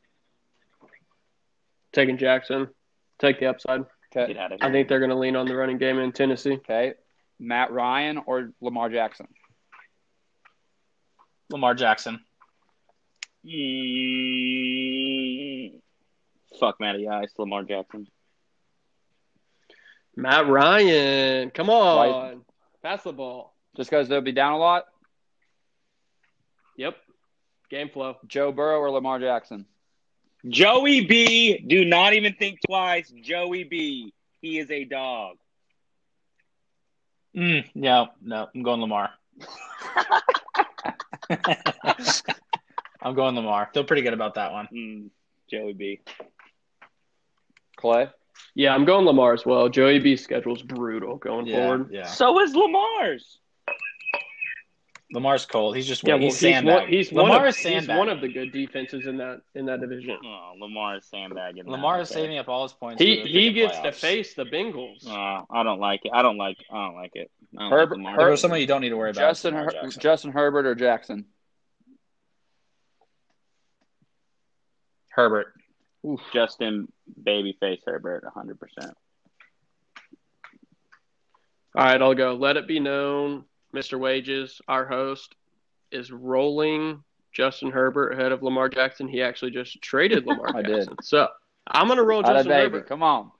Taking 1.93 2.17
Jackson. 2.17 2.67
Take 3.19 3.39
the 3.39 3.47
upside. 3.47 3.81
Okay. 4.15 4.33
Get 4.33 4.37
out 4.37 4.51
of 4.51 4.59
here. 4.59 4.69
I 4.69 4.71
think 4.71 4.87
they're 4.87 4.99
going 4.99 5.09
to 5.09 5.17
lean 5.17 5.35
on 5.35 5.47
the 5.47 5.55
running 5.55 5.79
game 5.79 5.97
in 5.97 6.11
Tennessee. 6.11 6.53
Okay. 6.53 6.93
Matt 7.39 7.71
Ryan 7.71 8.19
or 8.25 8.51
Lamar 8.61 8.89
Jackson? 8.89 9.27
Lamar 11.49 11.73
Jackson. 11.73 12.19
Mm, 13.47 13.79
fuck 16.59 16.79
Matty 16.81 17.07
Ice, 17.07 17.31
Lamar 17.37 17.63
Jackson. 17.63 18.07
Matt 20.15 20.47
Ryan, 20.47 21.51
come 21.51 21.69
on, 21.69 22.43
pass 22.83 23.03
the 23.03 23.13
ball. 23.13 23.53
Just 23.77 23.89
because 23.89 24.09
they'll 24.09 24.21
be 24.21 24.31
down 24.33 24.53
a 24.53 24.57
lot. 24.57 24.85
Yep, 26.77 26.97
game 27.69 27.89
flow. 27.89 28.17
Joe 28.27 28.51
Burrow 28.51 28.79
or 28.79 28.91
Lamar 28.91 29.19
Jackson. 29.19 29.65
Joey 30.47 31.05
B. 31.05 31.57
Do 31.59 31.85
not 31.85 32.13
even 32.13 32.33
think 32.33 32.59
twice. 32.67 33.11
Joey 33.21 33.63
B. 33.63 34.13
He 34.41 34.59
is 34.59 34.69
a 34.71 34.83
dog. 34.83 35.37
Mm, 37.35 37.65
no, 37.75 38.07
no, 38.21 38.47
I'm 38.53 38.63
going 38.63 38.81
Lamar. 38.81 39.11
I'm 43.07 43.15
going 43.15 43.35
Lamar. 43.35 43.69
Feel 43.73 43.83
pretty 43.83 44.01
good 44.01 44.13
about 44.13 44.35
that 44.35 44.51
one. 44.51 44.67
Mm, 44.73 45.09
Joey 45.49 45.73
B. 45.73 45.99
Clay. 47.77 48.09
Yeah, 48.53 48.73
I'm 48.73 48.85
going 48.85 49.05
Lamar 49.05 49.33
as 49.33 49.45
well. 49.45 49.69
Joey 49.69 49.99
B's 49.99 50.23
schedule's 50.23 50.61
brutal 50.61 51.17
going 51.17 51.47
forward. 51.47 51.89
yeah. 51.91 52.05
So 52.05 52.39
is 52.41 52.55
Lamar's. 52.55 53.39
Lamar's 55.13 55.45
cold. 55.45 55.75
He's 55.77 55.87
just 55.87 56.05
Yeah, 56.05 56.15
well, 56.15 56.23
he's 56.23 56.33
he's, 56.33 56.39
sandbag. 56.41 56.81
one, 56.81 56.87
he's, 56.89 57.11
one 57.13 57.23
Lamar 57.29 57.43
of, 57.45 57.49
is 57.51 57.55
he's 57.55 57.63
sandbag. 57.63 57.97
one 57.97 58.09
of 58.09 58.19
the 58.19 58.27
good 58.27 58.51
defenses 58.51 59.07
in 59.07 59.15
that 59.17 59.39
in 59.55 59.65
that 59.67 59.79
division. 59.79 60.17
Oh, 60.21 60.51
Lamar 60.59 60.97
is 60.97 61.05
sandbagging. 61.05 61.63
that, 61.63 61.71
Lamar 61.71 62.01
is 62.01 62.09
saving 62.09 62.37
up 62.37 62.49
all 62.49 62.63
his 62.63 62.73
points. 62.73 63.01
He 63.01 63.21
he 63.21 63.49
freaking 63.49 63.53
gets 63.53 63.79
to 63.79 63.91
face 63.93 64.33
the 64.33 64.43
Bengals. 64.43 65.07
Uh, 65.07 65.45
I 65.49 65.63
don't 65.63 65.79
like 65.79 66.01
it. 66.03 66.11
I 66.13 66.21
don't 66.23 66.37
like. 66.37 66.57
I 66.69 66.85
don't 66.87 66.95
like 66.95 67.11
it. 67.15 67.31
I 67.57 67.61
don't 67.61 67.71
Herbert- 67.71 67.97
like 67.99 68.05
Lamar. 68.05 68.13
Her- 68.15 68.25
There's 68.27 68.41
someone 68.41 68.59
you 68.59 68.67
don't 68.67 68.81
need 68.81 68.89
to 68.89 68.97
worry 68.97 69.11
about. 69.11 69.21
Justin, 69.21 69.53
Her- 69.53 69.69
Jackson. 69.71 70.01
Justin 70.01 70.31
Herbert 70.33 70.65
or 70.65 70.75
Jackson. 70.75 71.25
Herbert. 75.17 75.53
Justin 76.31 76.87
Babyface 77.21 77.81
Herbert, 77.85 78.23
100. 78.23 78.59
percent 78.59 78.93
All 81.75 81.83
right, 81.83 82.01
I'll 82.01 82.13
go. 82.13 82.35
Let 82.35 82.55
it 82.55 82.67
be 82.67 82.79
known, 82.79 83.43
Mr. 83.75 83.99
Wages, 83.99 84.61
our 84.69 84.85
host, 84.85 85.35
is 85.91 86.11
rolling 86.11 87.03
Justin 87.33 87.71
Herbert 87.71 88.11
ahead 88.13 88.31
of 88.31 88.41
Lamar 88.43 88.69
Jackson. 88.69 89.07
He 89.07 89.21
actually 89.21 89.51
just 89.51 89.81
traded 89.81 90.25
Lamar 90.27 90.55
I 90.55 90.61
did. 90.61 90.87
So 91.03 91.27
I'm 91.65 91.87
gonna 91.87 92.03
roll 92.03 92.19
Out 92.25 92.27
Justin 92.35 92.49
baby. 92.51 92.63
Herbert. 92.63 92.87
Come 92.87 93.03
on. 93.03 93.31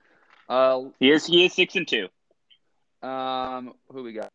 Uh, 0.48 0.80
He 1.00 1.10
is. 1.10 1.26
He 1.26 1.46
is 1.46 1.54
six 1.54 1.76
and 1.76 1.86
two. 1.88 2.08
Um, 3.06 3.72
who 3.90 4.02
we 4.02 4.12
got? 4.12 4.28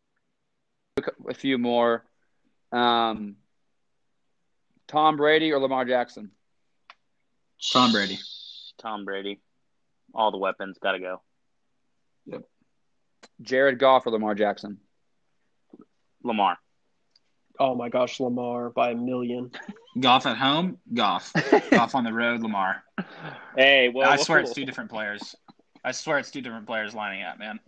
A 1.28 1.34
few 1.34 1.58
more. 1.58 2.04
Um, 2.72 3.36
Tom 4.88 5.18
Brady 5.18 5.52
or 5.52 5.60
Lamar 5.60 5.86
Jackson? 5.86 6.32
Tom 7.72 7.92
Brady. 7.92 8.20
Tom 8.80 9.06
Brady. 9.06 9.40
All 10.14 10.32
the 10.32 10.38
weapons 10.38 10.78
got 10.82 10.94
to 10.94 11.00
go. 11.00 11.22
Yep. 12.26 12.44
Jared 13.42 13.80
Goff 13.80 14.06
or 14.06 14.12
Lamar 14.12 14.36
Jackson? 14.36 14.80
Lamar. 16.24 16.58
Oh 17.60 17.76
my 17.76 17.90
gosh, 17.90 18.20
Lamar 18.20 18.70
by 18.70 18.92
a 18.92 18.96
million. 18.96 19.52
Goff 20.00 20.26
at 20.26 20.38
home. 20.38 20.78
Goff. 20.94 21.32
Goff 21.72 21.96
on 21.96 22.04
the 22.04 22.14
road. 22.14 22.42
Lamar. 22.42 22.84
Hey, 23.56 23.90
well, 23.90 24.10
I 24.10 24.16
swear 24.18 24.40
it's 24.40 24.54
two 24.54 24.66
different 24.66 24.90
players. 24.90 25.36
I 25.84 25.92
swear 25.92 26.18
it's 26.18 26.32
two 26.32 26.42
different 26.42 26.66
players 26.66 26.94
lining 26.96 27.24
up, 27.24 27.38
man. 27.40 27.60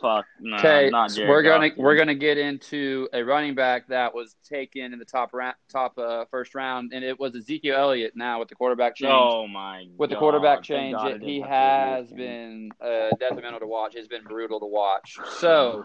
Fuck. 0.00 0.26
No, 0.40 0.56
Okay, 0.56 0.88
not 0.90 1.10
so 1.12 1.26
we're 1.26 1.42
gonna 1.42 1.70
we're 1.76 1.96
gonna 1.96 2.14
get 2.14 2.36
into 2.38 3.08
a 3.12 3.22
running 3.22 3.54
back 3.54 3.86
that 3.88 4.14
was 4.14 4.34
taken 4.48 4.92
in 4.92 4.98
the 4.98 5.04
top 5.04 5.30
ra- 5.32 5.54
top 5.70 5.96
uh, 5.98 6.24
first 6.30 6.54
round, 6.54 6.92
and 6.92 7.04
it 7.04 7.18
was 7.18 7.34
Ezekiel 7.36 7.76
Elliott. 7.76 8.12
Now 8.16 8.38
with 8.40 8.48
the 8.48 8.54
quarterback 8.54 8.96
change, 8.96 9.12
Oh 9.12 9.46
my. 9.48 9.86
with 9.96 10.10
the 10.10 10.16
quarterback 10.16 10.62
change, 10.62 10.96
it, 11.00 11.22
he 11.22 11.40
has 11.40 12.02
lose 12.02 12.10
him. 12.10 12.16
been 12.16 12.70
uh, 12.80 13.08
detrimental 13.18 13.60
to 13.60 13.66
watch. 13.66 13.94
It's 13.94 14.08
been 14.08 14.24
brutal 14.24 14.60
to 14.60 14.66
watch. 14.66 15.18
So 15.38 15.84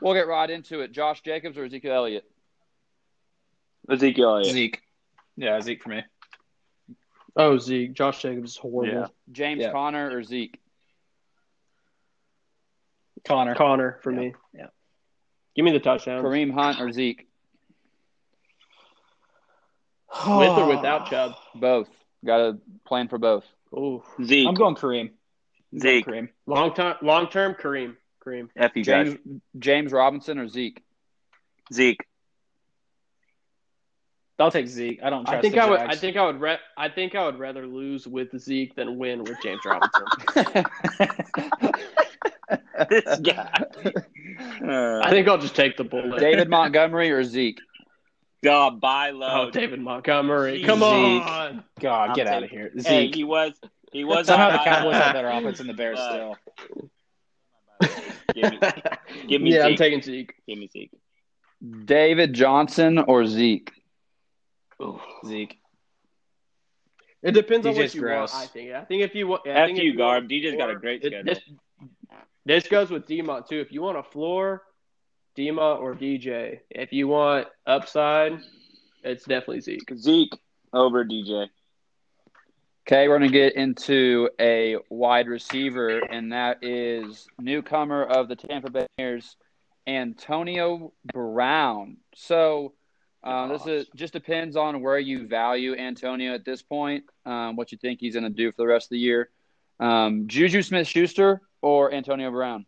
we'll 0.00 0.14
get 0.14 0.26
right 0.28 0.48
into 0.50 0.80
it. 0.80 0.92
Josh 0.92 1.22
Jacobs 1.22 1.56
or 1.58 1.64
Ezekiel 1.64 1.92
Elliott? 1.94 2.24
Ezekiel 3.90 4.28
Elliott. 4.36 4.52
Zeke. 4.52 4.80
Yeah, 5.36 5.60
Zeke 5.60 5.82
for 5.82 5.90
me. 5.90 6.02
Oh 7.36 7.56
Zeke, 7.58 7.92
Josh 7.92 8.20
Jacobs 8.22 8.50
is 8.52 8.56
horrible. 8.56 8.92
Yeah. 8.94 9.06
James 9.32 9.62
Yeah. 9.62 9.72
Conner 9.72 10.10
or 10.14 10.22
Zeke? 10.22 10.58
Conner. 13.28 13.54
Conner 13.54 13.98
for 14.02 14.10
Yeah. 14.12 14.18
me. 14.18 14.34
Yeah. 14.54 14.66
Give 15.54 15.64
me 15.64 15.72
the 15.72 15.80
touchdown. 15.80 16.24
Kareem 16.24 16.52
Hunt 16.52 16.80
or 16.80 16.90
Zeke? 16.92 17.26
With 20.26 20.50
or 20.50 20.66
without 20.76 21.08
Chubb. 21.10 21.32
Both. 21.54 21.88
Got 22.24 22.38
to 22.38 22.58
plan 22.86 23.08
for 23.08 23.18
both. 23.18 23.44
Ooh. 23.74 24.02
Zeke. 24.24 24.48
I'm 24.48 24.54
going 24.54 24.74
Kareem. 24.74 25.10
I'm 25.72 25.78
going 25.78 25.82
Zeke. 25.82 26.06
Kareem. 26.06 26.28
Long 26.46 26.74
time 26.74 26.96
long 27.02 27.28
term 27.28 27.54
Kareem. 27.54 27.96
Kareem. 28.24 28.48
F 28.56 28.72
you 28.74 28.84
guys. 28.84 29.06
James 29.14 29.40
James 29.58 29.92
Robinson 29.92 30.38
or 30.38 30.48
Zeke? 30.48 30.82
Zeke. 31.72 32.00
I'll 34.40 34.50
take 34.52 34.68
Zeke. 34.68 35.00
I 35.02 35.10
don't 35.10 35.24
trust 35.24 35.38
I 35.38 35.40
think 35.40 35.54
the 35.54 35.60
I 35.60 35.68
would 35.68 35.80
I 35.80 35.96
think 35.96 36.16
I 36.16 36.24
would 36.24 36.40
re- 36.40 36.58
I 36.76 36.88
think 36.88 37.14
I 37.16 37.26
would 37.26 37.38
rather 37.40 37.66
lose 37.66 38.06
with 38.06 38.38
Zeke 38.40 38.74
than 38.76 38.96
win 38.96 39.24
with 39.24 39.36
James 39.42 39.60
Robinson. 39.66 40.64
this 42.88 43.18
guy. 43.20 43.64
Uh, 44.64 45.00
I 45.02 45.10
think 45.10 45.28
I'll 45.28 45.38
just 45.38 45.54
take 45.56 45.76
the 45.76 45.84
bullet. 45.84 46.18
David 46.20 46.48
Montgomery 46.50 47.10
or 47.10 47.22
Zeke? 47.24 47.60
God, 48.42 48.80
buy 48.80 49.10
low. 49.10 49.46
Oh, 49.46 49.50
David 49.50 49.80
Montgomery. 49.80 50.58
Zeke. 50.58 50.66
Come 50.66 50.82
on. 50.82 51.64
God, 51.80 52.10
I'm 52.10 52.14
get 52.14 52.26
out 52.26 52.42
of 52.42 52.50
taking- 52.50 52.58
here. 52.58 52.70
Hey, 52.74 53.06
Zeke. 53.06 53.14
he 53.14 53.24
was. 53.24 53.52
He 53.92 54.04
was. 54.04 54.26
Somehow 54.26 54.50
the 54.52 54.58
Cowboys 54.58 54.94
have 54.94 55.12
better 55.14 55.28
offense 55.28 55.58
than 55.58 55.66
the 55.66 55.74
Bears 55.74 55.98
Uh, 55.98 56.10
still. 56.10 56.90
Give 58.34 58.50
me, 58.52 58.58
give 59.28 59.42
me 59.42 59.54
yeah, 59.54 59.64
I'm 59.66 59.76
taking 59.76 60.02
Zeke. 60.02 60.34
give 60.46 60.58
me 60.58 60.68
Zeke. 60.72 60.90
David 61.84 62.34
Johnson 62.34 62.98
or 62.98 63.26
Zeke? 63.26 63.72
Zeke. 65.26 65.58
It 67.22 67.32
depends 67.32 67.66
on 67.66 67.74
what 67.74 67.92
you 67.94 68.00
gross. 68.00 68.32
want. 68.32 68.44
I 68.44 68.46
think. 68.46 68.72
I 68.72 68.84
think 68.84 69.02
if 69.02 69.14
you 69.14 69.26
want, 69.26 69.42
I 69.46 69.50
F 69.50 69.66
think 69.66 69.78
if 69.78 69.84
you, 69.84 69.96
Garb. 69.96 70.24
a 70.24 70.28
DJ's 70.28 70.52
got 70.56 70.68
a 70.70 70.72
floor- 70.74 70.78
great 70.80 71.02
it- 71.02 71.06
schedule. 71.12 71.34
This, 71.34 71.40
this 72.48 72.66
goes 72.66 72.90
with 72.90 73.06
Demont 73.06 73.46
too. 73.46 73.60
If 73.60 73.70
you 73.70 73.82
want 73.82 73.98
a 73.98 74.02
floor, 74.02 74.62
Demont 75.36 75.80
or 75.80 75.94
DJ. 75.94 76.60
If 76.70 76.92
you 76.92 77.06
want 77.06 77.46
upside, 77.66 78.40
it's 79.04 79.24
definitely 79.24 79.60
Zeke. 79.60 79.92
Zeke 79.96 80.32
over 80.72 81.04
DJ. 81.04 81.48
Okay, 82.86 83.06
we're 83.06 83.18
going 83.18 83.30
to 83.30 83.38
get 83.38 83.54
into 83.54 84.30
a 84.40 84.76
wide 84.88 85.28
receiver, 85.28 85.98
and 85.98 86.32
that 86.32 86.64
is 86.64 87.28
newcomer 87.38 88.02
of 88.02 88.28
the 88.28 88.36
Tampa 88.36 88.70
Bay 88.70 88.86
Bears, 88.96 89.36
Antonio 89.86 90.94
Brown. 91.12 91.98
So 92.14 92.72
uh, 93.22 93.48
this 93.48 93.66
is 93.66 93.88
just 93.94 94.14
depends 94.14 94.56
on 94.56 94.80
where 94.80 94.98
you 94.98 95.28
value 95.28 95.76
Antonio 95.76 96.32
at 96.32 96.46
this 96.46 96.62
point, 96.62 97.04
um, 97.26 97.56
what 97.56 97.72
you 97.72 97.78
think 97.78 98.00
he's 98.00 98.14
going 98.14 98.24
to 98.24 98.30
do 98.30 98.50
for 98.52 98.62
the 98.62 98.66
rest 98.66 98.86
of 98.86 98.90
the 98.90 99.00
year. 99.00 99.28
Um, 99.78 100.28
Juju 100.28 100.62
Smith 100.62 100.88
Schuster 100.88 101.42
or 101.62 101.92
Antonio 101.92 102.30
Brown? 102.30 102.66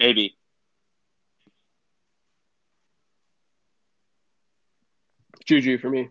AB. 0.00 0.36
Juju 5.46 5.78
for 5.78 5.90
me. 5.90 6.08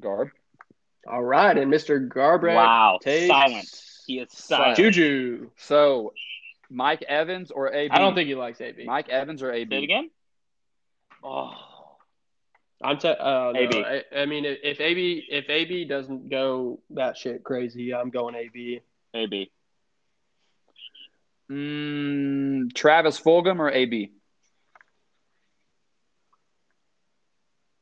Garb. 0.00 0.30
All 1.08 1.22
right, 1.22 1.56
and 1.56 1.72
Mr. 1.72 2.08
Garbrand 2.08 2.54
Wow. 2.54 2.98
takes 3.02 3.26
Silence. 3.28 4.04
He 4.06 4.18
is 4.18 4.32
silent. 4.32 4.76
Juju. 4.76 5.50
So 5.56 6.12
Mike 6.70 7.02
Evans 7.02 7.50
or 7.50 7.72
AB? 7.72 7.92
I 7.92 7.98
don't 7.98 8.14
think 8.14 8.28
he 8.28 8.34
likes 8.34 8.60
AB. 8.60 8.84
Mike 8.84 9.08
Evans 9.08 9.42
or 9.42 9.52
Say 9.52 9.62
it 9.62 9.72
AB? 9.72 9.84
again. 9.84 10.10
Oh. 11.22 11.52
I'm 12.82 12.98
t- 12.98 13.08
uh, 13.08 13.52
no, 13.52 13.84
I, 13.84 14.02
I 14.16 14.26
mean, 14.26 14.44
if, 14.44 14.58
if 14.62 14.80
AB 14.80 15.24
if 15.28 15.48
AB 15.48 15.84
doesn't 15.84 16.28
go 16.28 16.80
that 16.90 17.16
shit 17.16 17.44
crazy, 17.44 17.94
I'm 17.94 18.10
going 18.10 18.34
AB. 18.34 18.80
AB. 19.14 19.50
Mm, 21.50 22.74
Travis 22.74 23.20
Fulgham 23.20 23.58
or 23.58 23.70
AB? 23.70 24.12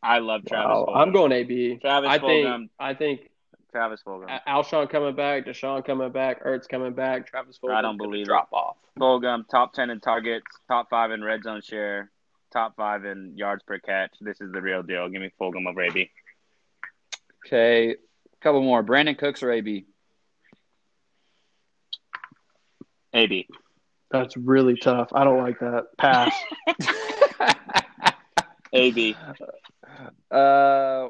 I 0.02 0.18
love 0.18 0.42
Travis. 0.46 0.66
Wow, 0.66 0.86
Fulgham. 0.88 0.96
I'm 0.96 1.12
going 1.12 1.32
AB. 1.32 1.78
Travis 1.80 2.10
I 2.10 2.18
think 2.18 2.70
I 2.78 2.94
think 2.94 3.30
Travis 3.70 4.02
Fulgham. 4.06 4.40
Alshon 4.48 4.90
coming 4.90 5.14
back, 5.14 5.46
DeSean 5.46 5.84
coming 5.84 6.10
back, 6.10 6.44
Ertz 6.44 6.68
coming 6.68 6.94
back, 6.94 7.26
Travis 7.26 7.58
Fulgham. 7.62 7.74
I 7.74 7.82
don't 7.82 7.96
gonna 7.96 8.08
believe 8.10 8.22
it. 8.22 8.26
drop 8.26 8.48
off. 8.52 8.76
Fulgham, 8.98 9.48
top 9.48 9.72
10 9.72 9.90
in 9.90 10.00
targets, 10.00 10.46
top 10.68 10.90
5 10.90 11.12
in 11.12 11.22
red 11.22 11.42
zone 11.42 11.62
share, 11.62 12.10
top 12.52 12.76
5 12.76 13.04
in 13.04 13.36
yards 13.36 13.62
per 13.66 13.78
catch. 13.78 14.12
This 14.20 14.40
is 14.40 14.52
the 14.52 14.60
real 14.60 14.82
deal. 14.82 15.08
Give 15.08 15.22
me 15.22 15.30
Fulgham 15.40 15.68
over 15.68 15.82
AB. 15.82 16.10
Okay, 17.46 17.90
a 17.90 17.96
couple 18.42 18.62
more. 18.62 18.82
Brandin 18.82 19.16
Cooks 19.16 19.42
or 19.42 19.50
AB? 19.50 19.86
AB. 23.12 23.48
That's 24.10 24.36
really 24.36 24.76
tough. 24.76 25.10
I 25.12 25.24
don't 25.24 25.38
like 25.38 25.58
that. 25.60 25.86
Pass. 25.98 26.32
AB. 28.72 29.16
Uh, 30.30 31.08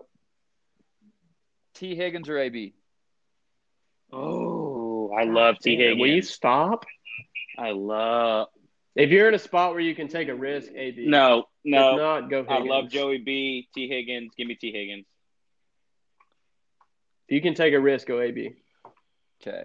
Tee 1.74 1.94
Higgins 1.94 2.28
or 2.28 2.38
AB? 2.38 2.74
Oh, 4.12 5.12
I 5.18 5.24
love 5.24 5.58
Tee 5.58 5.76
Higgins. 5.76 6.00
Will 6.00 6.08
you 6.08 6.22
stop? 6.22 6.84
I 7.58 7.72
love. 7.72 8.48
If 9.00 9.10
you're 9.10 9.28
in 9.28 9.34
a 9.34 9.38
spot 9.38 9.72
where 9.72 9.80
you 9.80 9.94
can 9.94 10.08
take 10.08 10.28
a 10.28 10.34
risk, 10.34 10.70
AB. 10.74 11.06
No, 11.06 11.44
no. 11.64 11.92
If 11.92 11.96
not, 11.96 12.30
go 12.30 12.44
I 12.46 12.58
love 12.58 12.90
Joey 12.90 13.16
B. 13.16 13.66
Tee 13.74 13.88
Higgins. 13.88 14.32
Give 14.36 14.46
me 14.46 14.56
Tee 14.56 14.72
Higgins. 14.72 15.06
If 17.26 17.34
you 17.34 17.40
can 17.40 17.54
take 17.54 17.72
a 17.72 17.80
risk, 17.80 18.06
go 18.06 18.20
AB. 18.20 18.56
Okay. 19.40 19.64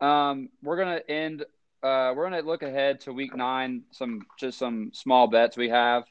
Um, 0.00 0.48
we're 0.62 0.78
gonna 0.78 1.02
end. 1.08 1.42
Uh, 1.82 2.14
we're 2.16 2.30
gonna 2.30 2.40
look 2.40 2.62
ahead 2.62 3.00
to 3.00 3.12
week 3.12 3.36
nine. 3.36 3.82
Some 3.90 4.22
just 4.38 4.58
some 4.58 4.92
small 4.94 5.26
bets 5.26 5.58
we 5.58 5.68
have. 5.68 6.04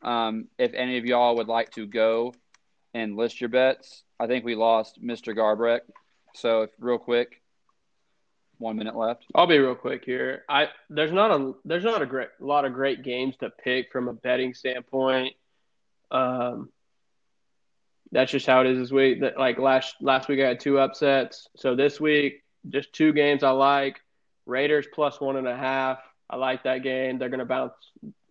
Um, 0.00 0.46
if 0.58 0.72
any 0.74 0.96
of 0.96 1.04
y'all 1.06 1.36
would 1.36 1.48
like 1.48 1.72
to 1.72 1.86
go 1.86 2.32
and 2.94 3.16
list 3.16 3.40
your 3.40 3.50
bets, 3.50 4.04
I 4.20 4.28
think 4.28 4.44
we 4.44 4.54
lost 4.54 5.02
Mr. 5.02 5.36
Garbrek. 5.36 5.80
So, 6.34 6.62
if, 6.62 6.70
real 6.78 6.98
quick, 6.98 7.42
one 8.60 8.76
minute 8.76 8.94
left. 8.94 9.24
I'll 9.34 9.46
be 9.46 9.58
real 9.58 9.74
quick 9.74 10.04
here. 10.04 10.44
I 10.48 10.68
there's 10.90 11.12
not 11.12 11.30
a 11.30 11.54
there's 11.64 11.84
not 11.84 12.02
a 12.02 12.06
great 12.06 12.28
lot 12.38 12.64
of 12.64 12.74
great 12.74 13.02
games 13.02 13.36
to 13.38 13.50
pick 13.50 13.90
from 13.90 14.08
a 14.08 14.12
betting 14.12 14.54
standpoint. 14.54 15.34
Um, 16.10 16.68
that's 18.12 18.30
just 18.30 18.46
how 18.46 18.60
it 18.60 18.66
is 18.66 18.78
this 18.78 18.92
week. 18.92 19.20
That 19.22 19.38
like 19.38 19.58
last 19.58 19.96
last 20.00 20.28
week 20.28 20.40
I 20.40 20.48
had 20.48 20.60
two 20.60 20.78
upsets. 20.78 21.48
So 21.56 21.74
this 21.74 22.00
week 22.00 22.44
just 22.68 22.92
two 22.92 23.12
games 23.12 23.42
I 23.42 23.50
like. 23.50 24.00
Raiders 24.46 24.86
plus 24.92 25.20
one 25.20 25.36
and 25.36 25.48
a 25.48 25.56
half. 25.56 25.98
I 26.28 26.36
like 26.36 26.64
that 26.64 26.82
game. 26.82 27.18
They're 27.18 27.28
gonna 27.28 27.46
bounce. 27.46 27.72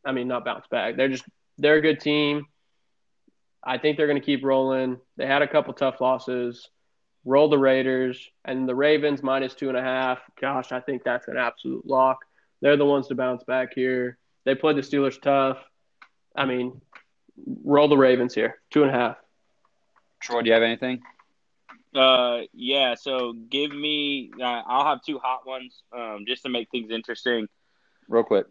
I 0.06 0.12
mean, 0.12 0.28
not 0.28 0.46
bounce 0.46 0.68
back. 0.68 0.96
They're 0.96 1.10
just 1.10 1.26
they're 1.58 1.76
a 1.76 1.82
good 1.82 2.00
team. 2.00 2.46
I 3.64 3.78
think 3.78 3.98
they're 3.98 4.08
gonna 4.08 4.22
keep 4.22 4.44
rolling. 4.44 5.00
They 5.18 5.26
had 5.26 5.42
a 5.42 5.48
couple 5.48 5.74
tough 5.74 6.00
losses. 6.02 6.70
Roll 7.26 7.50
the 7.50 7.58
Raiders 7.58 8.30
and 8.46 8.68
the 8.68 8.76
Ravens 8.76 9.22
minus 9.22 9.54
two 9.54 9.70
and 9.70 9.78
a 9.78 9.82
half. 9.82 10.20
Gosh, 10.40 10.72
I 10.72 10.80
think 10.80 11.04
that's 11.04 11.28
an 11.28 11.38
absolute 11.38 11.86
lock. 11.86 12.26
They're 12.62 12.78
the 12.78 12.86
ones 12.86 13.08
to 13.08 13.16
bounce 13.16 13.44
back 13.44 13.74
here. 13.74 14.18
They 14.46 14.56
played 14.56 14.78
the 14.78 14.82
Steelers 14.82 15.22
tough. 15.22 15.58
I 16.36 16.46
mean, 16.46 16.82
roll 17.64 17.88
the 17.88 17.98
Ravens 17.98 18.34
here. 18.34 18.60
Two 18.72 18.84
and 18.84 18.92
a 18.92 18.94
half. 18.94 19.18
Troy, 20.22 20.42
do 20.42 20.48
you 20.48 20.54
have 20.54 20.64
anything? 20.64 21.02
Uh, 21.94 22.42
yeah. 22.54 22.96
So 22.96 23.34
give 23.34 23.72
me. 23.72 24.32
Uh, 24.40 24.44
I'll 24.44 24.86
have 24.86 25.04
two 25.04 25.20
hot 25.20 25.46
ones. 25.46 25.84
Um, 25.96 26.26
just 26.28 26.44
to 26.44 26.50
make 26.50 26.70
things 26.72 26.92
interesting. 26.92 27.48
Real 28.08 28.24
quick. 28.24 28.46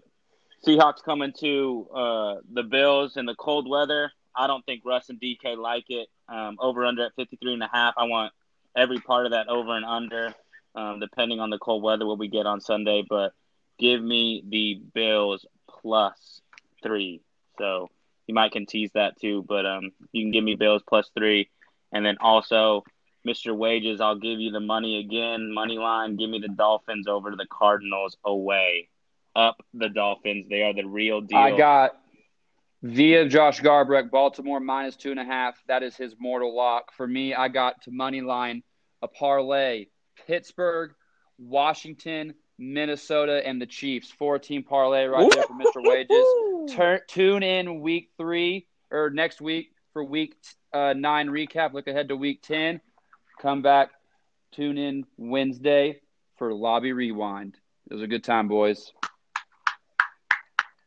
Seahawks 0.66 1.02
coming 1.04 1.32
to 1.40 1.88
uh 1.94 2.34
the 2.52 2.64
Bills 2.64 3.16
in 3.16 3.26
the 3.26 3.34
cold 3.34 3.68
weather. 3.68 4.12
I 4.34 4.46
don't 4.46 4.64
think 4.66 4.82
Russ 4.84 5.08
and 5.08 5.20
DK 5.20 5.56
like 5.56 5.84
it. 5.88 6.08
Um, 6.28 6.56
over 6.60 6.84
under 6.84 7.06
at 7.06 7.14
53 7.16 7.54
and 7.54 7.62
a 7.62 7.70
half. 7.72 7.94
I 7.96 8.04
want 8.04 8.32
every 8.78 8.98
part 8.98 9.26
of 9.26 9.32
that 9.32 9.48
over 9.48 9.76
and 9.76 9.84
under, 9.84 10.34
um, 10.74 11.00
depending 11.00 11.40
on 11.40 11.50
the 11.50 11.58
cold 11.58 11.82
weather 11.82 12.06
what 12.06 12.18
we 12.18 12.28
get 12.28 12.46
on 12.46 12.60
Sunday. 12.60 13.04
But 13.08 13.32
give 13.78 14.02
me 14.02 14.44
the 14.48 14.80
Bills 14.94 15.44
plus 15.68 16.40
three. 16.82 17.20
So 17.58 17.88
you 18.26 18.34
might 18.34 18.52
can 18.52 18.66
tease 18.66 18.90
that 18.94 19.20
too, 19.20 19.44
but 19.46 19.66
um, 19.66 19.90
you 20.12 20.22
can 20.24 20.30
give 20.30 20.44
me 20.44 20.54
Bills 20.54 20.82
plus 20.88 21.10
three, 21.16 21.50
and 21.92 22.06
then 22.06 22.16
also 22.20 22.84
Mr. 23.26 23.56
Wages. 23.56 24.00
I'll 24.00 24.18
give 24.18 24.38
you 24.38 24.52
the 24.52 24.60
money 24.60 25.00
again, 25.00 25.52
money 25.52 25.78
line. 25.78 26.16
Give 26.16 26.30
me 26.30 26.38
the 26.38 26.48
Dolphins 26.48 27.08
over 27.08 27.30
to 27.30 27.36
the 27.36 27.46
Cardinals 27.50 28.16
away. 28.24 28.88
Up 29.34 29.56
the 29.74 29.88
Dolphins. 29.88 30.46
They 30.48 30.62
are 30.62 30.74
the 30.74 30.84
real 30.84 31.20
deal. 31.20 31.38
I 31.38 31.56
got 31.56 31.92
via 32.82 33.28
Josh 33.28 33.60
Garbrek, 33.60 34.10
Baltimore 34.10 34.60
minus 34.60 34.96
two 34.96 35.10
and 35.10 35.20
a 35.20 35.24
half. 35.24 35.56
That 35.68 35.82
is 35.82 35.96
his 35.96 36.14
mortal 36.18 36.56
lock. 36.56 36.92
For 36.96 37.06
me, 37.06 37.34
I 37.34 37.48
got 37.48 37.82
to 37.82 37.90
money 37.90 38.20
line 38.20 38.62
a 39.02 39.08
parlay 39.08 39.86
Pittsburgh, 40.26 40.92
Washington, 41.38 42.34
Minnesota, 42.58 43.46
and 43.46 43.60
the 43.60 43.66
Chiefs. 43.66 44.10
Four 44.10 44.38
team 44.38 44.62
parlay 44.62 45.04
right 45.04 45.30
there 45.32 45.44
for 45.44 45.54
Mr. 45.54 45.82
Wages. 45.86 46.74
Turn, 46.76 47.00
tune 47.08 47.42
in 47.42 47.80
week 47.80 48.10
three 48.18 48.66
or 48.90 49.10
next 49.10 49.40
week 49.40 49.70
for 49.92 50.04
week 50.04 50.34
uh, 50.72 50.92
nine 50.96 51.28
recap. 51.28 51.72
Look 51.72 51.86
ahead 51.86 52.08
to 52.08 52.16
week 52.16 52.42
10. 52.42 52.80
Come 53.40 53.62
back, 53.62 53.90
tune 54.52 54.78
in 54.78 55.04
Wednesday 55.16 56.00
for 56.36 56.52
Lobby 56.52 56.92
Rewind. 56.92 57.56
It 57.90 57.94
was 57.94 58.02
a 58.02 58.08
good 58.08 58.24
time, 58.24 58.48
boys. 58.48 58.92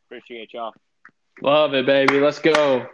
Appreciate 0.06 0.52
y'all. 0.52 0.74
Love 1.40 1.74
it, 1.74 1.86
baby. 1.86 2.20
Let's 2.20 2.38
go. 2.38 2.86